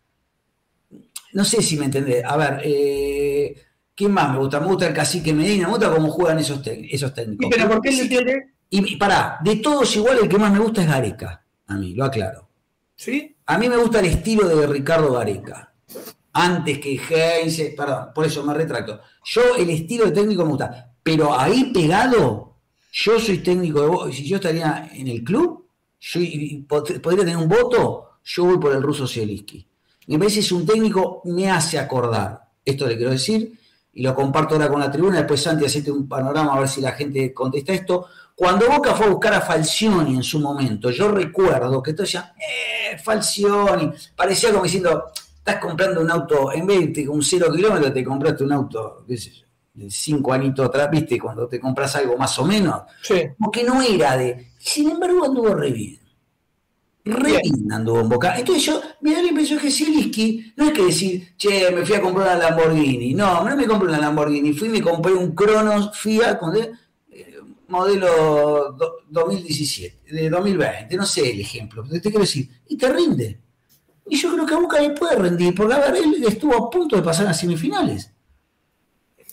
No 1.34 1.44
sé 1.44 1.62
si 1.62 1.78
me 1.78 1.86
entendés. 1.86 2.24
A 2.24 2.38
ver, 2.38 2.62
eh, 2.64 3.54
¿quién 3.94 4.12
más 4.12 4.32
me 4.32 4.38
gusta? 4.38 4.62
Me 4.62 4.68
gusta 4.68 4.88
el 4.88 4.94
cacique 4.94 5.34
Medina, 5.34 5.66
me 5.68 5.74
gusta 5.74 5.92
cómo 5.92 6.10
juegan 6.10 6.40
esos, 6.40 6.62
esos 6.66 7.14
técnicos. 7.14 7.50
pero 7.52 7.68
por 7.68 7.82
qué 7.82 7.92
tiene? 8.08 8.54
Y 8.70 8.96
pará, 8.96 9.40
de 9.44 9.58
todos 9.58 9.94
igual 9.98 10.20
el 10.22 10.30
que 10.30 10.38
más 10.38 10.54
me 10.54 10.60
gusta 10.60 10.84
es 10.84 10.88
Gareca, 10.88 11.46
a 11.68 11.76
mí, 11.76 11.94
lo 11.94 12.06
aclaro. 12.06 12.50
¿Sí? 12.96 13.36
A 13.46 13.58
mí 13.58 13.68
me 13.68 13.78
gusta 13.78 14.00
el 14.00 14.06
estilo 14.06 14.48
de 14.48 14.68
Ricardo 14.68 15.12
Gareca. 15.12 15.75
Antes 16.38 16.80
que 16.80 17.00
Heinze, 17.00 17.74
perdón, 17.78 18.10
por 18.14 18.26
eso 18.26 18.44
me 18.44 18.54
retracto. 18.54 19.00
Yo 19.24 19.56
el 19.58 19.70
estilo 19.70 20.04
de 20.04 20.12
técnico 20.12 20.44
me 20.44 20.50
gusta, 20.50 20.94
pero 21.02 21.34
ahí 21.40 21.72
pegado, 21.74 22.58
yo 22.92 23.18
soy 23.22 23.38
técnico 23.38 24.06
de 24.06 24.12
si 24.12 24.28
yo 24.28 24.36
estaría 24.36 24.90
en 24.92 25.08
el 25.08 25.24
club, 25.24 25.66
yo 25.98 26.20
podría 26.68 27.24
tener 27.24 27.38
un 27.38 27.48
voto, 27.48 28.20
yo 28.22 28.44
voy 28.44 28.58
por 28.58 28.74
el 28.74 28.84
ruso 28.84 29.08
Zielinski. 29.08 29.66
Me 30.08 30.20
parece 30.20 30.42
es 30.42 30.52
un 30.52 30.66
técnico, 30.66 31.22
me 31.24 31.50
hace 31.50 31.80
acordar, 31.80 32.50
esto 32.66 32.86
le 32.86 32.98
quiero 32.98 33.12
decir, 33.12 33.58
y 33.94 34.04
lo 34.04 34.14
comparto 34.14 34.56
ahora 34.56 34.68
con 34.68 34.82
la 34.82 34.92
tribuna, 34.92 35.20
después 35.20 35.42
Santi 35.42 35.64
hacete 35.64 35.90
un 35.90 36.06
panorama 36.06 36.54
a 36.54 36.60
ver 36.60 36.68
si 36.68 36.82
la 36.82 36.92
gente 36.92 37.34
contesta 37.34 37.72
esto. 37.72 38.08
Cuando 38.36 38.70
Boca 38.70 38.94
fue 38.94 39.06
a 39.06 39.10
buscar 39.10 39.36
a 39.36 39.40
Falcioni 39.40 40.16
en 40.16 40.24
su 40.24 40.42
momento, 40.42 40.90
yo 40.90 41.10
recuerdo 41.10 41.82
que 41.82 41.94
todos 41.94 42.10
decían, 42.10 42.34
eh, 42.38 42.98
Falcioni, 42.98 43.90
parecía 44.18 44.52
como 44.52 44.66
diciendo, 44.66 45.06
estás 45.46 45.62
comprando 45.62 46.02
un 46.02 46.10
auto, 46.10 46.52
en 46.52 46.66
vez 46.66 46.92
de 46.92 47.08
un 47.08 47.22
cero 47.22 47.52
kilómetro, 47.56 47.94
te 47.94 48.04
compraste 48.04 48.44
un 48.44 48.52
auto, 48.52 49.06
qué 49.08 49.16
sé 49.16 49.30
yo, 49.30 49.46
de 49.76 49.92
cinco 49.92 50.34
añitos 50.34 50.66
atrás, 50.66 50.90
viste, 50.90 51.20
cuando 51.20 51.48
te 51.48 51.60
compras 51.60 51.96
algo 51.98 52.18
más 52.18 52.40
o 52.40 52.46
menos. 52.46 52.82
Sí. 53.04 53.22
Porque 53.38 53.64
no 53.64 53.80
era 53.80 54.18
de. 54.18 54.54
Sin 54.58 54.90
embargo, 54.90 55.24
anduvo 55.24 55.54
re 55.54 55.72
bien. 55.72 56.00
Re 57.04 57.40
bien 57.44 57.72
anduvo 57.72 58.00
en 58.00 58.10
Boca. 58.10 58.40
Entonces 58.40 58.66
yo 58.66 58.82
me 59.02 59.14
da 59.14 59.22
la 59.22 59.28
impresión 59.28 59.60
que 59.60 59.70
Zielinski 59.70 60.54
no 60.56 60.66
es 60.66 60.72
que 60.72 60.86
decir, 60.86 61.36
che, 61.38 61.70
me 61.70 61.86
fui 61.86 61.96
a 61.96 62.02
comprar 62.02 62.36
una 62.36 62.50
Lamborghini. 62.50 63.14
No, 63.14 63.48
no 63.48 63.56
me 63.56 63.68
compré 63.68 63.90
una 63.90 64.00
Lamborghini, 64.00 64.54
fui 64.54 64.70
y 64.70 64.72
me 64.72 64.82
compré 64.82 65.14
un 65.14 65.36
Cronos 65.36 65.96
Fiat 65.96 66.40
con 66.40 66.56
eh, 66.56 66.72
modelo 67.68 68.76
2017, 69.10 70.12
de 70.12 70.30
2020, 70.30 70.98
no 70.98 71.06
sé 71.06 71.32
el 71.32 71.40
ejemplo, 71.40 71.84
te 71.84 72.02
quiero 72.02 72.22
decir, 72.22 72.50
y 72.68 72.78
te 72.78 72.92
rinde. 72.92 73.45
Y 74.08 74.18
yo 74.18 74.32
creo 74.34 74.46
que 74.46 74.54
a 74.54 74.60
Boca 74.60 74.80
le 74.80 74.92
puede 74.92 75.16
rendir, 75.16 75.56
porque 75.56 75.74
a 75.74 75.80
ver, 75.80 75.96
él 75.96 76.24
estuvo 76.28 76.56
a 76.56 76.70
punto 76.70 76.96
de 76.96 77.02
pasar 77.02 77.28
a 77.28 77.34
semifinales. 77.34 78.12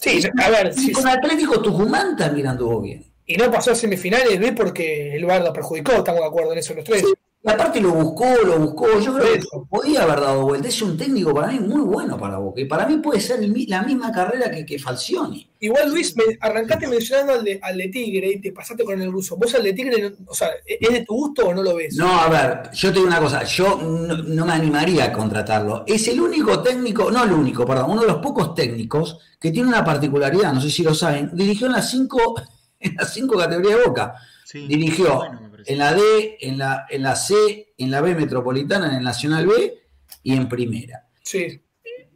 Sí, 0.01 0.21
a 0.43 0.51
ver. 0.51 0.73
Y 0.77 0.93
con 0.93 1.07
Atlético 1.07 1.61
Tucumán 1.61 2.17
también 2.17 2.49
anduvo 2.49 2.81
bien. 2.81 3.05
Y 3.27 3.37
no 3.37 3.51
pasó 3.51 3.73
a 3.73 3.75
semifinales, 3.75 4.39
¿ves? 4.39 4.53
Porque 4.57 5.15
el 5.15 5.25
VAR 5.25 5.43
lo 5.43 5.53
perjudicó, 5.53 5.93
estamos 5.93 6.21
de 6.23 6.27
acuerdo 6.27 6.53
en 6.53 6.59
eso 6.59 6.75
los 6.75 6.85
tres. 6.85 7.05
Y 7.45 7.51
aparte 7.51 7.81
lo 7.81 7.91
buscó, 7.91 8.27
lo 8.45 8.59
buscó. 8.61 9.01
Yo 9.01 9.15
creo 9.15 9.33
que 9.35 9.41
podía 9.69 10.05
haber 10.05 10.21
dado 10.21 10.43
vuelta. 10.43 10.69
Es 10.69 10.81
un 10.81 10.97
técnico 10.97 11.35
para 11.35 11.49
mí 11.49 11.59
muy 11.59 11.81
bueno 11.81 12.17
para 12.17 12.39
Boca. 12.39 12.61
Y 12.61 12.67
para 12.67 12.87
mí 12.87 12.99
puede 12.99 13.21
ser 13.21 13.41
la 13.67 13.83
misma 13.83 14.13
carrera 14.13 14.49
que, 14.49 14.65
que 14.65 14.79
Falcioni. 14.79 15.51
Igual, 15.59 15.91
Luis, 15.91 16.17
me 16.17 16.25
arrancaste 16.41 16.87
mencionando 16.87 17.33
al 17.33 17.45
de, 17.45 17.59
al 17.61 17.77
de, 17.79 17.89
Tigre 17.89 18.33
y 18.35 18.41
te 18.41 18.53
pasaste 18.53 18.85
con 18.85 19.01
el 19.01 19.11
ruso. 19.11 19.37
¿Vos 19.37 19.53
al 19.57 19.65
de 19.65 19.73
Tigre, 19.73 20.15
o 20.25 20.35
sea, 20.35 20.51
es 20.65 20.89
de 20.89 21.05
tu 21.05 21.15
gusto 21.15 21.49
o 21.49 21.55
no 21.55 21.65
lo 21.65 21.75
ves? 21.75 21.97
No, 21.97 22.21
a 22.21 22.29
ver, 22.29 22.71
yo 22.73 22.91
te 22.91 22.95
digo 22.95 23.09
una 23.09 23.21
cosa. 23.21 23.43
Yo 23.43 23.77
no, 23.77 24.47
me 24.47 24.53
animaría 24.53 25.07
a 25.07 25.13
contratarlo. 25.13 25.83
Es 25.87 26.07
el 26.07 26.21
único 26.21 26.63
técnico, 26.63 27.11
no 27.11 27.25
el 27.25 27.33
único, 27.33 27.67
perdón, 27.67 27.91
uno 27.91 28.03
de 28.03 28.07
los 28.07 28.19
pocos 28.19 28.55
técnicos 28.55 29.19
que 29.41 29.51
tiene 29.51 29.69
una 29.69 29.85
particularidad, 29.85 30.53
no 30.53 30.61
sé 30.61 30.71
si 30.71 30.85
lo 30.85 30.95
saben. 30.95 31.31
Dirigió 31.33 31.67
en 31.67 31.73
las 31.73 31.91
cinco, 31.91 32.41
en 32.81 32.95
las 32.95 33.13
cinco 33.13 33.37
categorías 33.37 33.79
de 33.79 33.85
Boca. 33.85 34.15
Dirigió 34.53 35.23
en 35.67 35.79
la 35.79 35.95
D, 35.95 36.39
en 36.41 36.59
la, 36.59 36.87
en 36.89 37.03
la 37.03 37.17
C, 37.17 37.75
en 37.77 37.91
la 37.91 38.01
B 38.01 38.15
metropolitana, 38.15 38.89
en 38.89 38.95
el 38.97 39.05
Nacional 39.05 39.47
B 39.47 39.79
y 40.23 40.35
en 40.35 40.49
Primera. 40.49 41.07
Sí. 41.23 41.61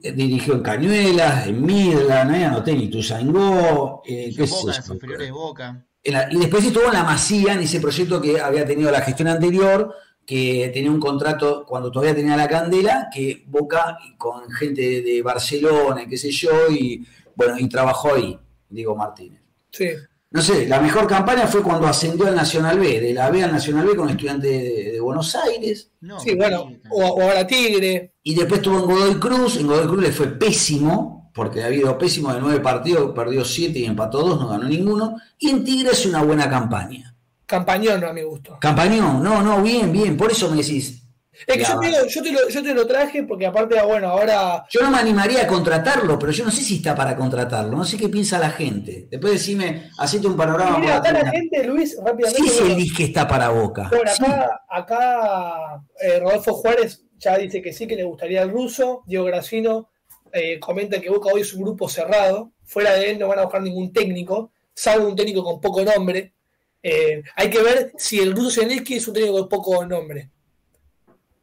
Eh, 0.03 0.13
dirigió 0.13 0.55
en 0.55 0.63
Cañuelas, 0.63 1.47
en 1.47 1.65
Midland, 1.65 2.35
¿eh? 2.35 2.45
anoté 2.45 2.73
en 2.73 2.83
Ituzaingó, 2.83 4.03
eh, 4.07 4.33
¿qué 4.37 4.45
Boca, 4.45 4.73
es 4.73 5.19
de 5.19 5.31
Boca. 5.31 5.87
y 6.03 6.39
después 6.39 6.65
estuvo 6.65 6.85
en 6.87 6.93
la 6.93 7.05
Masía, 7.05 7.55
en 7.55 7.61
ese 7.61 7.81
proyecto 7.81 8.21
que 8.21 8.41
había 8.41 8.67
tenido 8.67 8.91
la 8.91 9.01
gestión 9.01 9.29
anterior, 9.29 9.95
que 10.25 10.71
tenía 10.75 10.91
un 10.91 11.01
contrato 11.01 11.65
cuando 11.67 11.91
todavía 11.91 12.15
tenía 12.15 12.37
la 12.37 12.49
candela, 12.49 13.09
que 13.13 13.45
Boca 13.47 13.99
con 14.19 14.51
gente 14.51 15.03
de, 15.03 15.23
Barcelona, 15.23 16.07
qué 16.09 16.17
sé 16.17 16.31
yo, 16.31 16.71
y 16.71 17.07
bueno, 17.35 17.59
y 17.59 17.69
trabajó 17.69 18.15
ahí, 18.15 18.39
Diego 18.69 18.95
Martínez. 18.95 19.41
Sí 19.71 19.87
no 20.37 20.43
sé, 20.43 20.67
la 20.69 20.81
mejor 20.81 21.07
campaña 21.07 21.47
fue 21.47 21.63
cuando 21.63 21.87
ascendió 21.87 22.27
al 22.27 22.37
Nacional 22.37 22.79
B, 22.79 23.01
de 23.01 23.15
la 23.15 23.31
B 23.31 23.43
al 23.43 23.53
Nacional 23.53 23.87
B 23.87 23.97
con 23.97 24.11
estudiantes 24.11 24.53
de, 24.53 25.01
Buenos 25.01 25.35
Aires. 25.35 25.91
sí, 26.23 26.35
bueno, 26.35 26.73
o, 26.91 27.23
ahora 27.23 27.47
Tigre. 27.47 28.13
Y 28.23 28.35
después 28.35 28.61
estuvo 28.61 28.81
en 28.81 28.85
Godoy 28.85 29.15
Cruz, 29.15 29.57
en 29.57 29.67
Godoy 29.67 29.87
Cruz 29.87 30.03
le 30.03 30.13
fue 30.13 30.27
pésimo, 30.27 31.31
porque 31.33 31.63
ha 31.63 31.67
habido 31.67 31.97
pésimo 31.97 32.35
de 32.35 32.41
nueve 32.41 32.61
partidos, 32.61 33.15
perdió 33.15 33.47
siete 33.47 33.79
y 33.79 33.87
empató 33.87 34.19
dos, 34.19 34.39
no 34.39 34.49
ganó 34.49 34.65
ninguno. 34.65 35.17
Y 35.39 35.49
en 35.49 35.65
Tigre 35.65 35.93
es 35.93 36.05
una 36.05 36.23
buena 36.23 36.51
campaña. 36.51 37.17
Campañón, 37.47 38.03
no 38.03 38.09
a 38.09 38.13
mi 38.13 38.23
gusto. 38.23 38.59
Campañón, 38.61 39.23
no, 39.23 39.43
no, 39.43 39.63
bien, 39.63 39.91
bien, 39.91 40.19
por 40.19 40.31
eso 40.31 40.51
me 40.51 40.59
decís, 40.59 41.03
es 41.47 41.57
que 41.57 41.65
yo 41.65 41.79
te, 41.81 41.91
lo, 41.91 42.49
yo, 42.49 42.63
te 42.63 42.75
lo, 42.75 42.87
traje 42.87 43.23
porque 43.25 43.47
aparte, 43.47 43.81
bueno, 43.83 44.09
ahora... 44.09 44.65
Yo 44.71 44.81
no 44.83 44.91
me 44.91 44.99
animaría 44.99 45.43
a 45.43 45.47
contratarlo, 45.47 46.19
pero 46.19 46.33
yo 46.33 46.45
no 46.45 46.51
sé 46.51 46.63
si 46.63 46.77
está 46.77 46.95
para 46.95 47.17
contratarlo, 47.17 47.77
no 47.77 47.85
sé 47.85 47.97
qué 47.97 48.09
piensa 48.09 48.39
la 48.39 48.51
gente. 48.51 49.09
Después 49.11 49.35
decime, 49.35 49.91
hacete 49.99 50.27
un 50.27 50.37
panorama. 50.37 50.79
Mira, 50.79 50.97
acá 50.97 51.13
la 51.13 51.31
gente, 51.31 51.65
Luis, 51.65 51.97
rápidamente... 52.05 52.49
Sí, 52.49 52.73
el 52.73 52.97
que 52.97 53.05
está 53.05 53.29
para 53.29 53.49
Boca. 53.49 53.91
Bueno, 53.91 54.11
acá, 54.11 54.61
acá 54.69 55.83
eh, 56.01 56.21
Rodolfo 56.21 56.55
Juárez 56.55 57.05
ya 57.19 57.37
dice 57.39 57.63
que 57.63 57.73
sí, 57.73 57.87
que 57.87 57.97
le 57.97 58.05
gustaría 58.05 58.43
el 58.43 58.51
ruso. 58.51 59.03
Diego 59.07 59.25
Gracino 59.25 59.91
eh, 60.33 60.59
comenta 60.61 61.01
que 61.01 61.11
Boca 61.11 61.31
hoy 61.33 61.43
es 61.43 61.53
un 61.55 61.63
grupo 61.63 61.89
cerrado. 61.89 62.53
Fuera 62.65 62.95
de 62.95 63.11
él 63.11 63.19
no 63.19 63.29
van 63.29 63.39
a 63.39 63.43
buscar 63.43 63.63
ningún 63.63 63.93
técnico, 63.93 64.53
salvo 64.75 65.09
un 65.09 65.17
técnico 65.17 65.45
con 65.45 65.61
poco 65.61 65.83
nombre. 65.83 66.35
Eh, 66.83 67.23
hay 67.35 67.51
que 67.51 67.63
ver 67.63 67.93
si 67.97 68.21
el 68.21 68.35
ruso 68.35 68.61
Zelensky 68.61 68.97
es 68.97 69.09
un 69.09 69.15
técnico 69.15 69.39
con 69.39 69.49
poco 69.49 69.87
nombre. 69.87 70.31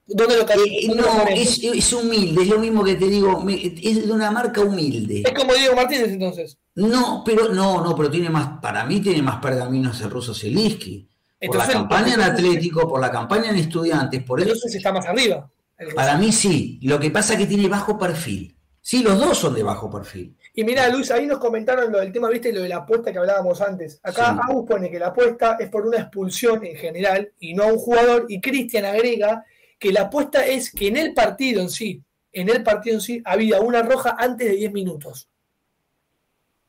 ¿Dónde 0.06 0.36
lo 0.38 0.44
eh, 0.44 0.92
No, 0.96 1.28
es, 1.30 1.94
humilde, 1.94 2.42
es 2.42 2.50
lo 2.50 2.60
mismo 2.60 2.84
que 2.84 2.96
te 2.96 3.08
digo, 3.08 3.46
es 3.50 4.06
de 4.06 4.12
una 4.12 4.32
marca 4.32 4.62
humilde. 4.62 5.24
Es 5.26 5.34
como 5.34 5.54
Diego 5.54 5.76
Martínez 5.76 6.10
entonces. 6.10 6.58
No, 6.76 7.24
pero 7.26 7.50
no, 7.50 7.84
no, 7.84 7.96
pero 7.96 8.12
tiene 8.12 8.30
más, 8.30 8.60
para 8.62 8.86
mí 8.86 9.00
tiene 9.00 9.22
más 9.22 9.42
pergaminos 9.42 10.02
el 10.02 10.10
ruso 10.10 10.34
Zelinsky. 10.34 11.08
Por 11.46 11.58
la 11.58 11.68
campaña 11.68 12.14
en 12.14 12.22
Atlético, 12.22 12.88
por 12.88 13.02
la 13.02 13.12
campaña 13.12 13.50
en 13.50 13.58
Estudiantes, 13.58 14.24
por 14.24 14.40
eso. 14.40 14.50
Entonces 14.50 14.76
está 14.76 14.92
más 14.92 15.06
arriba. 15.06 15.50
Para 15.96 16.18
mí 16.18 16.32
sí, 16.32 16.80
lo 16.84 17.00
que 17.00 17.12
pasa 17.12 17.34
es 17.34 17.40
que 17.40 17.46
tiene 17.48 17.68
bajo 17.68 17.98
perfil. 17.98 18.56
Sí, 18.82 19.02
los 19.02 19.18
dos 19.18 19.38
son 19.38 19.56
de 19.56 19.64
bajo 19.64 19.90
perfil. 19.90 20.36
Y 20.54 20.64
mira, 20.64 20.88
Luis, 20.90 21.10
ahí 21.12 21.26
nos 21.26 21.40
comentaron 21.40 21.92
lo 21.92 22.00
del 22.00 22.12
tema, 22.12 22.30
viste, 22.30 22.52
lo 22.52 22.62
de 22.62 22.70
la 22.70 22.78
apuesta 22.78 23.12
que 23.12 23.18
hablábamos 23.18 23.62
antes. 23.62 24.00
Acá 24.04 24.38
sí. 24.46 24.54
pone 24.68 24.92
que 24.92 25.00
la 25.00 25.08
apuesta 25.08 25.58
es 25.60 25.70
por 25.70 25.88
una 25.88 25.98
expulsión 25.98 26.64
en 26.66 26.76
general 26.76 27.32
y 27.40 27.54
no 27.54 27.64
a 27.64 27.68
un 27.68 27.80
jugador, 27.80 28.26
y 28.28 28.42
Cristian 28.42 28.86
agrega 28.86 29.46
que 29.80 29.92
la 29.92 30.04
apuesta 30.04 30.46
es 30.46 30.72
que 30.72 30.88
en 30.88 30.98
el 30.98 31.14
partido 31.14 31.62
en 31.62 31.70
sí, 31.70 32.02
en 32.32 32.50
el 32.50 32.64
partido 32.64 32.96
en 32.96 33.02
sí, 33.02 33.22
había 33.26 33.62
una 33.62 33.82
roja 33.82 34.16
antes 34.18 34.50
de 34.50 34.56
10 34.56 34.72
minutos. 34.72 35.30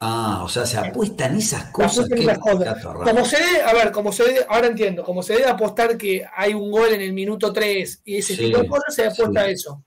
Ah, 0.00 0.42
o 0.44 0.48
sea, 0.48 0.66
se 0.66 0.76
apuestan 0.76 1.38
esas 1.38 1.70
cosas. 1.70 2.08
Como 2.08 3.24
se 3.24 3.36
debe, 3.38 3.62
a 3.62 3.72
ver, 3.72 3.90
como 3.90 4.12
se 4.12 4.24
debe, 4.24 4.46
ahora 4.48 4.66
entiendo, 4.66 5.02
como 5.02 5.22
se 5.22 5.34
debe 5.34 5.46
apostar 5.46 5.96
que 5.96 6.26
hay 6.36 6.52
un 6.52 6.70
gol 6.70 6.92
en 6.92 7.00
el 7.00 7.14
minuto 7.14 7.52
3 7.52 8.02
y 8.04 8.16
ese 8.18 8.36
tipo 8.36 8.58
de 8.58 8.68
cosas, 8.68 8.94
se 8.94 9.06
apuesta 9.06 9.40
a 9.40 9.48
eso. 9.48 9.82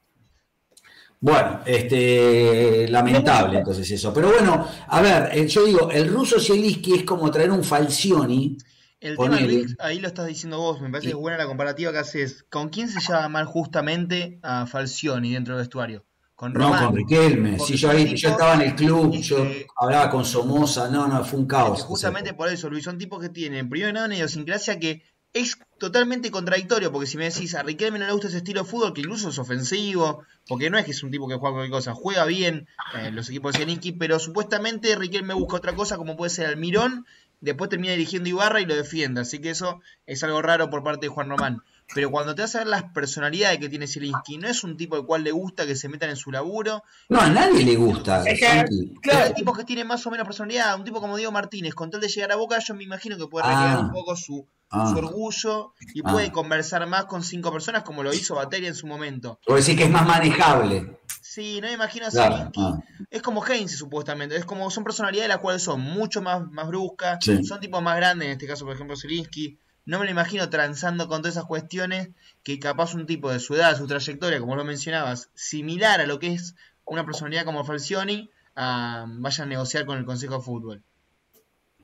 Bueno, 1.19 1.61
este, 1.65 2.87
lamentable 2.89 3.59
entonces 3.59 3.89
eso. 3.91 4.13
Pero 4.13 4.29
bueno, 4.29 4.67
a 4.87 5.01
ver, 5.01 5.29
eh, 5.33 5.47
yo 5.47 5.65
digo, 5.65 5.91
el 5.91 6.07
ruso 6.07 6.39
Zielinski 6.39 6.95
es 6.95 7.03
como 7.03 7.29
traer 7.29 7.51
un 7.51 7.63
Falcioni. 7.63 8.57
El 8.99 9.15
tema, 9.15 9.39
Luis, 9.39 9.75
ahí 9.79 9.99
lo 9.99 10.07
estás 10.07 10.25
diciendo 10.25 10.57
vos, 10.57 10.81
me 10.81 10.89
parece 10.89 11.07
que 11.07 11.13
es 11.13 11.19
buena 11.19 11.37
la 11.37 11.45
comparativa 11.45 11.91
que 11.91 11.99
haces. 11.99 12.45
¿Con 12.49 12.69
quién 12.69 12.89
se 12.89 12.99
llama 12.99 13.29
mal 13.29 13.45
justamente 13.45 14.39
a 14.41 14.65
Falcioni 14.65 15.33
dentro 15.33 15.55
del 15.55 15.63
vestuario? 15.63 16.03
Con 16.35 16.53
no, 16.53 16.69
con 16.69 16.95
Riquelme. 16.95 17.57
Si 17.59 17.75
yo, 17.77 17.89
ahí, 17.89 18.15
yo 18.15 18.29
estaba 18.29 18.55
en 18.55 18.61
el 18.61 18.75
club, 18.75 19.11
yo 19.21 19.45
hablaba 19.79 20.09
con 20.09 20.23
Somoza, 20.23 20.89
no, 20.89 21.07
no, 21.07 21.23
fue 21.23 21.39
un 21.39 21.47
caos. 21.47 21.83
justamente 21.83 22.33
por 22.33 22.49
eso, 22.49 22.69
Luis, 22.69 22.83
son 22.83 22.97
tipos 22.97 23.21
que 23.21 23.29
tienen, 23.29 23.69
primero 23.69 23.91
nada, 23.93 24.05
una 24.05 24.15
idiosincrasia 24.15 24.79
que 24.79 25.03
es 25.33 25.57
totalmente 25.77 26.31
contradictorio, 26.31 26.91
porque 26.91 27.07
si 27.07 27.17
me 27.17 27.25
decís 27.25 27.53
a 27.55 27.63
Riquelme 27.63 27.99
no 27.99 28.05
le 28.05 28.11
gusta 28.11 28.27
ese 28.27 28.37
estilo 28.37 28.63
de 28.63 28.69
fútbol, 28.69 28.93
que 28.93 29.01
incluso 29.01 29.29
es 29.29 29.37
ofensivo, 29.37 30.23
porque 30.47 30.69
no 30.69 30.77
es 30.77 30.85
que 30.85 30.91
es 30.91 31.03
un 31.03 31.11
tipo 31.11 31.27
que 31.27 31.35
juega 31.35 31.53
cualquier 31.53 31.71
cosa, 31.71 31.93
juega 31.93 32.25
bien 32.25 32.67
eh, 32.95 33.11
los 33.11 33.29
equipos 33.29 33.53
de 33.53 33.59
Cianiki, 33.59 33.91
pero 33.93 34.19
supuestamente 34.19 34.95
Riquelme 34.95 35.33
busca 35.33 35.57
otra 35.57 35.75
cosa, 35.75 35.97
como 35.97 36.17
puede 36.17 36.29
ser 36.29 36.47
Almirón, 36.47 37.05
después 37.39 37.69
termina 37.69 37.93
dirigiendo 37.93 38.29
Ibarra 38.29 38.61
y 38.61 38.65
lo 38.65 38.75
defiende, 38.75 39.21
así 39.21 39.39
que 39.39 39.49
eso 39.49 39.81
es 40.05 40.23
algo 40.23 40.41
raro 40.41 40.69
por 40.69 40.83
parte 40.83 41.07
de 41.07 41.13
Juan 41.13 41.29
Román. 41.29 41.61
Pero 41.93 42.11
cuando 42.11 42.35
te 42.35 42.41
vas 42.41 42.53
a 42.55 42.59
ver 42.59 42.67
las 42.67 42.83
personalidades 42.91 43.59
que 43.59 43.69
tiene 43.69 43.87
Zielinski, 43.87 44.37
no 44.37 44.47
es 44.47 44.63
un 44.63 44.75
tipo 44.75 44.95
al 44.95 45.05
cual 45.05 45.23
le 45.23 45.31
gusta 45.31 45.65
que 45.65 45.75
se 45.75 45.87
metan 45.87 46.09
en 46.09 46.17
su 46.17 46.31
laburo. 46.31 46.83
No, 47.07 47.19
a 47.19 47.29
nadie 47.29 47.63
le 47.63 47.75
gusta. 47.75 48.23
Es 48.25 48.39
que, 48.39 48.65
claro, 49.01 49.25
hay 49.25 49.33
tipos 49.33 49.57
que 49.57 49.63
tienen 49.63 49.87
más 49.87 50.05
o 50.05 50.11
menos 50.11 50.25
personalidad. 50.25 50.75
Un 50.77 50.83
tipo 50.83 50.99
como 50.99 51.15
Diego 51.15 51.31
Martínez, 51.31 51.73
con 51.73 51.89
tal 51.89 52.01
de 52.01 52.09
llegar 52.09 52.31
a 52.33 52.35
Boca, 52.35 52.59
yo 52.59 52.75
me 52.75 52.83
imagino 52.83 53.17
que 53.17 53.27
puede 53.27 53.47
recrear 53.47 53.77
ah. 53.77 53.79
un 53.79 53.91
poco 53.91 54.17
su, 54.17 54.45
ah. 54.69 54.93
orgullo 54.97 55.73
y 55.93 56.01
puede 56.01 56.27
ah. 56.27 56.31
conversar 56.31 56.85
más 56.87 57.05
con 57.05 57.23
cinco 57.23 57.53
personas 57.53 57.83
como 57.83 58.03
lo 58.03 58.13
hizo 58.13 58.35
Bateria 58.35 58.67
en 58.67 58.75
su 58.75 58.85
momento. 58.85 59.39
O 59.47 59.55
decir 59.55 59.77
que 59.77 59.85
es 59.85 59.89
más 59.89 60.05
manejable. 60.05 60.99
Sí, 61.21 61.61
no 61.61 61.67
me 61.67 61.73
imagino 61.73 62.07
a 62.07 62.11
Zielinski. 62.11 62.61
Es 63.09 63.21
como 63.21 63.45
Heinz, 63.45 63.77
supuestamente. 63.77 64.35
Es 64.35 64.43
como 64.43 64.69
son 64.71 64.83
personalidades 64.83 65.29
las 65.29 65.39
cuales 65.39 65.61
son 65.63 65.79
mucho 65.79 66.21
más, 66.21 66.41
más 66.51 66.67
bruscas. 66.67 67.19
Son 67.47 67.61
tipos 67.61 67.81
más 67.81 67.95
grandes, 67.95 68.25
en 68.25 68.31
este 68.33 68.47
caso, 68.47 68.65
por 68.65 68.75
ejemplo, 68.75 68.97
Zielinski 68.97 69.57
no 69.87 69.99
me 69.99 70.05
lo 70.05 70.11
imagino 70.11 70.49
transando 70.49 71.07
con 71.07 71.21
todas 71.21 71.35
esas 71.35 71.45
cuestiones 71.45 72.09
que 72.43 72.59
capaz 72.59 72.93
un 72.93 73.05
tipo 73.05 73.31
de 73.31 73.39
su 73.39 73.55
edad, 73.55 73.77
su 73.77 73.87
trayectoria, 73.87 74.39
como 74.39 74.57
lo 74.57 74.65
mencionabas, 74.65 75.29
similar 75.33 76.01
a 76.01 76.05
lo 76.05 76.19
que 76.19 76.33
es 76.33 76.55
una 76.83 77.05
personalidad 77.05 77.45
como 77.45 77.63
Falcioni, 77.63 78.29
uh, 78.57 79.07
vaya 79.07 79.43
a 79.43 79.47
negociar 79.47 79.85
con 79.85 79.97
el 79.97 80.05
Consejo 80.05 80.35
de 80.35 80.43
Fútbol. 80.43 80.83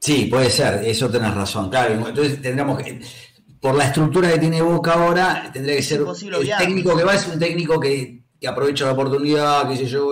Sí, 0.01 0.25
puede 0.25 0.49
ser, 0.49 0.83
eso 0.83 1.09
tenés 1.09 1.33
razón. 1.33 1.69
Claro, 1.69 1.93
entonces 1.93 2.41
tendríamos 2.41 2.83
que, 2.83 3.01
por 3.61 3.73
la 3.73 3.85
estructura 3.85 4.29
que 4.33 4.39
tiene 4.39 4.61
Boca 4.61 4.93
ahora, 4.93 5.49
tendría 5.53 5.77
que 5.77 5.83
ser 5.83 6.01
el 6.01 6.57
técnico 6.57 6.97
que 6.97 7.03
va 7.05 7.15
es 7.15 7.25
un 7.25 7.39
técnico 7.39 7.79
que, 7.79 8.21
que 8.37 8.47
aprovecha 8.49 8.85
la 8.85 8.91
oportunidad, 8.91 9.69
que 9.69 9.77
sé 9.77 9.85
yo, 9.85 10.11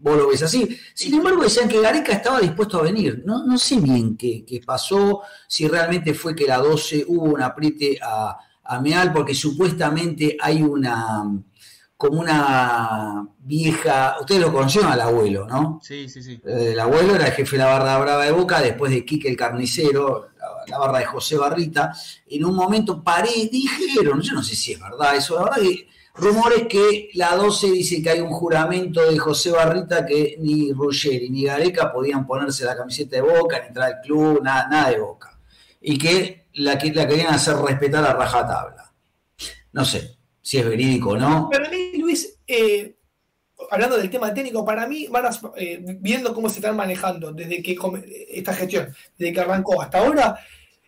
vos 0.00 0.16
lo 0.16 0.28
ves 0.28 0.42
así. 0.42 0.78
Sin 0.94 1.14
embargo, 1.14 1.42
decían 1.42 1.68
que 1.68 1.80
Gareca 1.80 2.12
estaba 2.12 2.40
dispuesto 2.40 2.78
a 2.78 2.82
venir. 2.82 3.22
No, 3.24 3.44
no 3.44 3.58
sé 3.58 3.76
bien 3.76 4.16
qué, 4.16 4.60
pasó, 4.64 5.22
si 5.46 5.68
realmente 5.68 6.14
fue 6.14 6.34
que 6.34 6.46
la 6.46 6.58
12 6.58 7.04
hubo 7.08 7.24
un 7.24 7.42
apriete 7.42 7.98
a, 8.02 8.36
a 8.64 8.80
Meal, 8.80 9.12
porque 9.12 9.34
supuestamente 9.34 10.36
hay 10.40 10.62
una 10.62 11.24
como 12.00 12.18
una 12.18 13.28
vieja, 13.40 14.16
ustedes 14.18 14.40
lo 14.40 14.50
conocieron 14.50 14.90
al 14.90 15.02
abuelo, 15.02 15.46
¿no? 15.46 15.80
Sí, 15.82 16.08
sí, 16.08 16.22
sí. 16.22 16.40
Eh, 16.46 16.70
el 16.72 16.80
abuelo 16.80 17.14
era 17.14 17.26
el 17.26 17.32
jefe 17.32 17.58
de 17.58 17.62
la 17.62 17.66
barra 17.66 17.98
brava 17.98 18.24
de 18.24 18.32
Boca, 18.32 18.62
después 18.62 18.90
de 18.90 19.04
Quique 19.04 19.28
el 19.28 19.36
carnicero, 19.36 20.28
la, 20.66 20.78
barra 20.78 21.00
de 21.00 21.04
José 21.04 21.36
Barrita. 21.36 21.92
En 22.26 22.46
un 22.46 22.56
momento 22.56 23.04
paré, 23.04 23.50
dijeron, 23.52 24.22
yo 24.22 24.32
no 24.32 24.42
sé 24.42 24.56
si 24.56 24.72
es 24.72 24.80
verdad 24.80 25.14
eso, 25.14 25.34
la 25.34 25.42
verdad 25.42 25.60
que 25.60 25.88
Rumores 26.20 26.66
que 26.68 27.10
la 27.14 27.34
12 27.34 27.70
dice 27.70 28.02
que 28.02 28.10
hay 28.10 28.20
un 28.20 28.30
juramento 28.30 29.10
de 29.10 29.18
José 29.18 29.50
Barrita 29.50 30.04
que 30.04 30.36
ni 30.38 30.70
Ruggeri 30.70 31.30
ni 31.30 31.44
Gareca 31.44 31.90
podían 31.90 32.26
ponerse 32.26 32.64
la 32.66 32.76
camiseta 32.76 33.16
de 33.16 33.22
Boca, 33.22 33.58
ni 33.58 33.68
entrar 33.68 33.94
al 33.94 34.00
club, 34.02 34.42
nada, 34.42 34.68
nada 34.68 34.90
de 34.90 34.98
Boca. 34.98 35.38
Y 35.80 35.96
que 35.96 36.48
la, 36.54 36.74
la 36.74 37.08
querían 37.08 37.32
hacer 37.32 37.56
respetar 37.56 38.04
a 38.04 38.12
rajatabla. 38.12 38.92
No 39.72 39.84
sé 39.84 40.18
si 40.42 40.58
es 40.58 40.66
verídico 40.66 41.10
o 41.10 41.16
no. 41.16 41.48
Pero 41.50 41.70
mí, 41.70 41.92
Luis, 41.98 42.38
eh, 42.46 42.96
hablando 43.70 43.96
del 43.96 44.10
tema 44.10 44.34
técnico, 44.34 44.62
para 44.62 44.86
mí, 44.86 45.08
eh, 45.56 45.80
viendo 46.00 46.34
cómo 46.34 46.50
se 46.50 46.56
están 46.56 46.76
manejando 46.76 47.32
desde 47.32 47.62
que 47.62 47.78
esta 48.30 48.52
gestión, 48.52 48.94
desde 49.16 49.32
que 49.32 49.40
arrancó 49.40 49.80
hasta 49.80 49.98
ahora, 49.98 50.38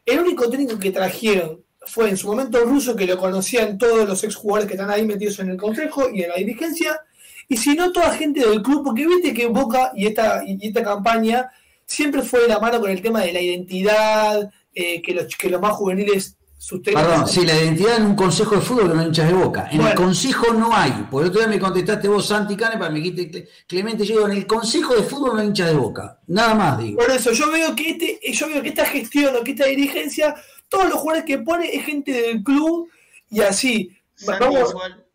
el 0.04 0.20
único 0.20 0.50
técnico 0.50 0.78
que 0.78 0.90
trajeron 0.90 1.64
fue 1.86 2.08
en 2.08 2.16
su 2.16 2.28
momento 2.28 2.64
ruso, 2.64 2.96
que 2.96 3.06
lo 3.06 3.18
conocían 3.18 3.78
todos 3.78 4.08
los 4.08 4.22
exjugadores 4.24 4.66
que 4.66 4.74
están 4.74 4.90
ahí 4.90 5.04
metidos 5.04 5.38
en 5.40 5.50
el 5.50 5.56
consejo 5.56 6.08
y 6.10 6.22
en 6.22 6.30
la 6.30 6.36
dirigencia, 6.36 7.00
y 7.48 7.56
si 7.56 7.74
no 7.74 7.92
toda 7.92 8.14
gente 8.14 8.40
del 8.48 8.62
club, 8.62 8.82
porque 8.84 9.06
viste 9.06 9.34
que 9.34 9.46
Boca 9.46 9.92
y 9.94 10.06
esta, 10.06 10.42
y 10.46 10.66
esta 10.66 10.82
campaña 10.82 11.50
siempre 11.84 12.22
fue 12.22 12.42
de 12.42 12.48
la 12.48 12.58
mano 12.58 12.80
con 12.80 12.90
el 12.90 13.02
tema 13.02 13.20
de 13.20 13.32
la 13.32 13.40
identidad, 13.40 14.50
eh, 14.74 15.02
que, 15.02 15.12
los, 15.12 15.36
que 15.36 15.50
los 15.50 15.60
más 15.60 15.72
juveniles 15.72 16.36
sustentan. 16.56 17.04
Perdón, 17.04 17.28
sí, 17.28 17.44
la 17.44 17.60
identidad 17.60 17.96
en 17.96 18.06
un 18.06 18.14
consejo 18.14 18.54
de 18.54 18.62
fútbol 18.62 18.88
que 18.88 18.94
no 18.94 19.02
hinchas 19.02 19.28
de 19.28 19.34
Boca. 19.34 19.68
En 19.70 19.80
el 19.82 19.94
consejo 19.94 20.54
no 20.54 20.74
hay. 20.74 20.92
Por 21.10 21.24
el 21.24 21.28
otro 21.28 21.40
día 21.40 21.48
me 21.48 21.58
contestaste 21.58 22.08
vos, 22.08 22.26
Santi 22.26 22.56
Cane, 22.56 22.78
para 22.78 22.90
me 22.90 23.00
dijiste 23.00 23.48
Clemente, 23.66 24.04
yo 24.04 24.14
digo, 24.14 24.28
en 24.28 24.38
el 24.38 24.46
consejo 24.46 24.94
de 24.94 25.02
fútbol 25.02 25.36
no 25.36 25.44
hinchas 25.44 25.68
de 25.68 25.74
Boca. 25.74 26.20
Nada 26.28 26.54
más 26.54 26.78
digo. 26.78 26.98
Por 26.98 27.10
eso, 27.10 27.32
yo 27.32 27.50
veo 27.50 27.74
que 27.74 27.90
este, 27.90 28.32
yo 28.32 28.46
veo 28.48 28.62
que 28.62 28.68
esta 28.68 28.86
gestión 28.86 29.34
o 29.36 29.42
que 29.42 29.50
esta 29.50 29.66
dirigencia 29.66 30.34
todos 30.72 30.88
los 30.88 30.94
jugadores 30.94 31.26
que 31.26 31.38
pone 31.38 31.74
es 31.76 31.84
gente 31.84 32.10
del 32.10 32.42
club 32.42 32.88
y 33.30 33.42
así. 33.42 33.94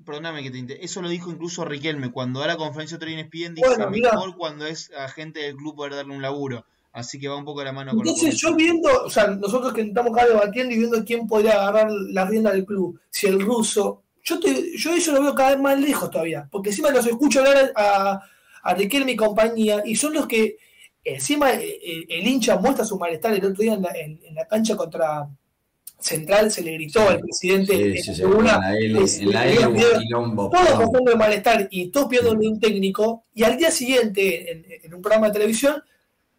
perdóname 0.06 0.44
que 0.44 0.52
te 0.52 0.86
eso 0.86 1.02
lo 1.02 1.10
dijo 1.10 1.32
incluso 1.32 1.66
Riquelme 1.66 2.12
cuando 2.12 2.40
da 2.40 2.48
la 2.48 2.58
conferencia 2.58 2.98
de 2.98 3.20
ESPN 3.20 3.56
dice 3.56 3.68
bueno, 3.68 3.90
mejor 3.90 4.38
cuando 4.38 4.68
es 4.68 4.92
agente 4.96 5.40
del 5.40 5.56
club 5.56 5.76
poder 5.76 5.96
darle 5.96 6.14
un 6.14 6.22
laburo. 6.22 6.64
Así 6.94 7.20
que 7.20 7.28
va 7.28 7.36
un 7.36 7.46
poco 7.46 7.60
de 7.60 7.66
la 7.66 7.74
mano 7.74 7.92
con 7.92 8.00
Entonces 8.00 8.38
yo 8.38 8.56
viendo, 8.56 8.90
o 9.04 9.10
sea, 9.10 9.28
nosotros 9.28 9.74
que 9.74 9.82
estamos 9.82 10.14
acá 10.14 10.28
debatiendo 10.28 10.74
y 10.74 10.78
viendo 10.78 11.04
quién 11.04 11.28
podría 11.28 11.54
agarrar 11.54 11.92
la 11.92 12.26
rienda 12.26 12.52
del 12.52 12.66
club, 12.66 13.00
si 13.10 13.28
el 13.28 13.40
ruso, 13.40 14.04
yo 14.24 14.40
yo 14.40 14.96
eso 14.96 15.12
lo 15.12 15.22
veo 15.22 15.36
cada 15.36 15.52
vez 15.52 15.60
más 15.60 15.80
lejos 15.80 16.10
todavía, 16.10 16.48
porque 16.52 16.70
encima 16.70 16.90
los 16.90 17.06
escucho 17.06 17.40
hablar 17.40 17.72
a, 17.76 18.20
a 18.64 18.74
Riquelme 18.74 19.12
y 19.12 19.16
compañía, 19.16 19.84
y 19.86 19.96
son 19.96 20.14
los 20.14 20.28
que 20.28 20.58
encima 21.04 21.52
el, 21.52 21.62
eh, 21.62 21.80
eh, 21.84 22.06
el 22.10 22.28
hincha 22.28 22.58
muestra 22.58 22.84
su 22.84 22.98
malestar 22.98 23.34
el 23.34 23.46
otro 23.46 23.62
día 23.62 23.74
en 23.74 24.36
la 24.36 24.48
cancha 24.48 24.76
contra, 24.76 25.30
Central 26.00 26.52
se 26.52 26.62
le 26.62 26.74
gritó 26.74 27.10
al 27.10 27.20
presidente 27.20 27.98
sí, 27.98 28.22
en 28.22 28.44
la 28.44 28.78
L, 28.78 29.00
en 29.00 29.32
la 29.32 29.46
Todo 30.36 31.04
de 31.06 31.16
malestar 31.16 31.68
y 31.72 31.88
todo 31.88 32.08
pidiéndole 32.08 32.48
un 32.48 32.60
técnico. 32.60 33.26
Y 33.34 33.44
al 33.44 33.58
día 33.58 33.72
siguiente, 33.72 34.80
en, 34.84 34.94
un 34.94 35.02
programa 35.02 35.28
de 35.28 35.34
televisión, 35.34 35.82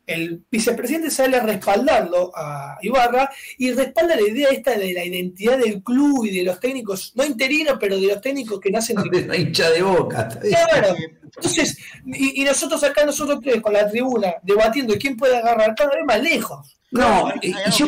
el 0.06 0.42
vicepresidente 0.50 1.10
sale 1.10 1.36
a 1.36 1.42
respaldarlo 1.42 2.32
a 2.34 2.78
Ibarra 2.80 3.30
y 3.58 3.72
respalda 3.72 4.16
la 4.16 4.22
idea 4.22 4.48
esta 4.50 4.78
de 4.78 4.94
la 4.94 5.04
identidad 5.04 5.58
del 5.58 5.82
club 5.82 6.24
y 6.24 6.36
de 6.38 6.44
los 6.44 6.60
técnicos, 6.60 7.12
no 7.14 7.24
interinos, 7.24 7.76
pero 7.78 8.00
de 8.00 8.06
los 8.06 8.20
técnicos 8.20 8.60
que 8.60 8.70
nacen 8.70 8.96
de 9.12 9.26
la 9.26 9.36
hincha 9.36 9.70
de 9.70 9.82
boca. 9.82 10.28
Claro. 10.28 10.94
Entonces, 11.22 11.78
y, 12.06 12.42
nosotros 12.44 12.82
acá, 12.84 13.04
nosotros 13.04 13.40
tres, 13.42 13.60
con 13.60 13.72
la 13.72 13.88
tribuna, 13.88 14.34
debatiendo 14.42 14.94
quién 14.98 15.16
puede 15.16 15.36
agarrar 15.36 15.74
cada 15.74 15.90
vez 15.90 16.04
más 16.06 16.22
lejos. 16.22 16.78
No, 16.90 17.30
yo, 17.76 17.86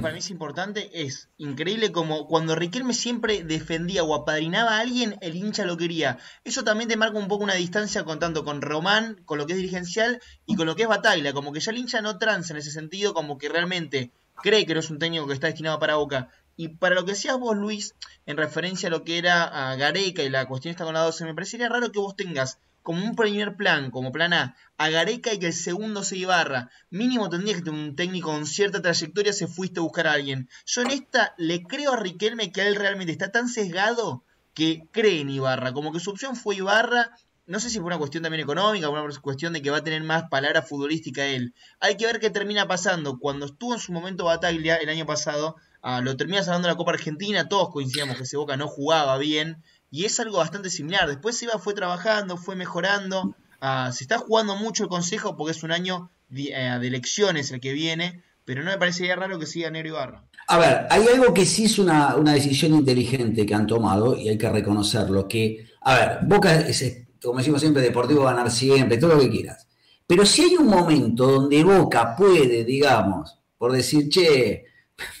para 0.00 0.12
mí 0.12 0.20
es 0.20 0.30
importante, 0.30 0.90
es 1.02 1.28
increíble 1.38 1.90
como 1.90 2.28
cuando 2.28 2.54
Riquelme 2.54 2.94
siempre 2.94 3.42
defendía 3.42 4.04
o 4.04 4.14
apadrinaba 4.14 4.76
a 4.76 4.80
alguien, 4.80 5.16
el 5.20 5.34
hincha 5.34 5.64
lo 5.64 5.76
quería. 5.76 6.18
Eso 6.44 6.62
también 6.62 6.88
te 6.88 6.96
marca 6.96 7.18
un 7.18 7.26
poco 7.26 7.42
una 7.42 7.54
distancia 7.54 8.04
con 8.04 8.20
tanto 8.20 8.44
con 8.44 8.62
Román, 8.62 9.20
con 9.24 9.38
lo 9.38 9.46
que 9.46 9.54
es 9.54 9.58
dirigencial 9.58 10.20
y 10.46 10.54
con 10.54 10.66
lo 10.66 10.76
que 10.76 10.82
es 10.82 10.88
Bataglia, 10.88 11.32
como 11.32 11.52
que 11.52 11.60
ya 11.60 11.72
el 11.72 11.78
hincha 11.78 12.00
no 12.00 12.18
transa 12.18 12.52
en 12.52 12.58
ese 12.58 12.70
sentido, 12.70 13.12
como 13.12 13.38
que 13.38 13.48
realmente 13.48 14.12
cree 14.42 14.66
que 14.66 14.74
no 14.74 14.80
es 14.80 14.90
un 14.90 14.98
técnico 14.98 15.26
que 15.26 15.34
está 15.34 15.48
destinado 15.48 15.78
para 15.78 15.96
Boca. 15.96 16.28
Y 16.62 16.68
para 16.68 16.94
lo 16.94 17.04
que 17.04 17.10
decías 17.10 17.36
vos, 17.40 17.56
Luis, 17.56 17.96
en 18.24 18.36
referencia 18.36 18.86
a 18.86 18.90
lo 18.90 19.02
que 19.02 19.18
era 19.18 19.42
a 19.42 19.74
Gareca 19.74 20.22
y 20.22 20.30
la 20.30 20.46
cuestión 20.46 20.70
está 20.70 20.84
con 20.84 20.94
la 20.94 21.00
12, 21.00 21.24
me 21.24 21.34
parecería 21.34 21.68
raro 21.68 21.90
que 21.90 21.98
vos 21.98 22.14
tengas 22.14 22.60
como 22.84 23.04
un 23.04 23.16
primer 23.16 23.56
plan, 23.56 23.90
como 23.90 24.12
plan 24.12 24.32
A, 24.32 24.54
a 24.78 24.88
Gareca 24.88 25.34
y 25.34 25.40
que 25.40 25.48
el 25.48 25.54
segundo 25.54 26.04
se 26.04 26.18
Ibarra. 26.18 26.70
Mínimo 26.88 27.28
tendría 27.28 27.56
que 27.56 27.62
tener 27.62 27.80
un 27.80 27.96
técnico 27.96 28.30
con 28.30 28.46
cierta 28.46 28.80
trayectoria 28.80 29.32
si 29.32 29.48
fuiste 29.48 29.80
a 29.80 29.82
buscar 29.82 30.06
a 30.06 30.12
alguien. 30.12 30.48
Yo 30.64 30.82
en 30.82 30.92
esta 30.92 31.34
le 31.36 31.64
creo 31.64 31.94
a 31.94 31.96
Riquelme 31.96 32.52
que 32.52 32.64
él 32.64 32.76
realmente 32.76 33.10
está 33.10 33.32
tan 33.32 33.48
sesgado 33.48 34.22
que 34.54 34.84
cree 34.92 35.20
en 35.20 35.30
Ibarra. 35.30 35.72
Como 35.72 35.92
que 35.92 35.98
su 35.98 36.10
opción 36.10 36.36
fue 36.36 36.54
Ibarra. 36.54 37.10
No 37.46 37.58
sé 37.58 37.70
si 37.70 37.78
fue 37.78 37.88
una 37.88 37.98
cuestión 37.98 38.22
también 38.22 38.44
económica, 38.44 38.88
una 38.88 39.04
cuestión 39.20 39.52
de 39.52 39.62
que 39.62 39.70
va 39.70 39.78
a 39.78 39.84
tener 39.84 40.04
más 40.04 40.28
palabra 40.30 40.62
futbolística 40.62 41.26
él. 41.26 41.54
Hay 41.80 41.96
que 41.96 42.06
ver 42.06 42.20
qué 42.20 42.30
termina 42.30 42.68
pasando. 42.68 43.18
Cuando 43.18 43.46
estuvo 43.46 43.74
en 43.74 43.80
su 43.80 43.92
momento 43.92 44.26
Bataglia 44.26 44.76
el 44.76 44.88
año 44.88 45.06
pasado, 45.06 45.56
ah, 45.82 46.00
lo 46.00 46.16
termina 46.16 46.42
salvando 46.42 46.68
la 46.68 46.76
Copa 46.76 46.92
Argentina, 46.92 47.48
todos 47.48 47.70
coincidíamos 47.70 48.16
que 48.16 48.22
ese 48.22 48.36
Boca 48.36 48.56
no 48.56 48.68
jugaba 48.68 49.18
bien 49.18 49.62
y 49.90 50.04
es 50.04 50.18
algo 50.20 50.38
bastante 50.38 50.70
similar. 50.70 51.08
Después 51.08 51.42
iba, 51.42 51.58
fue 51.58 51.74
trabajando, 51.74 52.36
fue 52.36 52.56
mejorando. 52.56 53.34
Ah, 53.60 53.90
se 53.92 54.04
está 54.04 54.18
jugando 54.18 54.56
mucho 54.56 54.84
el 54.84 54.88
consejo 54.88 55.36
porque 55.36 55.52
es 55.52 55.62
un 55.62 55.72
año 55.72 56.10
de 56.28 56.86
elecciones 56.86 57.50
el 57.50 57.60
que 57.60 57.74
viene, 57.74 58.22
pero 58.44 58.62
no 58.64 58.70
me 58.70 58.78
parecería 58.78 59.16
raro 59.16 59.38
que 59.38 59.46
siga 59.46 59.70
Negro 59.70 59.90
Ibarra. 59.90 60.24
A 60.48 60.58
ver, 60.58 60.86
hay 60.90 61.06
algo 61.06 61.32
que 61.32 61.46
sí 61.46 61.64
es 61.64 61.78
una, 61.78 62.16
decisión 62.16 62.74
inteligente 62.74 63.46
que 63.46 63.54
han 63.54 63.66
tomado 63.66 64.16
y 64.16 64.28
hay 64.28 64.38
que 64.38 64.48
reconocerlo, 64.48 65.28
que, 65.28 65.68
a 65.82 65.94
ver, 65.94 66.18
Boca 66.22 66.60
es, 66.60 67.06
como 67.22 67.38
decimos 67.38 67.60
siempre, 67.60 67.82
deportivo 67.82 68.24
ganar 68.24 68.50
siempre, 68.50 68.98
todo 68.98 69.14
lo 69.14 69.20
que 69.20 69.30
quieras. 69.30 69.68
Pero 70.06 70.26
si 70.26 70.42
hay 70.42 70.56
un 70.56 70.66
momento 70.66 71.26
donde 71.26 71.62
Boca 71.62 72.16
puede, 72.16 72.64
digamos, 72.64 73.38
por 73.56 73.72
decir, 73.72 74.08
che, 74.08 74.64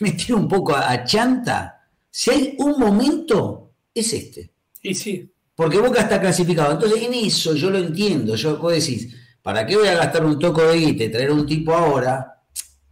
meter 0.00 0.34
un 0.34 0.48
poco 0.48 0.76
a, 0.76 1.04
chanta, 1.04 1.88
si 2.10 2.30
hay 2.30 2.56
un 2.58 2.78
momento, 2.78 3.72
es 3.94 4.12
este. 4.12 4.52
Y 4.82 4.94
sí. 4.94 5.32
Porque 5.54 5.78
Boca 5.78 6.00
está 6.00 6.20
clasificado. 6.20 6.72
Entonces, 6.72 7.02
en 7.02 7.14
eso 7.14 7.54
yo 7.54 7.70
lo 7.70 7.78
entiendo. 7.78 8.34
Yo, 8.34 8.58
vos 8.58 8.72
decís, 8.72 9.14
¿para 9.42 9.66
qué 9.66 9.76
voy 9.76 9.88
a 9.88 9.94
gastar 9.94 10.24
un 10.24 10.38
toco 10.38 10.62
de 10.62 10.76
guite, 10.76 11.08
traer 11.08 11.30
un 11.30 11.46
tipo 11.46 11.72
ahora? 11.74 12.42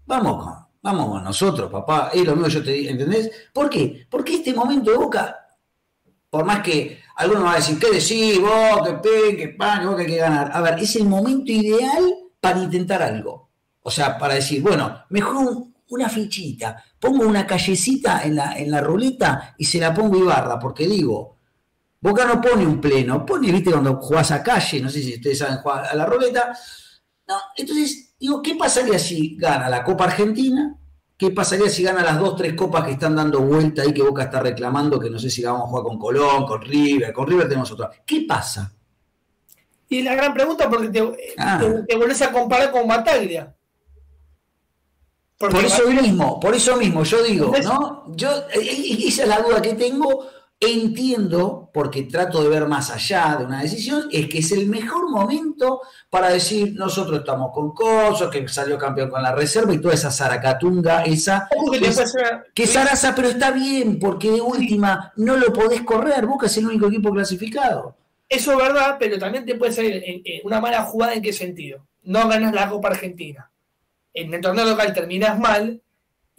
Vamos 0.07 0.45
con, 0.45 0.55
vamos 0.83 1.09
con 1.09 1.25
nosotros, 1.25 1.71
papá. 1.71 2.11
Es 2.13 2.25
lo 2.25 2.33
mismo 2.33 2.49
yo 2.49 2.63
te 2.63 2.73
digo, 2.73 2.91
¿entendés? 2.91 3.31
¿Por 3.53 3.71
qué? 3.71 4.07
Porque 4.11 4.35
este 4.35 4.55
momento 4.55 4.91
de 4.91 4.99
Boca, 4.99 5.37
por 6.29 6.45
más 6.45 6.61
que 6.61 7.01
algunos 7.17 7.45
van 7.45 7.55
a 7.55 7.57
decir, 7.57 7.79
¿qué 7.79 7.91
decís 7.91 8.41
vos? 8.41 8.87
¿Qué 8.87 8.93
pen? 8.95 9.37
¿Qué 9.37 9.49
pan? 9.49 9.87
Boca 9.87 10.03
hay 10.03 10.07
que 10.07 10.17
ganar. 10.17 10.51
A 10.53 10.61
ver, 10.61 10.79
es 10.79 10.97
el 10.97 11.07
momento 11.07 11.51
ideal 11.51 12.05
para 12.41 12.63
intentar 12.63 13.03
algo. 13.03 13.51
O 13.83 13.91
sea, 13.91 14.19
para 14.19 14.35
decir, 14.35 14.63
bueno, 14.63 15.05
mejor 15.09 15.65
una 15.91 16.09
fichita, 16.09 16.83
pongo 16.99 17.27
una 17.27 17.47
callecita 17.47 18.23
en 18.23 18.37
la, 18.37 18.59
en 18.59 18.71
la 18.71 18.81
ruleta 18.81 19.55
y 19.59 19.65
se 19.65 19.79
la 19.79 19.93
pongo 19.93 20.19
Ibarra, 20.19 20.59
porque 20.59 20.87
digo, 20.87 21.39
Boca 22.01 22.25
no 22.25 22.41
pone 22.41 22.67
un 22.67 22.81
pleno, 22.81 23.27
pone, 23.27 23.53
viste, 23.53 23.71
cuando 23.71 23.97
jugás 23.97 24.31
a 24.31 24.43
calle, 24.43 24.81
no 24.81 24.89
sé 24.89 25.03
si 25.03 25.15
ustedes 25.15 25.39
saben 25.39 25.59
jugar 25.59 25.87
a 25.87 25.95
la 25.95 26.07
ruleta. 26.07 26.57
No, 27.29 27.37
entonces, 27.57 28.15
digo, 28.19 28.41
¿qué 28.41 28.55
pasaría 28.55 28.99
si 28.99 29.37
gana 29.37 29.69
la 29.69 29.85
Copa 29.85 30.05
Argentina? 30.05 30.77
¿Qué 31.17 31.31
pasaría 31.31 31.69
si 31.69 31.83
gana 31.83 32.03
las 32.03 32.19
dos, 32.19 32.35
tres 32.37 32.55
copas 32.55 32.85
que 32.85 32.93
están 32.93 33.15
dando 33.15 33.41
vuelta 33.41 33.83
ahí 33.83 33.93
que 33.93 34.03
Boca 34.03 34.23
está 34.23 34.41
reclamando, 34.41 34.99
que 34.99 35.11
no 35.11 35.19
sé 35.19 35.29
si 35.29 35.43
la 35.43 35.53
vamos 35.53 35.67
a 35.67 35.69
jugar 35.69 35.85
con 35.85 35.99
Colón, 35.99 36.47
con 36.47 36.63
River, 36.63 37.13
con 37.13 37.27
River 37.27 37.47
tenemos 37.47 37.71
otra? 37.71 37.91
¿Qué 38.07 38.25
pasa? 38.27 38.73
Y 39.91 40.03
la 40.03 40.15
gran 40.15 40.33
pregunta, 40.33 40.71
porque 40.71 40.89
te, 40.89 41.35
ah. 41.37 41.61
te, 41.87 41.97
volvés 41.97 42.23
a 42.23 42.33
comparar 42.33 42.71
con 42.71 42.89
Bataglia. 42.89 43.55
Por 45.41 45.65
eso 45.65 45.89
mismo, 45.89 46.39
por 46.39 46.55
eso 46.55 46.77
mismo, 46.77 47.03
yo 47.03 47.23
digo, 47.23 47.51
¿no? 47.65 48.05
Yo, 48.15 48.29
eh, 48.53 48.61
eh, 48.61 48.99
esa 49.07 49.23
es 49.23 49.29
la 49.29 49.41
duda 49.41 49.63
que 49.63 49.73
tengo, 49.73 50.27
entiendo, 50.61 51.71
porque 51.73 52.03
trato 52.03 52.43
de 52.43 52.51
ver 52.51 52.69
más 52.69 52.91
allá 52.91 53.37
de 53.39 53.47
una 53.47 53.63
decisión, 53.63 54.07
es 54.13 54.29
que 54.29 54.41
es 54.41 54.53
el 54.53 54.67
mejor 54.67 55.09
momento 55.09 55.81
para 56.11 56.29
decir, 56.29 56.75
nosotros 56.77 57.21
estamos 57.21 57.53
con 57.55 57.73
Coso, 57.73 58.29
que 58.29 58.47
salió 58.49 58.77
campeón 58.77 59.09
con 59.09 59.23
la 59.23 59.35
reserva 59.35 59.73
y 59.73 59.81
toda 59.81 59.95
esa 59.95 60.11
zaracatunga, 60.11 61.05
esa... 61.05 61.49
Que, 62.55 62.65
es 62.65 62.71
Sarasa, 62.71 63.15
pero 63.15 63.29
está 63.29 63.51
bien, 63.51 63.99
porque 63.99 64.31
de 64.31 64.43
última 64.43 65.11
no 65.17 65.39
lo 65.39 65.55
podés 65.55 65.81
correr, 65.85 66.27
Boca 66.27 66.49
es 66.49 66.57
el 66.59 66.67
único 66.67 66.89
equipo 66.89 67.11
clasificado. 67.13 67.97
Eso 68.29 68.53
es 68.53 68.59
verdad, 68.59 68.97
pero 69.01 69.19
también 69.19 69.47
te 69.47 69.55
puede 69.55 69.73
salir 69.73 70.23
una 70.45 70.61
mala 70.61 70.83
jugada 70.83 71.15
en 71.15 71.23
qué 71.23 71.33
sentido. 71.33 71.87
No 72.03 72.29
ganas 72.29 72.53
la 72.53 72.69
Copa 72.69 72.89
Argentina. 72.89 73.50
En 74.13 74.35
el 74.35 74.41
torneo 74.41 74.65
local 74.65 74.93
terminas 74.93 75.39
mal, 75.39 75.81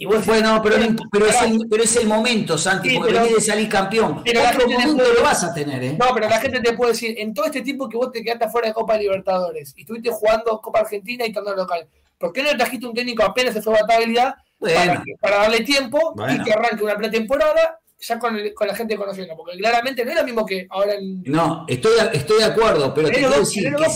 bueno, 0.05 0.61
pero, 0.63 0.75
pero, 1.11 1.25
es 1.27 1.41
el, 1.41 1.67
pero, 1.69 1.83
es 1.83 1.95
el, 1.95 2.07
momento, 2.07 2.57
Santi, 2.57 2.95
porque 2.95 3.13
pero, 3.13 3.25
de 3.25 3.41
salir 3.41 3.69
campeón. 3.69 4.21
Pero 4.23 4.41
Otro 4.41 4.67
momento 4.67 5.03
lo 5.13 5.23
vas 5.23 5.43
a 5.43 5.53
tener, 5.53 5.83
¿eh? 5.83 5.97
No, 5.99 6.13
pero 6.13 6.27
la 6.27 6.39
gente 6.39 6.59
te 6.59 6.73
puede 6.73 6.93
decir, 6.93 7.15
en 7.19 7.33
todo 7.33 7.45
este 7.45 7.61
tiempo 7.61 7.87
que 7.87 7.97
vos 7.97 8.11
te 8.11 8.23
quedaste 8.23 8.49
fuera 8.49 8.69
de 8.69 8.73
Copa 8.73 8.97
Libertadores 8.97 9.73
y 9.77 9.81
estuviste 9.81 10.09
jugando 10.09 10.59
Copa 10.59 10.79
Argentina 10.79 11.25
y 11.25 11.31
torneo 11.31 11.55
local, 11.55 11.87
¿por 12.17 12.33
qué 12.33 12.43
no 12.43 12.49
trajiste 12.51 12.87
un 12.87 12.93
técnico 12.93 13.23
apenas 13.23 13.53
se 13.53 13.61
fue 13.61 13.77
a 13.77 13.81
Bataglia 13.81 14.35
bueno. 14.59 15.03
para, 15.19 15.37
darle 15.37 15.61
tiempo 15.61 16.15
y 16.29 16.43
que 16.43 16.53
arranque 16.53 16.83
una 16.83 16.95
pretemporada 16.95 17.79
ya 17.99 18.17
con, 18.17 18.39
con, 18.55 18.67
la 18.67 18.75
gente 18.75 18.95
conociendo? 18.95 19.35
Porque 19.35 19.57
claramente 19.57 20.03
no 20.03 20.11
es 20.11 20.17
lo 20.17 20.23
mismo 20.23 20.45
que 20.45 20.65
ahora 20.69 20.95
en... 20.95 21.21
No, 21.23 21.65
estoy, 21.67 21.93
estoy 22.13 22.39
de 22.39 22.45
acuerdo, 22.45 22.93
pero 22.93 23.09
te 23.09 23.29
decir 23.29 23.75
que 23.75 23.89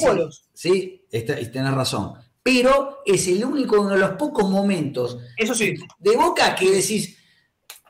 sí, 0.53 1.01
sí, 1.09 1.25
tenés 1.51 1.73
razón 1.73 2.24
pero 2.45 3.01
es 3.03 3.27
el 3.27 3.43
único, 3.43 3.81
uno 3.81 3.95
de 3.95 3.97
los 3.97 4.11
pocos 4.11 4.47
momentos 4.47 5.17
Eso 5.35 5.55
sí. 5.55 5.73
de 5.97 6.15
Boca 6.15 6.53
que 6.53 6.69
decís, 6.69 7.17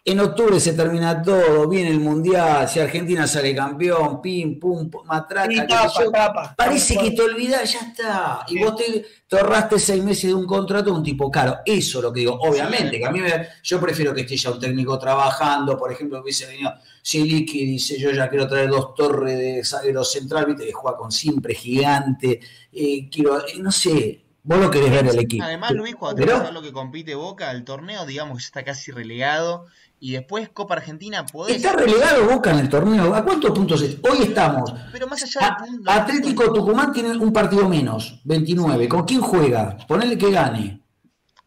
en 0.06 0.18
octubre 0.22 0.62
se 0.62 0.72
termina 0.72 1.22
todo, 1.22 1.68
viene 1.68 1.90
el 1.90 2.00
Mundial, 2.00 2.70
si 2.70 2.80
Argentina 2.80 3.28
sale 3.28 3.54
campeón, 3.54 4.22
pim, 4.22 4.58
pum, 4.58 4.90
matraca. 5.04 6.54
Parece 6.56 6.96
que 6.96 7.12
te 7.12 7.22
olvidás, 7.24 7.74
ya 7.74 7.80
está. 7.80 8.46
Y 8.48 8.64
vos 8.64 8.78
te, 8.78 9.04
ahorraste 9.36 9.78
seis 9.78 10.02
meses 10.02 10.30
de 10.30 10.36
un 10.36 10.46
contrato 10.46 10.86
de 10.86 10.92
un 10.92 11.04
tipo 11.04 11.30
caro. 11.30 11.58
Eso 11.66 11.98
es 11.98 12.04
lo 12.04 12.14
que 12.14 12.22
digo. 12.22 12.40
Obviamente, 12.40 12.98
que 12.98 13.06
a 13.06 13.12
mí 13.12 13.20
me, 13.20 13.48
yo 13.62 13.82
prefiero 13.82 14.14
que 14.14 14.22
esté 14.22 14.38
ya 14.38 14.52
un 14.52 14.60
técnico 14.60 14.98
trabajando. 14.98 15.76
Por 15.76 15.92
ejemplo, 15.92 16.22
hubiese 16.22 16.46
venido 16.46 16.72
Siliki 17.02 17.64
y 17.64 17.66
dice, 17.66 18.00
yo 18.00 18.12
ya 18.12 18.30
quiero 18.30 18.48
traer 18.48 18.70
dos 18.70 18.94
torres 18.94 19.38
de 19.38 19.66
zaguero 19.66 20.06
central, 20.06 20.46
viste, 20.46 20.66
que 20.68 20.72
juega 20.72 20.96
con 20.96 21.12
siempre 21.12 21.56
gigante. 21.56 22.40
Eh, 22.72 23.10
quiero, 23.10 23.40
eh, 23.40 23.58
no 23.58 23.72
sé, 23.72 24.25
Vos 24.46 24.60
lo 24.60 24.70
querés 24.70 24.92
ver 24.92 25.08
el 25.08 25.20
equipo. 25.20 25.44
Además, 25.44 25.72
Luis, 25.72 25.96
cuando 25.96 26.24
te 26.24 26.52
lo 26.52 26.62
que 26.62 26.72
compite 26.72 27.16
Boca, 27.16 27.50
el 27.50 27.64
torneo, 27.64 28.06
digamos, 28.06 28.44
ya 28.44 28.46
está 28.46 28.64
casi 28.64 28.92
relegado. 28.92 29.66
Y 30.00 30.12
después 30.12 30.50
Copa 30.50 30.76
Argentina 30.76 31.26
podés. 31.26 31.56
Está 31.56 31.74
relegado 31.74 32.26
Boca 32.30 32.52
en 32.52 32.60
el 32.60 32.70
torneo. 32.70 33.16
¿A 33.16 33.24
cuántos 33.26 33.52
puntos 33.52 33.82
es? 33.82 33.98
Hoy 34.04 34.20
estamos. 34.22 34.72
Pero 34.92 35.08
más 35.08 35.24
allá 35.24 35.58
del 35.62 35.70
punto. 35.70 35.92
Atlético 35.92 36.54
Tucumán 36.54 36.94
tiene 36.94 37.18
un 37.18 37.34
partido 37.34 37.68
menos, 37.68 38.22
29. 38.24 38.88
¿Con 38.88 39.04
quién 39.04 39.22
juega? 39.22 39.78
Ponele 39.88 40.16
que 40.16 40.30
gane. 40.30 40.80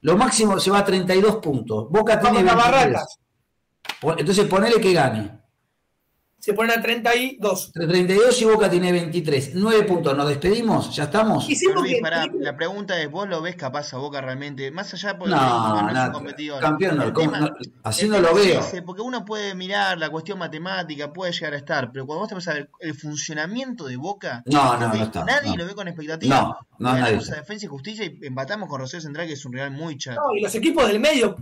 Lo 0.01 0.17
máximo 0.17 0.59
se 0.59 0.73
va 0.73 0.79
a 0.79 0.85
32 0.85 1.37
puntos. 1.37 1.89
Boca 1.91 2.19
tiene 2.19 2.43
23. 2.43 3.01
Entonces 4.19 4.47
ponele 4.47 4.81
que 4.81 4.93
gane 4.93 5.39
se 6.39 6.55
ponen 6.55 6.79
a 6.79 6.81
32. 6.81 7.73
32 7.73 8.43
y 8.43 8.45
Boca 8.45 8.71
tiene 8.71 8.93
23. 8.93 9.53
9 9.55 9.83
puntos. 9.85 10.17
¿Nos 10.17 10.29
despedimos? 10.29 10.95
¿Ya 10.95 11.05
estamos? 11.05 11.49
la 12.41 12.57
pregunta 12.57 13.01
es, 13.01 13.11
¿vos 13.11 13.29
lo 13.29 13.43
ves 13.43 13.57
capaz 13.57 13.93
a 13.95 13.99
Boca 13.99 14.21
realmente? 14.21 14.71
Más 14.71 14.93
allá 14.95 15.15
de 15.15 15.27
no, 15.27 15.93
no, 15.93 16.13
competidor. 16.13 16.61
Campeón, 16.61 16.97
no, 16.97 17.51
así 17.83 18.09
no 18.09 18.21
lo 18.21 18.35
veo. 18.35 18.61
porque 18.87 19.03
uno 19.03 19.25
puede 19.25 19.55
mirar 19.57 19.99
la 19.99 20.11
cuestión 20.11 20.39
matemática, 20.39 21.13
puede 21.13 21.33
llegar 21.33 21.55
a 21.55 21.57
estar, 21.57 21.91
pero 21.91 22.07
cuando 22.07 22.21
vos 22.21 22.29
te 22.29 22.35
vas 22.37 22.49
a 22.49 22.55
ver 22.55 22.71
el 22.81 22.95
funcionamiento 22.95 23.87
de 23.87 23.97
Boca, 23.97 24.43
no, 24.47 24.79
no, 24.79 24.89
no 24.89 24.95
está, 24.95 25.25
nadie 25.25 25.57
lo 25.57 25.67
ve 25.67 25.75
con 25.75 25.89
expectativa. 25.89 26.37
No, 26.37 26.59
no, 26.79 26.99
nadie. 26.99 27.19
defensa 27.19 27.67
y 27.67 27.69
justicia 27.69 28.05
y 28.05 28.19
empatamos 28.23 28.69
con 28.69 28.81
Rosario 28.81 29.03
Central, 29.03 29.27
que 29.27 29.33
es 29.33 29.45
un 29.45 29.53
rival 29.53 29.73
muy 29.73 29.99
chato. 29.99 30.21
No, 30.25 30.35
y 30.37 30.41
los 30.41 30.55
equipos 30.55 30.87
del 30.87 31.01
medio 31.01 31.37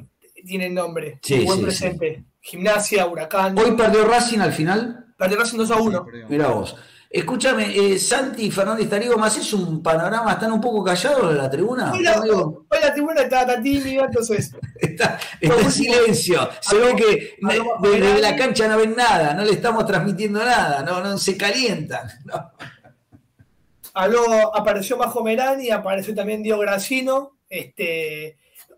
tienen 0.47 0.75
nombre. 0.75 1.19
Sí, 1.23 1.45
buen 1.45 1.61
presente. 1.63 2.25
Gimnasia, 2.41 3.07
Huracán. 3.07 3.59
Hoy 3.59 3.73
perdió 3.73 4.05
Racing 4.07 4.39
al 4.39 4.53
final. 4.53 5.07
Perdió 5.19 5.39
Racing 5.39 5.59
2 5.59 5.71
a 5.71 5.77
1. 5.77 6.07
Mira 6.29 6.49
vos. 6.49 6.77
Escúchame, 7.09 7.75
eh, 7.75 7.99
Santi 7.99 8.51
Fernández 8.51 8.91
Tarigo, 8.91 9.17
¿más 9.17 9.37
es 9.39 9.53
un 9.53 9.83
panorama? 9.83 10.33
¿Están 10.33 10.53
un 10.53 10.61
poco 10.61 10.83
callados 10.83 11.31
en 11.31 11.39
la 11.39 11.49
tribuna? 11.49 11.93
Hoy 11.93 12.03
la, 12.03 12.21
hoy 12.21 12.79
la 12.83 12.93
tribuna 12.93 13.23
está 13.23 13.47
tan 13.47 13.63
tímida, 13.63 14.05
entonces. 14.05 14.53
está, 14.75 15.19
está 15.41 15.61
en 15.61 15.71
silencio. 15.71 16.49
Se 16.61 16.77
ve 16.77 16.97
que 16.97 17.37
desde 17.89 18.21
la 18.21 18.37
cancha 18.37 18.69
no 18.69 18.79
ven 18.79 18.97
nada, 18.97 19.35
no 19.35 19.45
le 19.45 19.53
estamos 19.53 19.87
transmitiendo 19.87 20.45
nada, 20.45 20.83
no, 20.83 21.01
no 21.01 21.19
se 21.19 21.37
calientan. 21.37 22.09
No. 23.99 24.51
apareció 24.53 24.99
Majo 24.99 25.25
Merani, 25.25 25.71
apareció 25.71 26.15
también 26.15 26.43
Diego 26.43 26.59
Gracino. 26.61 27.39
Este, 27.49 28.37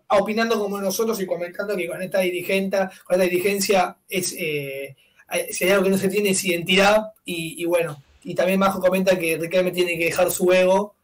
opinando 0.09 0.59
como 0.59 0.79
nosotros 0.81 1.19
y 1.21 1.25
comentando 1.25 1.75
que 1.75 1.87
con 1.87 2.01
esta 2.01 2.19
dirigente, 2.19 2.77
con 3.05 3.19
esta 3.19 3.23
dirigencia 3.23 3.97
es 4.07 4.35
eh, 4.37 4.95
si 5.51 5.65
hay 5.65 5.71
algo 5.71 5.83
que 5.83 5.91
no 5.91 5.97
se 5.97 6.09
tiene 6.09 6.29
es 6.29 6.43
identidad 6.43 7.13
y, 7.23 7.63
bueno, 7.65 8.01
y 8.23 8.33
también 8.33 8.59
Majo 8.59 8.79
comenta 8.79 9.17
que 9.17 9.37
Riquelme 9.37 9.71
tiene 9.71 9.97
que 9.97 10.05
dejar 10.05 10.31
su 10.31 10.51
ego, 10.51 10.95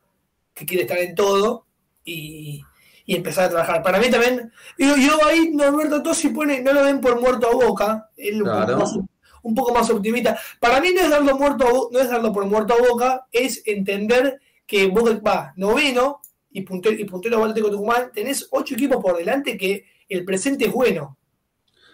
que 0.54 0.66
quiere 0.66 0.84
estar 0.84 0.98
en 0.98 1.16
todo 1.16 1.66
y, 2.04 2.64
empezar 3.08 3.46
a 3.46 3.50
trabajar. 3.50 3.84
Para 3.84 4.00
mí 4.00 4.10
también, 4.10 4.52
yo, 4.80 4.96
yo 4.98 5.24
ahí 5.28 5.52
Norberto 5.54 6.02
Tosi 6.02 6.30
pone, 6.30 6.62
no 6.62 6.74
lo 6.74 6.84
ven 6.84 7.00
por 7.02 7.22
muerto 7.22 7.48
a 7.48 7.54
boca, 7.54 8.10
él 8.18 8.42
un, 8.42 9.54
poco 9.54 9.72
más, 9.72 9.88
optimista. 9.92 10.40
Para 10.60 10.82
mí 10.82 10.92
no 10.92 11.02
es 11.02 11.12
darlo 11.12 11.38
muerto 11.38 11.90
no 11.92 12.00
es 12.00 12.10
darlo 12.10 12.34
por 12.34 12.48
muerto 12.48 12.74
a 12.74 12.90
boca, 12.90 13.28
es 13.32 13.62
entender 13.68 14.40
que 14.66 14.88
Boca 14.88 15.20
va 15.26 15.54
noveno, 15.56 16.22
y 16.56 16.62
puntero, 16.62 16.96
y 16.96 17.04
puntero 17.04 17.44
Atlético 17.44 17.70
Tucumán, 17.70 18.12
tenés 18.14 18.48
ocho 18.50 18.76
equipos 18.76 19.04
por 19.04 19.18
delante 19.18 19.58
que 19.58 19.86
el 20.08 20.24
presente 20.24 20.68
es 20.68 20.72
bueno. 20.72 21.18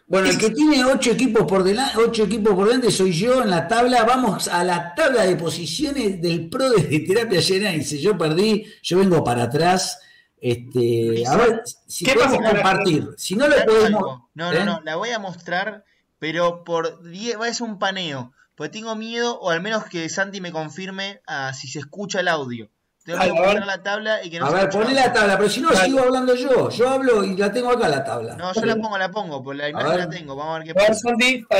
Bueno, 0.05 0.29
el 0.29 0.37
que 0.37 0.51
tiene 0.51 0.85
ocho 0.85 1.11
equipos 1.11 1.47
por 1.47 1.63
delante, 1.63 1.97
ocho 1.97 2.25
equipos 2.25 2.53
por 2.53 2.67
delante 2.67 2.91
soy 2.91 3.11
yo 3.11 3.41
en 3.41 3.49
la 3.49 3.67
tabla. 3.67 4.03
Vamos 4.03 4.47
a 4.47 4.63
la 4.63 4.93
tabla 4.93 5.23
de 5.23 5.35
posiciones 5.35 6.21
del 6.21 6.47
pro 6.47 6.69
de 6.69 6.99
terapia 6.99 7.39
Dice, 7.39 7.99
Yo 7.99 8.15
perdí, 8.15 8.65
yo 8.83 8.99
vengo 8.99 9.23
para 9.23 9.43
atrás. 9.43 9.99
Este, 10.39 11.25
a 11.25 11.37
ver 11.37 11.63
si 11.87 12.05
podemos 12.05 12.51
compartir. 12.51 13.09
Si 13.17 13.35
no 13.35 13.47
lo 13.47 13.55
podemos. 13.65 14.01
No, 14.01 14.29
no, 14.35 14.53
¿eh? 14.53 14.63
no, 14.63 14.79
la 14.83 14.95
voy 14.95 15.09
a 15.09 15.17
mostrar, 15.17 15.85
pero 16.19 16.63
por 16.63 17.01
10 17.09 17.39
va 17.39 17.47
a 17.47 17.53
ser 17.53 17.67
un 17.67 17.79
paneo. 17.79 18.31
Porque 18.53 18.77
tengo 18.77 18.95
miedo, 18.95 19.39
o 19.39 19.49
al 19.49 19.61
menos 19.61 19.85
que 19.85 20.07
Santi 20.07 20.39
me 20.39 20.51
confirme 20.51 21.21
a 21.25 21.51
si 21.53 21.67
se 21.67 21.79
escucha 21.79 22.19
el 22.19 22.27
audio 22.27 22.69
Tengo 23.03 23.19
que 23.19 23.29
poner 23.29 23.65
la 23.65 23.81
tabla 23.81 24.23
y 24.23 24.29
que 24.29 24.39
no 24.39 24.45
A 24.45 24.51
ver, 24.51 24.69
poné 24.69 24.93
la 24.93 25.11
tabla, 25.11 25.35
pero 25.37 25.49
si 25.49 25.59
no, 25.59 25.71
sigo 25.71 26.01
hablando 26.01 26.35
yo. 26.35 26.69
Yo 26.69 26.89
hablo 26.89 27.23
y 27.23 27.35
la 27.35 27.51
tengo 27.51 27.71
acá 27.71 27.89
la 27.89 28.03
tabla. 28.03 28.35
No, 28.35 28.53
yo 28.53 28.63
la 28.63 28.75
pongo, 28.75 28.97
la 28.97 29.09
pongo, 29.09 29.43
pues 29.43 29.57
la 29.57 29.69
imagen 29.69 29.97
la 29.97 30.09
tengo. 30.09 30.35
Vamos 30.35 30.55
a 30.55 30.59
ver 30.59 30.67
qué 30.67 30.75
pasa. 30.75 31.09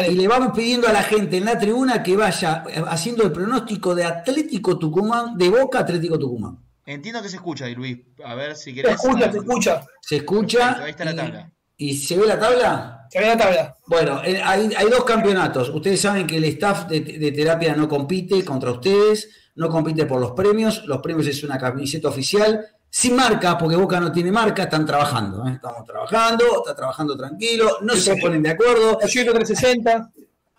Y 0.08 0.16
le 0.16 0.28
vamos 0.28 0.52
pidiendo 0.56 0.88
a 0.88 0.94
la 0.94 1.02
gente 1.02 1.38
en 1.38 1.46
la 1.46 1.58
tribuna 1.58 2.04
que 2.04 2.16
vaya 2.16 2.64
haciendo 2.88 3.24
el 3.24 3.32
pronóstico 3.32 3.96
de 3.96 4.06
Atlético 4.06 4.78
Tucumán, 4.78 5.38
de 5.38 5.50
Boca 5.50 5.80
Atlético 5.80 6.20
Tucumán. 6.20 6.60
Entiendo 6.86 7.22
que 7.22 7.30
se 7.30 7.38
escucha, 7.38 7.68
Luis. 7.70 8.00
A 8.24 8.36
ver 8.36 8.56
si 8.56 8.74
querés. 8.74 9.00
Se 9.02 9.08
escucha, 9.08 9.32
se 9.32 9.38
escucha. 9.38 9.82
Se 10.02 10.16
escucha. 10.18 10.84
ahí 10.84 10.92
está 10.92 11.06
la 11.06 11.16
tabla. 11.16 11.52
¿Y 11.78 11.96
se 11.96 12.18
ve 12.18 12.28
la 12.28 12.39
tabla? 12.39 13.01
Tabla. 13.12 13.78
Bueno, 13.88 14.22
eh, 14.24 14.41
hay, 14.41 14.70
dos 14.89 15.03
campeonatos. 15.03 15.70
Ustedes 15.70 15.99
saben 15.99 16.26
que 16.26 16.38
el 16.38 16.45
staff 16.45 16.88
de, 16.88 17.32
terapia 17.32 17.76
no 17.76 17.88
compite 17.88 18.43
contra 18.45 18.72
ustedes, 18.72 19.30
no 19.55 19.70
compite 19.70 20.05
por 20.05 20.22
los 20.22 20.32
premios. 20.32 20.86
Los 20.86 20.99
premios 20.99 21.28
es 21.28 21.43
una 21.43 21.57
camiseta 21.57 22.07
oficial, 22.07 22.66
sin 22.89 23.16
marca, 23.16 23.57
porque 23.57 23.76
Boca 23.76 23.99
no 23.99 24.12
tiene 24.12 24.32
marca, 24.32 24.64
están 24.64 24.86
trabajando. 24.86 25.45
¿eh? 25.45 25.53
Estamos 25.55 25.86
trabajando, 25.86 26.45
está 26.57 26.76
trabajando 26.76 27.18
tranquilo, 27.18 27.80
no 27.82 27.95
se 27.95 28.16
ponen 28.16 28.41
de 28.41 28.51
acuerdo. 28.51 28.97
360. 28.97 30.12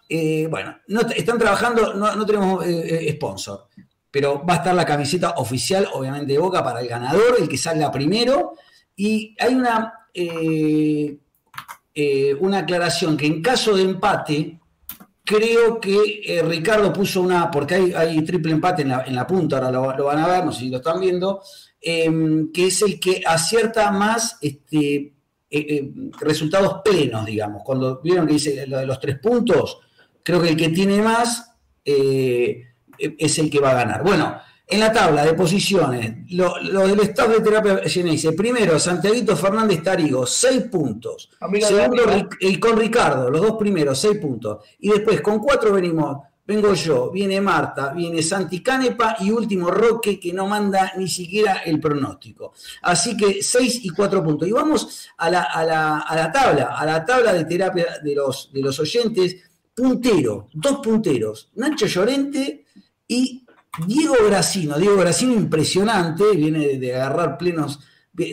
Eh, 0.08 0.46
bueno, 0.50 0.76
no, 0.88 1.00
están 1.00 1.38
trabajando, 1.38 1.94
no, 1.94 2.14
no 2.14 2.26
tenemos 2.26 2.62
sponsor, 3.12 3.68
pero 4.10 4.44
va 4.44 4.54
a 4.54 4.56
estar 4.58 4.74
la 4.74 4.84
camiseta 4.84 5.30
oficial, 5.38 5.88
obviamente, 5.94 6.34
de 6.34 6.38
Boca 6.38 6.62
para 6.62 6.80
el 6.80 6.88
ganador, 6.88 7.36
el 7.40 7.48
que 7.48 7.56
salga 7.56 7.90
primero. 7.90 8.52
Y 8.94 9.34
hay 9.40 9.54
una 9.54 9.94
eh, 10.12 11.16
eh, 11.94 12.34
una 12.40 12.58
aclaración 12.58 13.16
que 13.16 13.26
en 13.26 13.42
caso 13.42 13.76
de 13.76 13.82
empate, 13.82 14.60
creo 15.24 15.80
que 15.80 16.22
eh, 16.24 16.42
Ricardo 16.42 16.92
puso 16.92 17.22
una, 17.22 17.50
porque 17.50 17.74
hay, 17.74 18.22
triple 18.24 18.52
empate 18.52 18.82
en 18.82 19.14
la, 19.14 19.26
punta, 19.26 19.56
ahora 19.56 19.70
lo, 19.70 20.04
van 20.04 20.18
a 20.18 20.26
ver, 20.26 20.44
no 20.44 20.52
sé 20.52 20.60
si 20.60 20.70
lo 20.70 20.78
están 20.78 21.00
viendo, 21.00 21.42
em, 21.80 22.50
que 22.52 22.66
es 22.66 22.82
el 22.82 22.98
que 22.98 23.22
acierta 23.26 23.90
más 23.90 24.38
este, 24.40 25.14
resultados 26.20 26.80
plenos, 26.84 27.26
digamos. 27.26 27.62
Cuando 27.64 28.00
vieron 28.00 28.26
que 28.26 28.34
dice 28.34 28.66
lo 28.66 28.78
de 28.78 28.86
los 28.86 28.98
tres 28.98 29.18
puntos, 29.18 29.78
creo 30.22 30.40
que 30.40 30.50
el 30.50 30.56
que 30.56 30.70
tiene 30.70 31.02
más 31.02 31.56
es 31.84 33.38
el 33.38 33.50
que 33.50 33.60
va 33.60 33.72
a 33.72 33.74
ganar. 33.74 34.02
Bueno, 34.02 34.40
en 34.66 34.80
la 34.80 34.92
tabla 34.92 35.24
de 35.24 35.34
posiciones, 35.34 36.30
lo, 36.30 36.54
del 36.86 37.00
staff 37.00 37.28
de 37.28 37.40
terapia 37.40 37.80
dice 37.80 38.32
primero, 38.32 38.78
Santiago 38.78 39.36
Fernández 39.36 39.82
Tarigo, 39.82 40.26
6 40.26 40.62
puntos. 40.70 41.30
Segundo, 41.60 42.02
y 42.40 42.58
con 42.58 42.78
Ricardo, 42.78 43.30
los 43.30 43.42
dos 43.42 43.56
primeros, 43.58 43.98
6 43.98 44.18
puntos. 44.18 44.64
Y 44.78 44.90
después, 44.90 45.20
con 45.20 45.40
cuatro 45.40 45.72
venimos, 45.72 46.18
vengo 46.46 46.72
yo, 46.74 47.10
viene 47.10 47.40
Marta, 47.40 47.92
viene 47.92 48.22
Santi 48.22 48.62
Canepa 48.62 49.16
y 49.20 49.30
último 49.30 49.70
Roque, 49.70 50.18
que 50.18 50.32
no 50.32 50.46
manda 50.46 50.92
ni 50.96 51.08
siquiera 51.08 51.62
el 51.64 51.78
pronóstico. 51.78 52.52
Así 52.82 53.16
que 53.16 53.42
6 53.42 53.84
y 53.84 53.90
4 53.90 54.24
puntos. 54.24 54.48
Y 54.48 54.52
vamos 54.52 55.08
a 55.18 55.28
la, 55.28 55.42
a, 55.42 55.64
la, 55.64 55.98
a 55.98 56.16
la, 56.16 56.32
tabla, 56.32 56.76
a 56.78 56.86
la 56.86 57.04
tabla 57.04 57.32
de 57.34 57.44
terapia 57.44 57.98
de 58.02 58.14
los, 58.14 58.50
de 58.52 58.62
los 58.62 58.78
oyentes. 58.78 59.36
Puntero, 59.74 60.48
dos 60.52 60.80
punteros, 60.82 61.50
Nacho 61.54 61.86
Llorente 61.86 62.66
y 63.08 63.41
Diego 63.78 64.16
Gracino, 64.26 64.78
Diego 64.78 64.96
Gracino 64.96 65.32
impresionante, 65.32 66.32
viene 66.36 66.78
de 66.78 66.94
agarrar 66.94 67.38
plenos, 67.38 67.80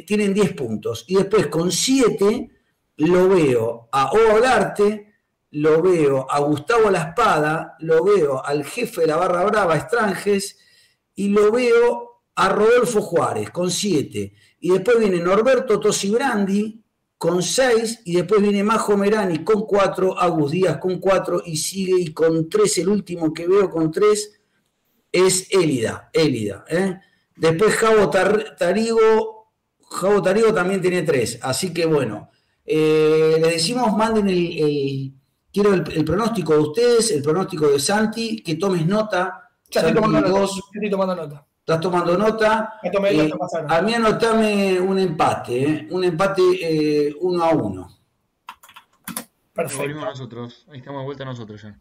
tienen 0.05 0.33
10 0.33 0.53
puntos. 0.53 1.05
Y 1.07 1.15
después 1.15 1.47
con 1.47 1.71
7 1.71 2.49
lo 2.97 3.29
veo 3.29 3.87
a 3.91 4.11
Ovalarte, 4.11 5.13
lo 5.51 5.81
veo 5.81 6.29
a 6.29 6.39
Gustavo 6.41 6.91
La 6.91 7.09
Espada, 7.09 7.77
lo 7.79 8.03
veo 8.03 8.45
al 8.45 8.65
jefe 8.65 9.01
de 9.01 9.07
la 9.07 9.15
barra 9.15 9.45
brava, 9.45 9.77
Estranges, 9.77 10.57
y 11.15 11.29
lo 11.29 11.51
veo 11.51 12.23
a 12.35 12.49
Rodolfo 12.49 13.01
Juárez 13.01 13.49
con 13.49 13.71
7. 13.71 14.33
Y 14.59 14.71
después 14.71 14.99
viene 14.99 15.19
Norberto 15.19 15.79
Tosibrandi 15.79 16.83
con 17.17 17.41
6, 17.41 18.01
y 18.03 18.15
después 18.17 18.41
viene 18.41 18.61
Majo 18.63 18.97
Merani 18.97 19.45
con 19.45 19.65
4, 19.65 20.19
Agus 20.19 20.51
Díaz 20.51 20.77
con 20.79 20.99
4, 20.99 21.43
y 21.45 21.55
sigue 21.55 21.95
y 21.97 22.13
con 22.13 22.49
3, 22.49 22.77
el 22.79 22.89
último 22.89 23.33
que 23.33 23.47
veo 23.47 23.69
con 23.69 23.89
3 23.89 24.38
es 25.11 25.47
Élida, 25.51 26.09
Élida. 26.13 26.65
¿eh? 26.69 26.99
Después 27.35 27.75
Javo 27.75 28.09
Tarigo, 28.09 29.53
Javo 29.89 30.21
Tarigo 30.21 30.53
también 30.53 30.81
tiene 30.81 31.03
tres, 31.03 31.39
así 31.41 31.73
que 31.73 31.85
bueno, 31.85 32.29
eh, 32.65 33.37
le 33.41 33.51
decimos, 33.51 33.95
manden 33.95 34.29
el, 34.29 35.13
quiero 35.51 35.73
el, 35.73 36.05
pronóstico 36.05 36.53
de 36.53 36.59
ustedes, 36.59 37.11
el 37.11 37.23
pronóstico 37.23 37.67
de 37.67 37.79
Santi, 37.79 38.43
que 38.43 38.55
tomes 38.55 38.85
nota. 38.85 39.49
Ya 39.69 39.81
estoy 39.81 39.95
tomando, 39.95 40.21
nota, 40.21 40.53
estoy 40.73 40.89
tomando 40.89 41.15
nota. 41.15 41.45
Estás 41.59 41.81
tomando 41.81 42.17
nota. 42.17 42.79
Eh, 42.81 43.31
a 43.67 43.81
mí 43.83 43.93
anotame 43.93 44.79
un 44.79 44.97
empate, 44.97 45.63
¿eh? 45.63 45.87
un 45.91 46.03
empate 46.03 46.41
eh, 46.61 47.15
uno 47.21 47.43
a 47.43 47.49
uno. 47.51 47.87
Perfecto. 49.53 49.99
nosotros, 49.99 50.65
ahí 50.71 50.79
estamos 50.79 51.01
de 51.01 51.05
vuelta 51.05 51.25
nosotros 51.25 51.61
ya. 51.61 51.79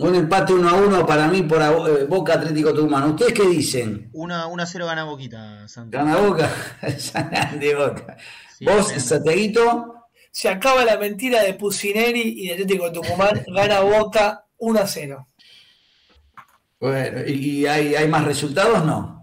Un 0.00 0.14
empate 0.14 0.54
1 0.54 0.68
a 0.68 0.74
1 0.74 1.06
para 1.06 1.28
mí 1.28 1.42
por 1.42 1.60
eh, 1.60 2.04
Boca 2.04 2.34
Atlético 2.34 2.72
Tucumán. 2.72 3.10
¿Ustedes 3.10 3.34
qué 3.34 3.46
dicen? 3.46 4.08
1 4.12 4.34
a 4.34 4.66
0 4.66 4.86
gana 4.86 5.04
Boquita, 5.04 5.68
Santiago. 5.68 6.06
¿Gana 6.06 6.20
Boca? 6.20 6.50
de 7.60 7.74
Boca. 7.74 8.16
¿Vos, 8.62 8.88
Santiaguito? 8.88 10.06
Se 10.30 10.48
acaba 10.48 10.84
la 10.84 10.96
mentira 10.96 11.42
de 11.42 11.52
Pusineri 11.52 12.22
y 12.22 12.46
de 12.46 12.54
Atlético 12.54 12.90
Tucumán. 12.90 13.44
gana 13.54 13.80
Boca 13.80 14.46
1 14.56 14.80
a 14.80 14.86
0. 14.86 15.28
Bueno, 16.80 17.26
¿y 17.26 17.66
hay, 17.66 17.94
hay 17.94 18.08
más 18.08 18.24
resultados? 18.24 18.84
No. 18.86 19.19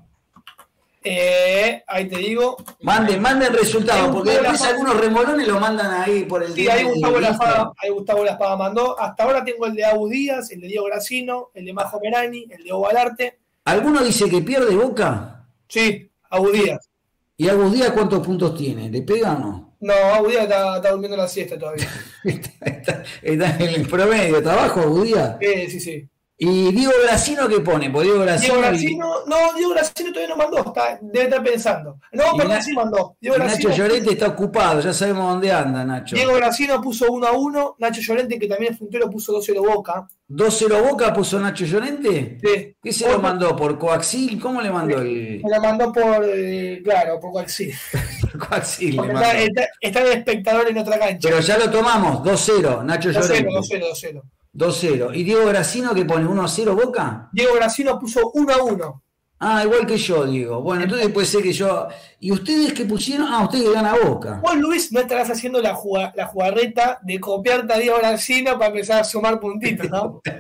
Eh, 1.10 1.84
ahí 1.88 2.08
te 2.08 2.18
digo. 2.18 2.58
Manden, 2.82 3.22
manden 3.22 3.54
resultados, 3.54 4.14
porque 4.14 4.32
después 4.32 4.62
algunos 4.64 5.00
remolones 5.00 5.48
lo 5.48 5.60
mandan 5.60 6.02
ahí 6.02 6.24
por 6.24 6.44
el 6.44 6.54
día. 6.54 6.74
Sí, 6.74 6.78
ahí 6.80 6.84
Gustavo, 6.84 7.20
La 7.20 7.30
Espada, 7.30 7.72
ahí 7.78 7.90
Gustavo 7.90 8.26
mandó. 8.58 9.00
Hasta 9.00 9.24
ahora 9.24 9.46
tengo 9.46 9.66
el 9.66 9.76
de 9.76 9.86
Abu 9.86 10.10
Díaz, 10.10 10.52
el 10.52 10.62
de 10.62 10.68
Diego 10.68 10.86
Gracino, 10.86 11.52
el 11.54 11.66
de 11.66 11.74
Majo 11.74 12.00
Merani, 12.02 12.48
el 12.50 12.64
de 12.64 12.72
Ovalarte. 12.72 13.40
¿Alguno 13.66 14.04
dice 14.04 14.30
que 14.30 14.42
pierde 14.42 14.76
Boca? 14.76 15.46
Sí, 15.68 16.10
Abu 16.30 16.52
Díaz. 16.52 16.90
¿Y 17.38 17.48
Abu 17.50 17.70
Díaz 17.70 17.92
cuántos 17.92 18.26
puntos 18.26 18.58
tiene? 18.58 18.90
¿Le 18.90 19.02
pega 19.02 19.34
o 19.34 19.40
no? 19.40 19.76
No, 19.80 19.94
Abu 19.94 20.30
Díaz 20.30 20.44
está, 20.44 20.92
durmiendo 20.92 21.16
la 21.16 21.28
siesta 21.28 21.58
todavía. 21.58 21.88
está, 22.24 23.04
en 23.22 23.42
el 23.62 23.88
promedio, 23.88 24.38
¿está 24.38 24.54
abajo 24.54 24.82
Abu 24.82 25.04
Díaz? 25.04 25.38
Sí, 25.40 25.72
sí, 25.72 25.80
sí. 25.80 26.10
¿Y 26.40 26.72
Diego 26.72 26.92
Gracino 27.04 27.48
qué 27.48 27.62
pone? 27.62 27.90
Pues 27.90 28.06
Diego 28.06 28.20
Gracino, 28.20 29.26
no, 29.26 29.54
Diego 29.56 29.72
Gracino 29.72 30.12
todavía 30.12 30.36
no 30.36 30.38
mandó, 30.38 30.60
está, 30.68 31.00
debe 31.02 31.26
estar 31.26 31.44
pensando. 31.44 32.00
No, 32.12 32.38
perdón, 32.38 32.62
sí 32.62 32.74
mandó. 32.74 33.18
Nacho 33.20 33.72
Llorente 33.72 34.12
está 34.12 34.28
ocupado, 34.28 34.80
ya 34.82 34.94
sabemos 34.94 35.32
dónde 35.32 35.52
anda 35.52 35.84
Nacho. 35.84 36.16
Diego 36.16 36.36
Gracino 36.36 36.80
puso 36.80 37.12
1 37.12 37.28
a 37.28 37.32
1, 37.32 37.76
Nacho 37.80 38.02
Llorente, 38.02 38.38
que 38.38 38.48
también 38.48 38.74
es 38.74 38.80
puntero, 38.80 39.10
puso 39.10 39.34
2-0 39.34 39.68
Boca. 39.68 40.08
¿2-0 40.30 40.88
Boca 40.88 41.12
puso 41.12 41.40
Nacho 41.40 41.66
Llorente? 41.66 42.38
Sí. 42.40 42.76
¿Qué 42.84 42.94
se 42.94 43.10
lo 43.10 43.18
mandó? 43.18 43.56
¿Por 43.56 43.80
coaxil? 43.80 44.40
¿Cómo 44.40 44.62
le 44.62 44.70
mandó 44.70 45.02
el...? 45.02 45.42
Se 45.42 45.56
lo 45.56 45.60
mandó 45.60 45.92
por, 45.92 46.24
eh, 46.24 46.82
claro, 46.84 47.20
por 47.20 47.32
coaxil. 47.32 47.74
por 48.22 48.48
coaxil 48.48 48.96
le 48.96 49.02
mandó. 49.02 49.22
Está, 49.22 49.68
está, 49.82 50.02
el 50.02 50.12
espectador 50.20 50.70
en 50.70 50.78
otra 50.78 51.00
cancha. 51.00 51.30
Pero 51.30 51.40
ya 51.40 51.58
lo 51.58 51.72
tomamos, 51.72 52.20
2-0, 52.20 52.86
Nacho 52.86 53.10
Llorente. 53.10 53.50
2-0, 53.50 53.82
2-0, 53.82 54.14
2-0. 54.14 54.22
2-0. 54.54 55.16
¿Y 55.16 55.24
Diego 55.24 55.46
Gracino 55.46 55.94
que 55.94 56.06
pone 56.06 56.28
1-0 56.28 56.76
Boca? 56.76 57.30
Diego 57.32 57.56
Gracino 57.56 58.00
puso 58.00 58.32
1-1. 58.34 59.02
Ah, 59.40 59.64
igual 59.64 59.86
que 59.86 59.98
yo, 59.98 60.26
digo. 60.26 60.62
Bueno, 60.62 60.84
entonces 60.84 61.10
puede 61.10 61.28
ser 61.28 61.44
que 61.44 61.54
yo. 61.54 61.88
¿Y 62.20 62.32
ustedes 62.32 62.74
qué 62.74 62.86
pusieron? 62.86 63.28
Ah, 63.30 63.44
ustedes 63.44 63.72
gana 63.72 63.96
Boca. 63.96 64.40
Vos, 64.42 64.56
Luis, 64.56 64.92
no 64.92 65.00
estarás 65.00 65.30
haciendo 65.30 65.62
la, 65.62 65.78
la 66.16 66.26
jugarreta 66.26 67.00
de 67.04 67.20
copiarte 67.20 67.72
a 67.72 67.78
Diego 67.78 67.98
Gracino 68.00 68.58
para 68.58 68.72
empezar 68.72 69.02
a 69.02 69.04
sumar 69.04 69.40
puntitos, 69.40 69.90
¿no? 69.92 70.22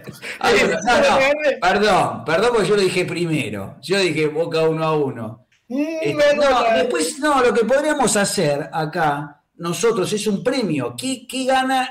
perdón, 1.62 2.26
perdón 2.26 2.50
porque 2.54 2.68
yo 2.68 2.76
lo 2.76 2.82
dije 2.82 3.06
primero. 3.06 3.78
Yo 3.84 4.00
dije 4.00 4.28
Boca 4.28 4.68
1 4.68 4.84
a 4.84 4.98
1. 4.98 5.48
Mm, 5.70 5.80
este, 6.02 6.36
no, 6.36 6.64
después, 6.76 7.20
no, 7.20 7.44
lo 7.44 7.54
que 7.54 7.66
podríamos 7.66 8.16
hacer 8.16 8.68
acá, 8.74 9.44
nosotros, 9.58 10.12
es 10.12 10.26
un 10.26 10.44
premio. 10.44 10.96
¿Qué, 10.98 11.28
qué 11.28 11.46
gana 11.46 11.88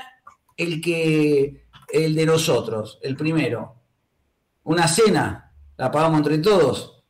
el 0.57 0.81
que 0.81 1.66
el 1.87 2.15
de 2.15 2.25
nosotros, 2.25 2.99
el 3.01 3.15
primero. 3.15 3.75
Una 4.63 4.87
cena, 4.87 5.53
la 5.77 5.91
pagamos 5.91 6.19
entre 6.19 6.39
todos. 6.39 7.03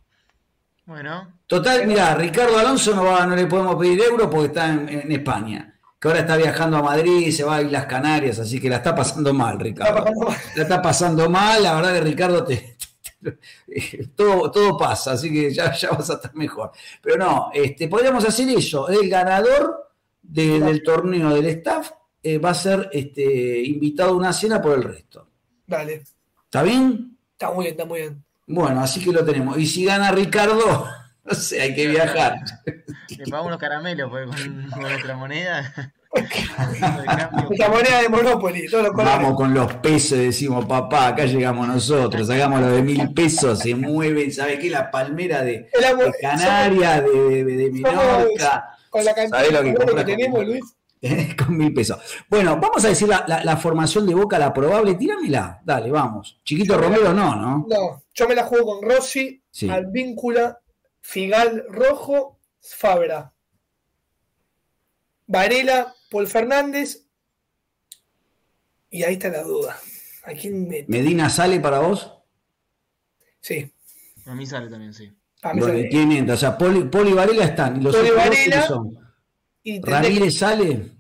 Bueno. 0.86 1.39
Total, 1.47 1.88
mira, 1.88 2.13
Ricardo 2.15 2.57
Alonso 2.57 2.95
no, 2.95 3.05
va, 3.05 3.25
no 3.25 3.36
le 3.36 3.45
podemos 3.45 3.75
pedir 3.75 4.01
euro 4.01 4.30
porque 4.30 4.47
está 4.47 4.73
en, 4.73 5.11
España. 5.11 5.73
Que 5.99 6.07
ahora 6.07 6.19
está 6.19 6.38
viajando 6.38 6.78
a 6.78 6.84
Madrid, 6.84 7.32
se 7.32 7.43
va 7.43 7.57
a 7.57 7.61
Islas 7.61 7.86
Canarias, 7.88 8.39
así 8.39 8.59
que 8.59 8.69
la 8.69 8.78
está 8.78 8.93
pasando 8.93 9.34
mal, 9.34 9.59
Ricardo. 9.59 10.05
La 10.55 10.63
está 10.63 10.82
pasando 10.82 11.30
mal, 11.30 11.63
la 11.63 11.75
verdad 11.75 11.93
que 11.93 12.01
Ricardo 12.01 12.43
te, 12.43 12.78
todo, 14.15 14.51
todo 14.51 14.78
pasa, 14.78 15.13
así 15.13 15.32
que 15.32 15.53
ya, 15.53 15.73
ya 15.73 15.89
vas 15.89 16.09
a 16.09 16.15
estar 16.15 16.36
mejor. 16.36 16.71
Pero 17.01 17.17
no, 17.17 17.49
este, 17.53 17.88
podríamos 17.88 18.25
hacer 18.25 18.49
eso. 18.49 18.88
El 18.89 19.09
ganador 19.09 19.91
del 20.21 20.84
torneo 20.84 21.34
del 21.34 21.47
staff 21.47 21.91
eh, 22.34 22.38
va 22.39 22.51
a 22.51 22.55
ser 22.55 22.89
este, 22.91 23.61
invitado 23.61 24.11
a 24.11 24.15
una 24.15 24.34
cena 24.34 24.61
por 24.61 24.78
el 24.78 24.84
resto. 24.84 25.28
Dale. 25.65 26.03
¿Está 26.45 26.63
bien? 26.63 27.17
Está 27.32 27.51
muy 27.51 27.65
bien, 27.65 27.73
está 27.73 27.86
muy 27.86 27.99
bien. 27.99 28.23
Bueno, 28.47 28.82
así 28.82 29.03
que 29.03 29.11
lo 29.11 29.25
tenemos. 29.25 29.57
Y 29.57 29.65
si 29.65 29.86
gana 29.86 30.11
Ricardo, 30.11 30.86
No 31.28 31.36
sé, 31.36 31.61
hay 31.61 31.75
que 31.75 31.88
viajar. 31.88 32.36
Le 33.09 33.25
pagamos 33.25 33.47
unos 33.47 33.59
caramelos 33.59 34.09
pues, 34.09 34.28
con, 34.28 34.69
con 34.69 34.82
nuestra 34.82 35.17
moneda. 35.17 35.73
Nuestra 36.13 37.69
moneda 37.69 38.01
de 38.01 38.09
Monopoly, 38.09 38.67
todos 38.69 38.86
los. 38.86 38.95
Vamos 38.95 39.36
con 39.36 39.53
los 39.53 39.73
pesos 39.75 40.17
y 40.17 40.25
decimos, 40.25 40.65
papá, 40.65 41.07
acá 41.07 41.25
llegamos 41.25 41.67
nosotros, 41.67 42.30
hagamos 42.30 42.61
lo 42.61 42.69
de 42.69 42.82
mil 42.82 43.13
pesos, 43.13 43.59
se 43.59 43.75
mueven, 43.75 44.32
¿sabe 44.32 44.57
qué? 44.57 44.69
La 44.69 44.89
palmera 44.89 45.43
de, 45.43 45.69
Canarias, 46.21 47.03
de, 47.03 47.43
de, 47.43 47.57
de 47.57 47.71
Menorca. 47.71 48.78
Con 48.89 49.03
la 49.03 49.13
cantidad 49.13 49.38
¿Sabés 49.38 49.51
lo 49.51 49.95
que 49.95 50.03
tenemos, 50.05 50.45
Luis. 50.45 50.76
con 51.38 51.58
mil 51.58 51.74
pesos. 51.74 52.00
Bueno, 52.30 52.58
vamos 52.60 52.84
a 52.86 52.89
decir 52.89 53.08
la, 53.08 53.26
la- 53.28 53.43
la 53.43 53.58
formación 53.58 54.06
de 54.08 54.16
Boca, 54.16 54.38
la 54.39 54.54
probable. 54.54 54.95
Tíramela, 54.95 55.62
dale, 55.64 55.91
vamos. 55.91 56.39
Chiquito 56.43 56.78
Romero 56.78 57.14
no, 57.14 57.36
¿no? 57.36 57.66
No, 57.70 58.04
yo 58.14 58.28
me 58.28 58.36
la 58.36 58.43
juego 58.45 58.80
con 58.80 58.89
Rossi, 58.89 59.41
Sí. 59.52 59.70
Advíncula, 59.70 60.60
Figal 61.02 61.66
Rojo, 61.70 62.39
Fabra. 62.62 63.34
Varela, 65.28 65.93
Paul 66.10 66.28
Fernández. 66.28 67.06
Y 68.89 69.04
ahí 69.04 69.14
está 69.14 69.30
la 69.30 69.43
duda. 69.43 69.78
¿A 70.24 70.32
quién 70.34 70.68
mete? 70.68 70.86
Medina 70.88 71.30
sale 71.30 71.60
para 71.60 71.80
vos. 71.80 72.14
Sí, 73.39 73.72
A 74.26 74.36
mí 74.36 74.45
sale 74.45 74.70
también, 74.70 74.93
sí. 74.93 75.14
a 75.41 75.54
mí 75.54 75.62
sale. 75.62 76.32
o 76.34 76.38
sea, 76.38 76.58
Poli, 76.58 76.84
Poli 76.86 77.12
y 77.12 77.14
Varela 77.14 77.45
están. 77.45 77.80
¿Y 77.80 77.84
los 77.84 77.95
Poli 77.95 78.10
Varela. 78.12 78.68
son? 78.68 79.07
Y 79.70 79.82
Ramírez 79.82 80.38
sale. 80.38 80.91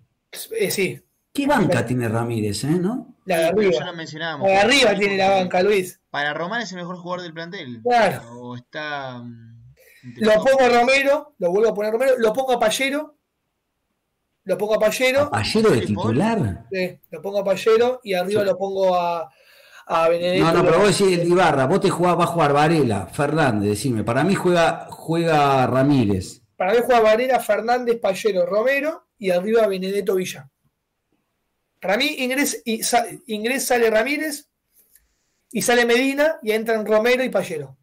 eh, 0.59 0.69
sí, 0.71 1.01
¿Qué 1.33 1.47
banca 1.47 1.85
tiene 1.85 2.09
Ramírez, 2.09 2.63
eh? 2.65 2.71
¿No? 2.71 3.15
la 3.25 3.37
de 3.39 3.53
pero 3.53 3.61
ya 3.71 3.77
arriba. 3.77 3.91
lo 3.91 3.97
mencionábamos. 3.97 4.47
La 4.47 4.53
de 4.53 4.59
arriba 4.59 4.95
tiene 4.95 5.17
la 5.17 5.29
banca, 5.31 5.61
Luis. 5.63 6.01
Para 6.09 6.33
Román 6.33 6.61
es 6.63 6.71
el 6.71 6.77
mejor 6.79 6.97
jugador 6.97 7.21
del 7.23 7.33
plantel. 7.33 7.81
Claro. 7.83 8.21
O 8.41 8.55
está. 8.55 9.19
mm, 9.19 9.63
Lo 10.17 10.33
pongo 10.43 10.61
a 10.61 10.69
Romero, 10.79 11.35
lo 11.37 11.51
vuelvo 11.51 11.69
a 11.69 11.73
poner 11.73 11.89
a 11.89 11.91
Romero, 11.93 12.13
lo 12.17 12.33
pongo 12.33 12.53
a 12.53 12.59
Pallero. 12.59 13.15
Lo 14.43 14.57
pongo 14.57 14.75
a 14.75 14.79
Pallero. 14.79 15.29
Pallero 15.29 15.69
de 15.71 15.81
titular. 15.81 16.65
Sí, 16.71 16.99
lo 17.11 17.21
pongo 17.21 17.39
a 17.39 17.43
Pallero 17.45 17.99
y 18.03 18.13
arriba 18.13 18.41
Sí. 18.41 18.47
lo 18.47 18.57
pongo 18.57 18.95
a, 18.95 19.29
a 19.87 20.09
Benedetto. 20.09 20.45
No, 20.45 20.53
no, 20.53 20.63
pero 20.65 20.79
vos 20.79 20.97
decís 20.99 21.19
el 21.19 21.27
Ibarra, 21.27 21.65
vos 21.67 21.79
te 21.81 21.89
jugás, 21.89 22.17
va 22.17 22.23
a 22.23 22.27
jugar 22.27 22.53
Varela, 22.53 23.07
Fernández, 23.07 23.69
decime. 23.69 24.03
Para 24.03 24.23
mí 24.23 24.35
juega, 24.35 24.87
juega 24.89 25.67
Ramírez. 25.67 26.36
Para 26.57 26.73
mí 26.73 26.79
juega 26.83 26.99
Varela, 27.01 27.39
Fernández, 27.39 27.99
Pallero, 28.01 28.45
Romero 28.45 29.07
y 29.17 29.29
arriba 29.29 29.65
Benedetto 29.67 30.15
Villa. 30.15 30.49
Para 31.79 31.97
mí 31.97 32.15
Ingrés, 32.17 32.61
y 32.65 32.83
sa- 32.83 33.05
Ingrés 33.27 33.65
sale 33.65 33.89
Ramírez 33.89 34.49
y 35.51 35.61
sale 35.61 35.85
Medina 35.85 36.37
y 36.41 36.51
entran 36.51 36.85
Romero 36.85 37.23
y 37.23 37.29
Pallero. 37.29 37.77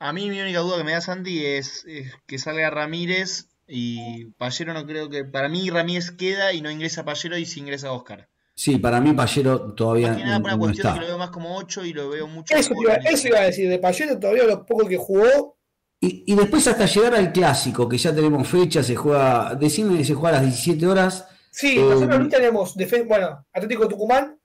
A 0.00 0.12
mí 0.12 0.28
mi 0.28 0.40
única 0.40 0.58
duda 0.58 0.78
que 0.78 0.84
me 0.84 0.92
da 0.92 1.00
Santi 1.00 1.46
es, 1.46 1.84
es 1.86 2.12
que 2.26 2.38
salga 2.38 2.68
Ramírez 2.70 3.46
y 3.68 4.26
Pallero 4.32 4.74
no 4.74 4.84
creo 4.84 5.08
que... 5.08 5.24
Para 5.24 5.48
mí 5.48 5.70
Ramírez 5.70 6.10
queda 6.10 6.52
y 6.52 6.60
no 6.60 6.70
ingresa 6.70 7.04
Pallero 7.04 7.38
y 7.38 7.46
sí 7.46 7.60
ingresa 7.60 7.92
Oscar. 7.92 8.28
Sí, 8.54 8.76
para 8.78 9.00
mí 9.00 9.12
Pallero 9.12 9.72
todavía 9.74 10.08
Más 10.08 10.16
que 10.18 10.24
nada 10.24 10.36
por 10.40 10.44
una 10.48 10.52
no 10.54 10.58
cuestión 10.58 10.86
está. 10.88 10.94
que 10.94 11.00
lo 11.02 11.06
veo 11.06 11.18
más 11.18 11.30
como 11.30 11.56
8 11.56 11.84
y 11.84 11.92
lo 11.92 12.08
veo 12.10 12.26
mucho 12.26 12.54
Eso, 12.54 12.74
iba, 12.82 12.94
eso 12.96 13.28
iba 13.28 13.38
a 13.38 13.44
decir, 13.44 13.68
de 13.70 13.78
Pallero 13.78 14.18
todavía 14.18 14.42
lo 14.44 14.66
poco 14.66 14.88
que 14.88 14.96
jugó. 14.96 15.56
Y, 16.04 16.24
y 16.26 16.34
después 16.34 16.66
hasta 16.66 16.84
llegar 16.86 17.14
al 17.14 17.30
clásico, 17.32 17.88
que 17.88 17.96
ya 17.96 18.12
tenemos 18.12 18.48
fecha, 18.48 18.82
se 18.82 18.96
juega, 18.96 19.54
decime 19.54 19.96
que 19.98 20.04
se 20.04 20.14
juega 20.14 20.38
a 20.38 20.42
las 20.42 20.50
17 20.50 20.86
horas, 20.86 21.28
Sí, 21.54 21.76
Eh, 21.78 21.82
nosotros 21.82 22.10
ahorita 22.12 22.36
tenemos, 22.38 22.74
defen- 22.78 23.06
bueno, 23.06 23.44
Atlético 23.52 23.86
Tucumán. 23.86 24.38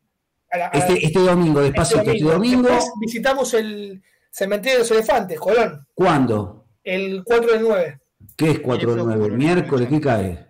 a 0.52 0.58
la- 0.58 0.68
a 0.68 0.78
la- 0.78 0.86
este, 0.86 1.06
este 1.06 1.20
domingo, 1.20 1.62
este 1.62 1.72
despacito, 1.80 2.12
este 2.12 2.24
domingo, 2.26 2.68
Después 2.70 2.92
visitamos 3.02 3.54
el 3.54 4.04
cementerio 4.30 4.74
de 4.78 4.80
los 4.84 4.92
elefantes, 4.92 5.40
Colón, 5.40 5.88
¿cuándo? 5.94 6.66
el 6.84 7.24
4 7.26 7.54
del 7.54 7.62
9. 7.64 8.00
¿Qué 8.36 8.52
es 8.52 8.60
4 8.60 8.90
de 8.90 8.94
flojo, 8.96 9.08
9? 9.10 9.22
Colón, 9.24 9.38
¿Miércoles? 9.38 9.88
¿Qué 9.90 10.02
cae? 10.02 10.48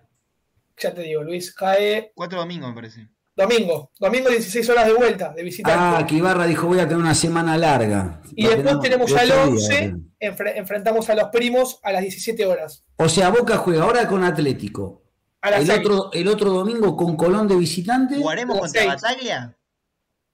Ya 0.80 0.94
te 0.94 1.02
digo, 1.04 1.24
Luis, 1.24 1.54
cae 1.54 2.12
Cuatro 2.16 2.40
domingos 2.40 2.70
me 2.70 2.76
parece. 2.76 3.08
Domingo. 3.38 3.92
Domingo 4.00 4.30
16 4.30 4.68
horas 4.70 4.88
de 4.88 4.94
vuelta, 4.94 5.30
de 5.34 5.44
visitante. 5.44 5.80
Ah, 5.80 6.06
que 6.06 6.16
Ibarra 6.16 6.46
dijo 6.46 6.68
voy 6.68 6.80
a 6.80 6.88
tener 6.88 6.98
una 6.98 7.16
semana 7.16 7.56
larga. 7.58 8.22
y 8.36 8.48
después 8.48 8.80
tenemos 8.82 9.14
al 9.14 9.32
ocho 9.32 9.44
11, 9.52 9.74
días. 9.80 9.94
enfre- 10.20 10.54
enfrentamos 10.56 11.10
a 11.10 11.16
los 11.16 11.26
primos 11.30 11.80
a 11.84 11.92
las 11.92 12.02
17 12.02 12.46
horas. 12.46 12.84
O 12.98 13.08
sea, 13.08 13.30
Boca 13.30 13.58
juega 13.58 13.84
ahora 13.84 14.08
con 14.08 14.24
Atlético. 14.24 15.04
A 15.42 15.52
las 15.52 15.62
El 15.62 15.68
6. 15.68 15.80
otro, 15.80 16.10
el 16.14 16.28
otro 16.28 16.50
domingo 16.50 16.98
con 16.98 17.16
Colón 17.16 17.48
de 17.48 17.56
visitante. 17.56 18.16
¿Jugaremos 18.18 18.60
contra 18.60 18.82
seis. 18.82 18.94
Bataglia? 19.02 19.56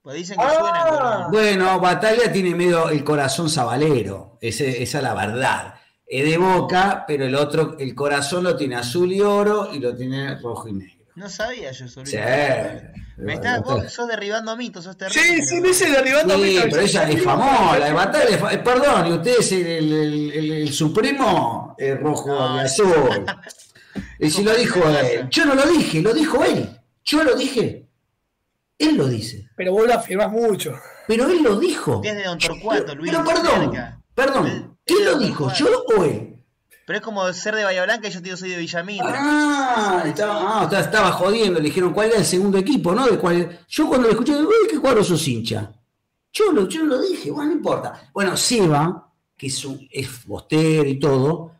Pues 0.02 0.16
dicen 0.16 0.36
que 0.38 0.44
Ah. 0.44 0.54
suena. 0.58 0.84
Colón. 0.88 1.30
Bueno, 1.30 1.80
Batalla 1.80 2.32
tiene 2.32 2.54
medio 2.54 2.88
el 2.88 3.04
corazón 3.04 3.48
sabalero, 3.50 4.38
ese- 4.40 4.82
esa 4.82 4.98
es 4.98 5.04
la 5.04 5.14
verdad. 5.14 5.74
Es 6.06 6.24
de 6.30 6.36
boca, 6.38 7.04
pero 7.06 7.24
el 7.26 7.34
otro, 7.34 7.76
el 7.78 7.94
corazón 7.94 8.44
lo 8.44 8.56
tiene 8.56 8.76
azul 8.76 9.10
y 9.12 9.20
oro 9.20 9.70
y 9.72 9.78
lo 9.78 9.94
tiene 9.96 10.36
rojo 10.38 10.68
y 10.68 10.72
negro. 10.74 10.93
No 11.16 11.28
sabía 11.28 11.70
yo 11.70 11.86
sobre 11.88 12.10
Sí. 12.10 12.16
Me 13.16 13.34
estás, 13.34 13.62
vos 13.62 13.92
sos 13.92 14.08
derribando 14.08 14.56
mitos, 14.56 14.82
sos 14.84 14.96
terrible. 14.96 15.22
Sí, 15.22 15.42
sí, 15.42 15.60
me 15.60 15.68
hice 15.68 15.88
derribando 15.88 16.36
Sí, 16.36 16.58
a 16.58 16.64
mi 16.64 16.70
pero 16.70 16.82
ella 16.82 17.08
es 17.08 17.22
famosa, 17.22 17.78
la 17.78 17.86
de 17.86 17.92
Batalla 17.92 18.52
eh, 18.52 18.58
Perdón, 18.58 19.06
y 19.06 19.12
usted 19.12 19.38
es 19.38 19.52
el, 19.52 19.66
el- 19.66 20.32
el- 20.32 20.52
el 20.52 20.72
supremo 20.72 21.76
es 21.78 22.00
rojo 22.00 22.28
No, 22.34 22.56
y 22.56 22.60
azul. 22.64 22.92
Y 24.18 24.28
si 24.30 24.42
lo 24.42 24.52
dijo 24.56 24.80
él. 24.88 25.28
Yo 25.30 25.44
no 25.44 25.54
lo 25.54 25.64
dije, 25.66 26.00
lo 26.02 26.12
dijo 26.12 26.42
él. 26.42 26.80
Yo 27.04 27.22
lo 27.22 27.36
dije. 27.36 27.86
Él 28.76 28.96
lo 28.96 29.06
dice. 29.06 29.48
Pero 29.56 29.70
vos 29.72 29.86
lo 29.86 29.94
afirmás 29.94 30.30
mucho. 30.32 30.76
Pero 31.06 31.28
él 31.28 31.42
lo 31.44 31.60
dijo. 31.60 31.96
Usted 31.98 32.10
es 32.10 32.16
de 32.16 32.24
Don 32.24 32.38
Torcuato, 32.38 32.94
Luis. 32.96 33.12
Pero 33.12 33.24
perdón, 33.24 33.72
perdón. 34.14 34.78
¿Quién 34.84 35.04
lo 35.04 35.18
dijo? 35.18 35.52
¿Yo 35.54 35.84
o 35.96 36.04
él? 36.04 36.33
Pero 36.86 36.98
es 36.98 37.04
como 37.04 37.32
ser 37.32 37.54
de 37.56 37.64
Bahía 37.64 37.84
Blanca 37.84 38.08
y 38.08 38.10
yo 38.10 38.18
te 38.20 38.24
digo 38.24 38.36
soy 38.36 38.50
de 38.50 38.58
Villamitra. 38.58 39.14
Ah, 39.16 40.02
estaba, 40.06 40.60
ah, 40.68 40.80
estaba- 40.80 41.12
jodiendo, 41.12 41.58
le 41.60 41.66
dijeron 41.66 41.92
cuál 41.94 42.08
era 42.10 42.18
el 42.18 42.24
segundo 42.24 42.58
equipo, 42.58 42.94
¿no? 42.94 43.06
De 43.06 43.18
cuál, 43.18 43.60
yo 43.68 43.88
cuando 43.88 44.06
lo 44.08 44.12
escuché, 44.12 44.36
digo, 44.36 44.48
"Uy, 44.48 44.68
¿qué 44.70 44.78
cuadro 44.78 45.02
sos 45.02 45.26
hincha? 45.26 45.72
Yo 46.32 46.52
lo, 46.52 46.68
yo 46.68 46.82
lo 46.84 47.00
dije, 47.00 47.30
bueno, 47.30 47.50
no 47.50 47.56
importa. 47.56 48.10
Bueno, 48.12 48.36
Seba, 48.36 49.08
que 49.36 49.46
es, 49.46 49.64
un, 49.64 49.86
es 49.90 50.26
bostero 50.26 50.88
y 50.88 50.98
todo, 50.98 51.52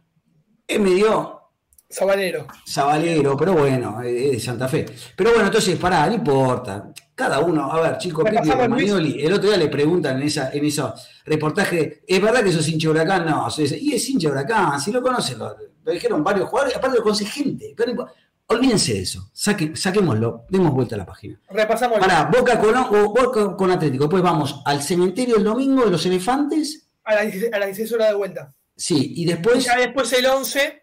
es 0.67 0.81
medio 0.81 1.41
Sabanero. 1.89 2.47
sabalero, 2.67 3.37
pero 3.37 3.53
bueno, 3.55 4.03
es 4.03 4.33
de 4.33 4.41
Santa 4.41 4.67
Fe. 4.69 4.85
Pero 5.17 5.31
bueno, 5.31 5.47
entonces, 5.47 5.79
pará, 5.79 6.07
no 6.09 6.15
importa. 6.15 6.93
Cada 7.15 7.39
uno, 7.41 7.71
a 7.71 7.81
ver, 7.81 7.99
chicos, 7.99 8.25
pasamos, 8.25 8.47
Luis. 8.71 8.91
Romagnoli, 8.91 9.25
el 9.25 9.33
otro 9.33 9.49
día 9.49 9.57
le 9.59 9.69
preguntan 9.69 10.17
en 10.17 10.25
esa, 10.27 10.51
en 10.53 10.65
esos 10.65 10.93
reportajes, 11.25 12.01
¿es 12.07 12.21
verdad 12.21 12.43
que 12.43 12.51
sos 12.53 12.69
hincha 12.69 12.89
de 12.89 12.91
huracán? 12.93 13.25
No, 13.27 13.47
dice, 13.57 13.79
y 13.81 13.93
es 13.95 14.09
hincha 14.09 14.29
de 14.29 14.33
huracán, 14.35 14.81
si 14.81 14.91
lo 14.91 15.01
conocen, 15.01 15.39
lo, 15.39 15.55
lo 15.85 15.93
dijeron 15.93 16.25
varios 16.25 16.49
jugadores, 16.49 16.77
aparte 16.77 16.97
lo 16.99 17.03
conoce 17.05 17.25
gente. 17.25 17.73
Pero 17.77 18.09
olvídense 18.49 18.95
de 18.95 19.01
eso, 19.03 19.31
saque- 19.33 19.77
saquémoslo, 19.77 20.45
demos 20.49 20.73
vuelta 20.73 20.97
a 20.97 20.99
la 20.99 21.07
página. 21.07 21.41
Repasamos. 21.51 22.01
Pará, 22.01 22.25
Boca 22.37 22.59
con, 22.59 22.75
o 22.77 23.09
Boca 23.13 23.57
con 23.57 23.71
Atlético, 23.71 24.05
después 24.05 24.23
vamos 24.23 24.61
al 24.65 24.83
cementerio 24.83 25.37
el 25.37 25.45
domingo 25.45 25.85
de 25.85 25.93
los 25.93 26.05
elefantes, 26.07 26.89
A 27.05 27.15
las 27.15 27.23
16 27.27 27.53
a 27.53 27.59
las 27.61 27.67
16 27.69 27.93
horas 27.93 28.09
de 28.09 28.15
vuelta. 28.17 28.53
sí, 28.75 29.13
y 29.17 29.23
Y 29.23 29.27
después 29.27 29.65
ya 29.65 29.77
después 29.79 30.13
el 30.15 30.27
11 30.27 30.83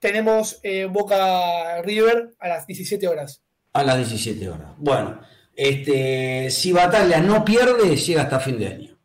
tenemos 0.00 0.58
eh, 0.62 0.86
Boca 0.86 1.80
River 1.82 2.34
a 2.40 2.48
las 2.48 2.66
17 2.66 3.06
horas. 3.06 3.42
a 3.72 3.84
las 3.84 3.96
17 3.98 4.48
horas. 4.48 4.72
Bueno, 4.78 5.20
este, 5.62 6.50
si 6.50 6.72
Batalla 6.72 7.20
no 7.20 7.44
pierde, 7.44 7.94
llega 7.94 8.22
hasta 8.22 8.40
fin 8.40 8.58
de 8.58 8.66
año. 8.66 8.96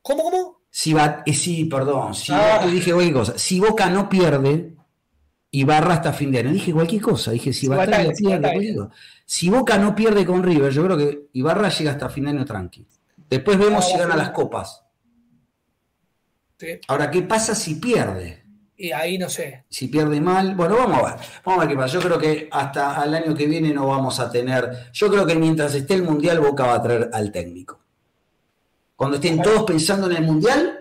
¿Cómo, 0.00 0.22
cómo? 0.24 0.62
Si 0.70 0.94
eh, 0.96 1.34
sí, 1.34 1.66
perdón, 1.66 2.14
si 2.14 2.32
Ah. 2.32 2.66
dije 2.66 2.92
cualquier 2.92 3.14
cosa. 3.14 3.38
Si 3.38 3.60
Boca 3.60 3.90
no 3.90 4.08
pierde, 4.08 4.74
Ibarra 5.50 5.92
hasta 5.94 6.14
fin 6.14 6.32
de 6.32 6.38
año. 6.38 6.52
Dije 6.52 6.72
cualquier 6.72 7.02
cosa, 7.02 7.32
dije 7.32 7.52
si 7.52 7.60
Si 7.60 7.68
Batalla 7.68 7.90
Batalla, 7.98 8.14
si 8.14 8.24
pierde, 8.24 8.40
Batalla. 8.48 8.88
Si 9.26 9.50
Boca 9.50 9.76
no 9.76 9.94
pierde 9.94 10.24
con 10.24 10.42
River, 10.42 10.72
yo 10.72 10.82
creo 10.84 10.96
que 10.96 11.28
Ibarra 11.34 11.68
llega 11.68 11.90
hasta 11.90 12.08
fin 12.08 12.24
de 12.24 12.30
año 12.30 12.44
tranqui. 12.46 12.86
Después 13.28 13.58
vemos 13.58 13.84
Ah, 13.84 13.88
si 13.88 13.98
gana 13.98 14.16
las 14.16 14.30
copas. 14.30 14.82
Sí. 16.58 16.68
Ahora, 16.88 17.10
¿qué 17.10 17.20
pasa 17.22 17.54
si 17.54 17.74
pierde? 17.74 18.41
Y 18.76 18.90
ahí 18.90 19.16
no 19.18 19.28
sé. 19.28 19.64
Si 19.68 19.88
pierde 19.88 20.20
mal, 20.20 20.54
bueno, 20.56 20.76
vamos 20.76 20.98
a 20.98 21.02
ver. 21.14 21.14
Vamos 21.44 21.58
a 21.62 21.66
ver 21.66 21.68
qué 21.76 21.80
pasa. 21.80 21.94
Yo 21.94 22.00
creo 22.00 22.18
que 22.18 22.48
hasta 22.50 23.00
al 23.00 23.14
año 23.14 23.34
que 23.34 23.46
viene 23.46 23.72
no 23.72 23.86
vamos 23.86 24.18
a 24.18 24.30
tener. 24.30 24.88
Yo 24.92 25.08
creo 25.10 25.24
que 25.26 25.34
mientras 25.36 25.74
esté 25.74 25.94
el 25.94 26.02
Mundial, 26.02 26.40
Boca 26.40 26.66
va 26.66 26.74
a 26.74 26.82
traer 26.82 27.10
al 27.12 27.30
técnico. 27.30 27.80
Cuando 28.96 29.16
estén 29.16 29.40
todos 29.42 29.64
pensando 29.64 30.10
en 30.10 30.16
el 30.16 30.22
Mundial, 30.24 30.78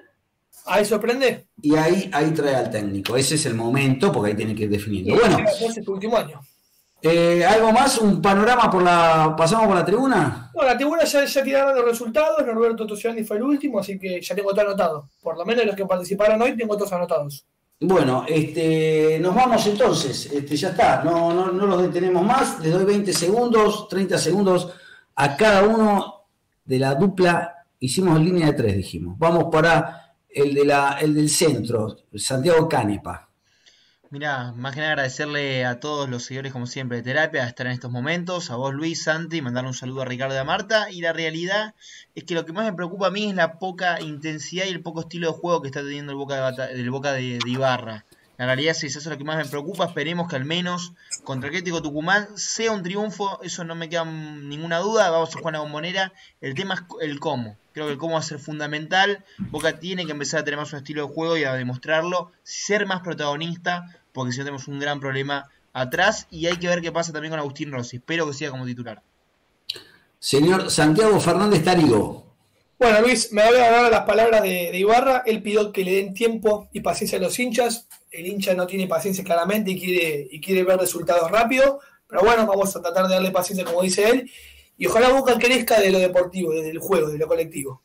Ahí 0.66 0.86
sorprende. 0.86 1.48
y 1.62 1.76
ahí, 1.76 2.10
ahí 2.14 2.32
trae 2.32 2.56
al 2.56 2.70
técnico. 2.70 3.16
Ese 3.18 3.36
es 3.36 3.46
el 3.48 3.56
momento, 3.56 4.12
porque 4.12 4.32
ahí 4.32 4.38
tiene 4.38 4.54
que 4.56 4.64
ir 4.64 4.70
definiendo. 4.70 5.16
Bueno, 5.16 5.38
ser 5.50 5.70
este 5.70 5.90
último 5.92 6.18
año. 6.18 6.40
eh, 7.02 7.44
¿algo 7.44 7.72
más? 7.72 7.98
¿Un 7.98 8.22
panorama 8.22 8.70
por 8.70 8.84
la. 8.84 9.34
¿Pasamos 9.36 9.66
por 9.68 9.76
la 9.76 9.84
tribuna? 9.86 10.52
No, 10.56 10.64
la 10.64 10.78
tribuna 10.78 11.04
ya, 11.04 11.26
ya 11.26 11.44
tiraron 11.44 11.76
los 11.76 11.86
resultados. 11.86 12.46
Norberto 12.46 12.86
Tosiani 12.86 13.24
fue 13.24 13.38
el 13.38 13.44
último, 13.44 13.80
así 13.80 13.98
que 13.98 14.22
ya 14.22 14.36
tengo 14.36 14.52
todo 14.52 14.62
anotado. 14.62 15.10
Por 15.22 15.36
lo 15.38 15.46
menos 15.46 15.66
los 15.66 15.76
que 15.76 15.86
participaron 15.86 16.40
hoy 16.42 16.56
tengo 16.56 16.78
todos 16.78 16.94
anotados. 16.94 17.44
Bueno, 17.84 18.26
este, 18.28 19.18
nos 19.20 19.34
vamos 19.34 19.66
entonces, 19.66 20.32
este, 20.32 20.56
ya 20.56 20.70
está, 20.70 21.04
no, 21.04 21.34
no, 21.34 21.52
no 21.52 21.66
los 21.66 21.82
detenemos 21.82 22.24
más, 22.24 22.60
les 22.60 22.72
doy 22.72 22.86
20 22.86 23.12
segundos, 23.12 23.88
30 23.88 24.20
segundos 24.20 24.72
a 25.16 25.36
cada 25.36 25.64
uno 25.64 26.26
de 26.64 26.78
la 26.78 26.94
dupla, 26.94 27.66
hicimos 27.80 28.20
línea 28.20 28.46
de 28.46 28.54
tres, 28.54 28.78
dijimos, 28.78 29.18
vamos 29.18 29.46
para 29.52 30.14
el, 30.30 30.54
de 30.54 30.64
la, 30.64 31.00
el 31.02 31.16
del 31.16 31.28
centro, 31.28 31.98
Santiago 32.14 32.70
Canepa. 32.70 33.31
Mira, 34.12 34.52
más 34.52 34.74
que 34.74 34.82
nada 34.82 34.92
agradecerle 34.92 35.64
a 35.64 35.80
todos 35.80 36.10
los 36.10 36.26
seguidores, 36.26 36.52
como 36.52 36.68
siempre, 36.68 36.98
de 36.98 37.04
terapia, 37.04 37.48
estar 37.48 37.66
en 37.68 37.72
estos 37.72 37.90
momentos, 37.90 38.52
a 38.52 38.58
vos 38.58 38.74
Luis, 38.74 39.04
Santi, 39.04 39.42
mandarle 39.42 39.70
un 39.70 39.74
saludo 39.74 40.02
a 40.02 40.06
Ricardo 40.06 40.36
y 40.36 40.38
a 40.38 40.44
Marta. 40.44 40.92
Y 40.92 41.00
la 41.00 41.14
realidad 41.14 41.76
es 42.14 42.26
que 42.26 42.36
lo 42.36 42.46
que 42.46 42.52
más 42.52 42.66
me 42.66 42.74
preocupa 42.74 43.08
a 43.08 43.10
mí 43.10 43.30
es 43.30 43.36
la 43.36 43.58
poca 43.58 44.02
intensidad 44.02 44.66
y 44.66 44.70
el 44.70 44.82
poco 44.82 45.00
estilo 45.00 45.32
de 45.32 45.40
juego 45.40 45.62
que 45.62 45.70
está 45.70 45.80
teniendo 45.80 46.12
el 46.12 46.18
Boca 46.18 46.52
de, 46.52 46.90
Boca 46.90 47.14
de, 47.14 47.40
Ibarra. 47.46 48.04
La 48.38 48.48
realidad 48.48 48.72
es 48.72 48.84
eso 48.84 49.00
es 49.00 49.06
lo 49.06 49.18
que 49.18 49.24
más 49.24 49.38
me 49.38 49.46
preocupa. 49.46 49.86
Esperemos 49.86 50.28
que 50.28 50.36
al 50.36 50.44
menos 50.44 50.92
contra 51.24 51.48
Atlético 51.48 51.82
Tucumán 51.82 52.28
sea 52.36 52.74
un 52.74 52.84
triunfo. 52.84 53.42
Eso 53.44 53.64
no 53.64 53.76
me 53.76 53.88
queda 53.88 54.04
ninguna 54.04 54.80
duda. 54.80 55.10
Vamos 55.10 55.34
a 55.34 55.40
jugar 55.40 55.56
a 55.56 55.60
bombonera. 55.60 56.12
El 56.42 56.54
tema 56.54 56.74
es 56.74 56.82
el 57.00 57.22
cómo. 57.22 57.56
Creo 57.72 57.86
que 57.86 57.94
el 57.94 57.98
cómo 57.98 58.16
va 58.16 58.20
a 58.20 58.24
ser 58.24 58.40
fundamental. 58.40 59.24
Boca 59.38 59.80
tiene 59.80 60.06
que 60.06 60.12
empezar 60.12 60.42
a 60.42 60.44
tener 60.44 60.60
más 60.60 60.74
un 60.74 60.80
estilo 60.80 61.08
de 61.08 61.14
juego 61.14 61.38
y 61.38 61.46
a 61.46 61.54
demostrarlo. 61.54 62.34
Ser 62.44 62.86
más 62.86 63.00
protagonista 63.00 64.01
porque 64.14 64.32
si 64.32 64.40
no 64.40 64.46
tenemos 64.46 64.68
un 64.68 64.80
gran 64.80 65.00
problema 65.00 65.50
atrás 65.74 66.28
y 66.30 66.48
hay 66.48 66.58
que 66.58 66.68
ver 66.68 66.82
qué 66.82 66.92
pasa 66.92 67.14
también 67.14 67.32
con 67.32 67.40
Agustín 67.40 67.72
Rossi. 67.72 67.98
Espero 67.98 68.28
que 68.28 68.34
siga 68.34 68.52
como 68.52 68.66
titular. 68.66 69.02
Señor 70.20 70.70
Santiago 70.70 71.20
Fernández 71.20 71.64
Tarigo. 71.64 72.32
Bueno, 72.78 73.02
Luis, 73.02 73.32
me 73.32 73.46
voy 73.46 73.58
a 73.58 73.72
dar 73.72 73.92
las 73.92 74.06
palabras 74.06 74.42
de, 74.42 74.78
Ibarra. 74.78 75.24
Él 75.26 75.42
pidió 75.44 75.72
que 75.72 75.84
le 75.84 75.98
den 75.98 76.14
tiempo 76.14 76.68
y 76.74 76.82
paciencia 76.82 77.18
a 77.18 77.22
los 77.22 77.38
hinchas. 77.38 77.88
El 78.10 78.26
hincha 78.26 78.54
no 78.54 78.66
tiene 78.66 78.88
paciencia 78.88 79.24
claramente 79.24 79.72
y 79.72 79.80
quiere, 79.80 80.28
y 80.32 80.42
quiere 80.42 80.64
ver 80.64 80.80
resultados 80.80 81.30
rápido. 81.30 81.80
Pero 82.08 82.24
bueno, 82.24 82.46
vamos 82.48 82.76
a 82.76 82.82
tratar 82.82 83.08
de 83.08 83.14
darle 83.14 83.32
paciencia, 83.32 83.66
como 83.66 83.84
dice 83.84 84.10
él. 84.10 84.32
Y 84.78 84.88
ojalá 84.88 85.10
Boca 85.10 85.38
crezca 85.38 85.80
de 85.80 85.92
lo 85.92 86.00
deportivo, 86.00 86.52
desde 86.54 86.72
el 86.72 86.80
juego, 86.80 87.10
de 87.10 87.20
lo 87.20 87.28
colectivo. 87.28 87.84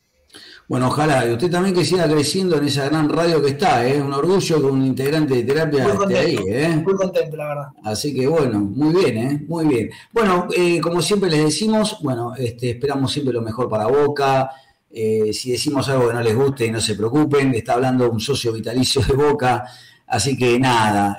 Bueno, 0.69 0.87
ojalá, 0.87 1.25
y 1.25 1.31
usted 1.31 1.49
también 1.49 1.73
que 1.73 1.85
siga 1.85 2.09
creciendo 2.09 2.57
en 2.57 2.65
esa 2.65 2.89
gran 2.89 3.07
radio 3.07 3.41
que 3.41 3.51
está, 3.51 3.87
¿eh? 3.87 4.01
un 4.01 4.11
orgullo 4.11 4.59
que 4.59 4.65
un 4.65 4.85
integrante 4.85 5.35
de 5.35 5.43
terapia 5.43 5.87
esté 5.87 6.17
ahí. 6.17 6.37
¿eh? 6.45 6.81
Muy 6.83 6.93
contento, 6.93 7.37
la 7.37 7.47
verdad. 7.47 7.67
Así 7.85 8.13
que 8.13 8.27
bueno, 8.27 8.59
muy 8.59 8.93
bien, 8.93 9.17
¿eh? 9.17 9.45
muy 9.47 9.65
bien. 9.65 9.89
Bueno, 10.11 10.49
eh, 10.53 10.81
como 10.81 11.01
siempre 11.01 11.29
les 11.29 11.45
decimos, 11.45 11.99
bueno, 12.01 12.33
este, 12.35 12.71
esperamos 12.71 13.13
siempre 13.13 13.33
lo 13.33 13.41
mejor 13.41 13.69
para 13.69 13.87
Boca. 13.87 14.51
Eh, 14.91 15.31
si 15.31 15.51
decimos 15.51 15.87
algo 15.87 16.09
que 16.09 16.13
no 16.15 16.21
les 16.21 16.35
guste, 16.35 16.69
no 16.69 16.81
se 16.81 16.95
preocupen, 16.95 17.55
está 17.55 17.75
hablando 17.75 18.11
un 18.11 18.19
socio 18.19 18.51
vitalicio 18.51 19.01
de 19.01 19.13
Boca. 19.13 19.63
Así 20.07 20.35
que 20.35 20.59
nada, 20.59 21.17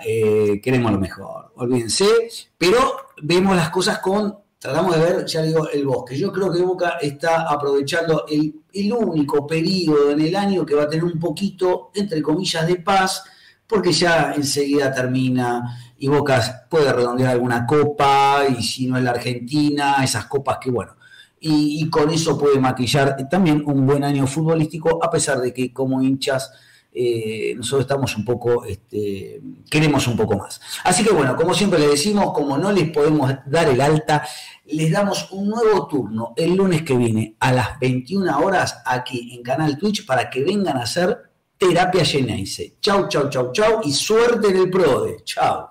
queremos 0.62 0.92
lo 0.92 0.98
mejor, 0.98 1.52
olvídense, 1.56 2.06
pero 2.56 2.78
vemos 3.22 3.54
las 3.56 3.70
cosas 3.70 3.98
con 3.98 4.34
tratamos 4.58 4.96
de 4.96 5.00
ver, 5.00 5.26
ya 5.26 5.42
digo, 5.42 5.68
el 5.70 5.86
bosque. 5.86 6.18
Yo 6.18 6.32
creo 6.32 6.52
que 6.52 6.62
Boca 6.62 6.98
está 7.00 7.42
aprovechando 7.42 8.26
el, 8.28 8.92
único 8.92 9.46
periodo 9.46 10.10
en 10.10 10.20
el 10.20 10.34
año 10.36 10.66
que 10.66 10.74
va 10.74 10.84
a 10.84 10.88
tener 10.88 11.04
un 11.04 11.18
poquito, 11.18 11.90
entre 11.94 12.22
comillas, 12.22 12.66
de 12.66 12.76
paz, 12.76 13.24
porque 13.66 13.92
ya 13.92 14.32
enseguida 14.34 14.92
termina 14.92 15.78
y 15.98 16.08
Boca 16.08 16.66
puede 16.68 16.92
redondear 16.92 17.32
alguna 17.32 17.66
copa, 17.66 18.44
y 18.48 18.62
si 18.62 18.86
no 18.86 18.96
es 18.96 19.04
la 19.04 19.10
Argentina, 19.10 19.96
esas 20.02 20.26
copas 20.26 20.58
que, 20.60 20.70
bueno, 20.70 20.96
y, 21.40 21.82
y 21.82 21.90
con 21.90 22.10
eso 22.10 22.38
puede 22.38 22.58
maquillar 22.58 23.16
también 23.28 23.62
un 23.66 23.86
buen 23.86 24.04
año 24.04 24.26
futbolístico, 24.26 25.02
a 25.02 25.10
pesar 25.10 25.38
de 25.38 25.52
que 25.52 25.72
como 25.72 26.02
hinchas 26.02 26.52
eh, 26.92 27.54
nosotros 27.56 27.82
estamos 27.82 28.16
un 28.16 28.24
poco, 28.24 28.64
este, 28.64 29.40
queremos 29.70 30.06
un 30.06 30.16
poco 30.16 30.36
más. 30.36 30.60
Así 30.84 31.04
que 31.04 31.12
bueno, 31.12 31.36
como 31.36 31.54
siempre 31.54 31.78
les 31.78 31.90
decimos, 31.90 32.32
como 32.32 32.58
no 32.58 32.72
les 32.72 32.90
podemos 32.90 33.32
dar 33.46 33.68
el 33.68 33.80
alta, 33.80 34.26
les 34.66 34.90
damos 34.90 35.30
un 35.32 35.48
nuevo 35.48 35.86
turno 35.86 36.32
el 36.36 36.54
lunes 36.54 36.82
que 36.82 36.96
viene 36.96 37.36
a 37.40 37.52
las 37.52 37.78
21 37.78 38.38
horas 38.40 38.82
aquí 38.84 39.34
en 39.34 39.42
Canal 39.42 39.78
Twitch 39.78 40.06
para 40.06 40.28
que 40.28 40.42
vengan 40.42 40.76
a 40.76 40.82
hacer 40.82 41.16
terapia 41.56 42.04
Geneise. 42.04 42.76
Chau, 42.80 43.08
chau, 43.08 43.28
chau, 43.28 43.52
chau 43.52 43.80
y 43.84 43.92
suerte 43.92 44.48
en 44.48 44.56
el 44.56 44.70
PRODE. 44.70 45.18
Chau. 45.24 45.66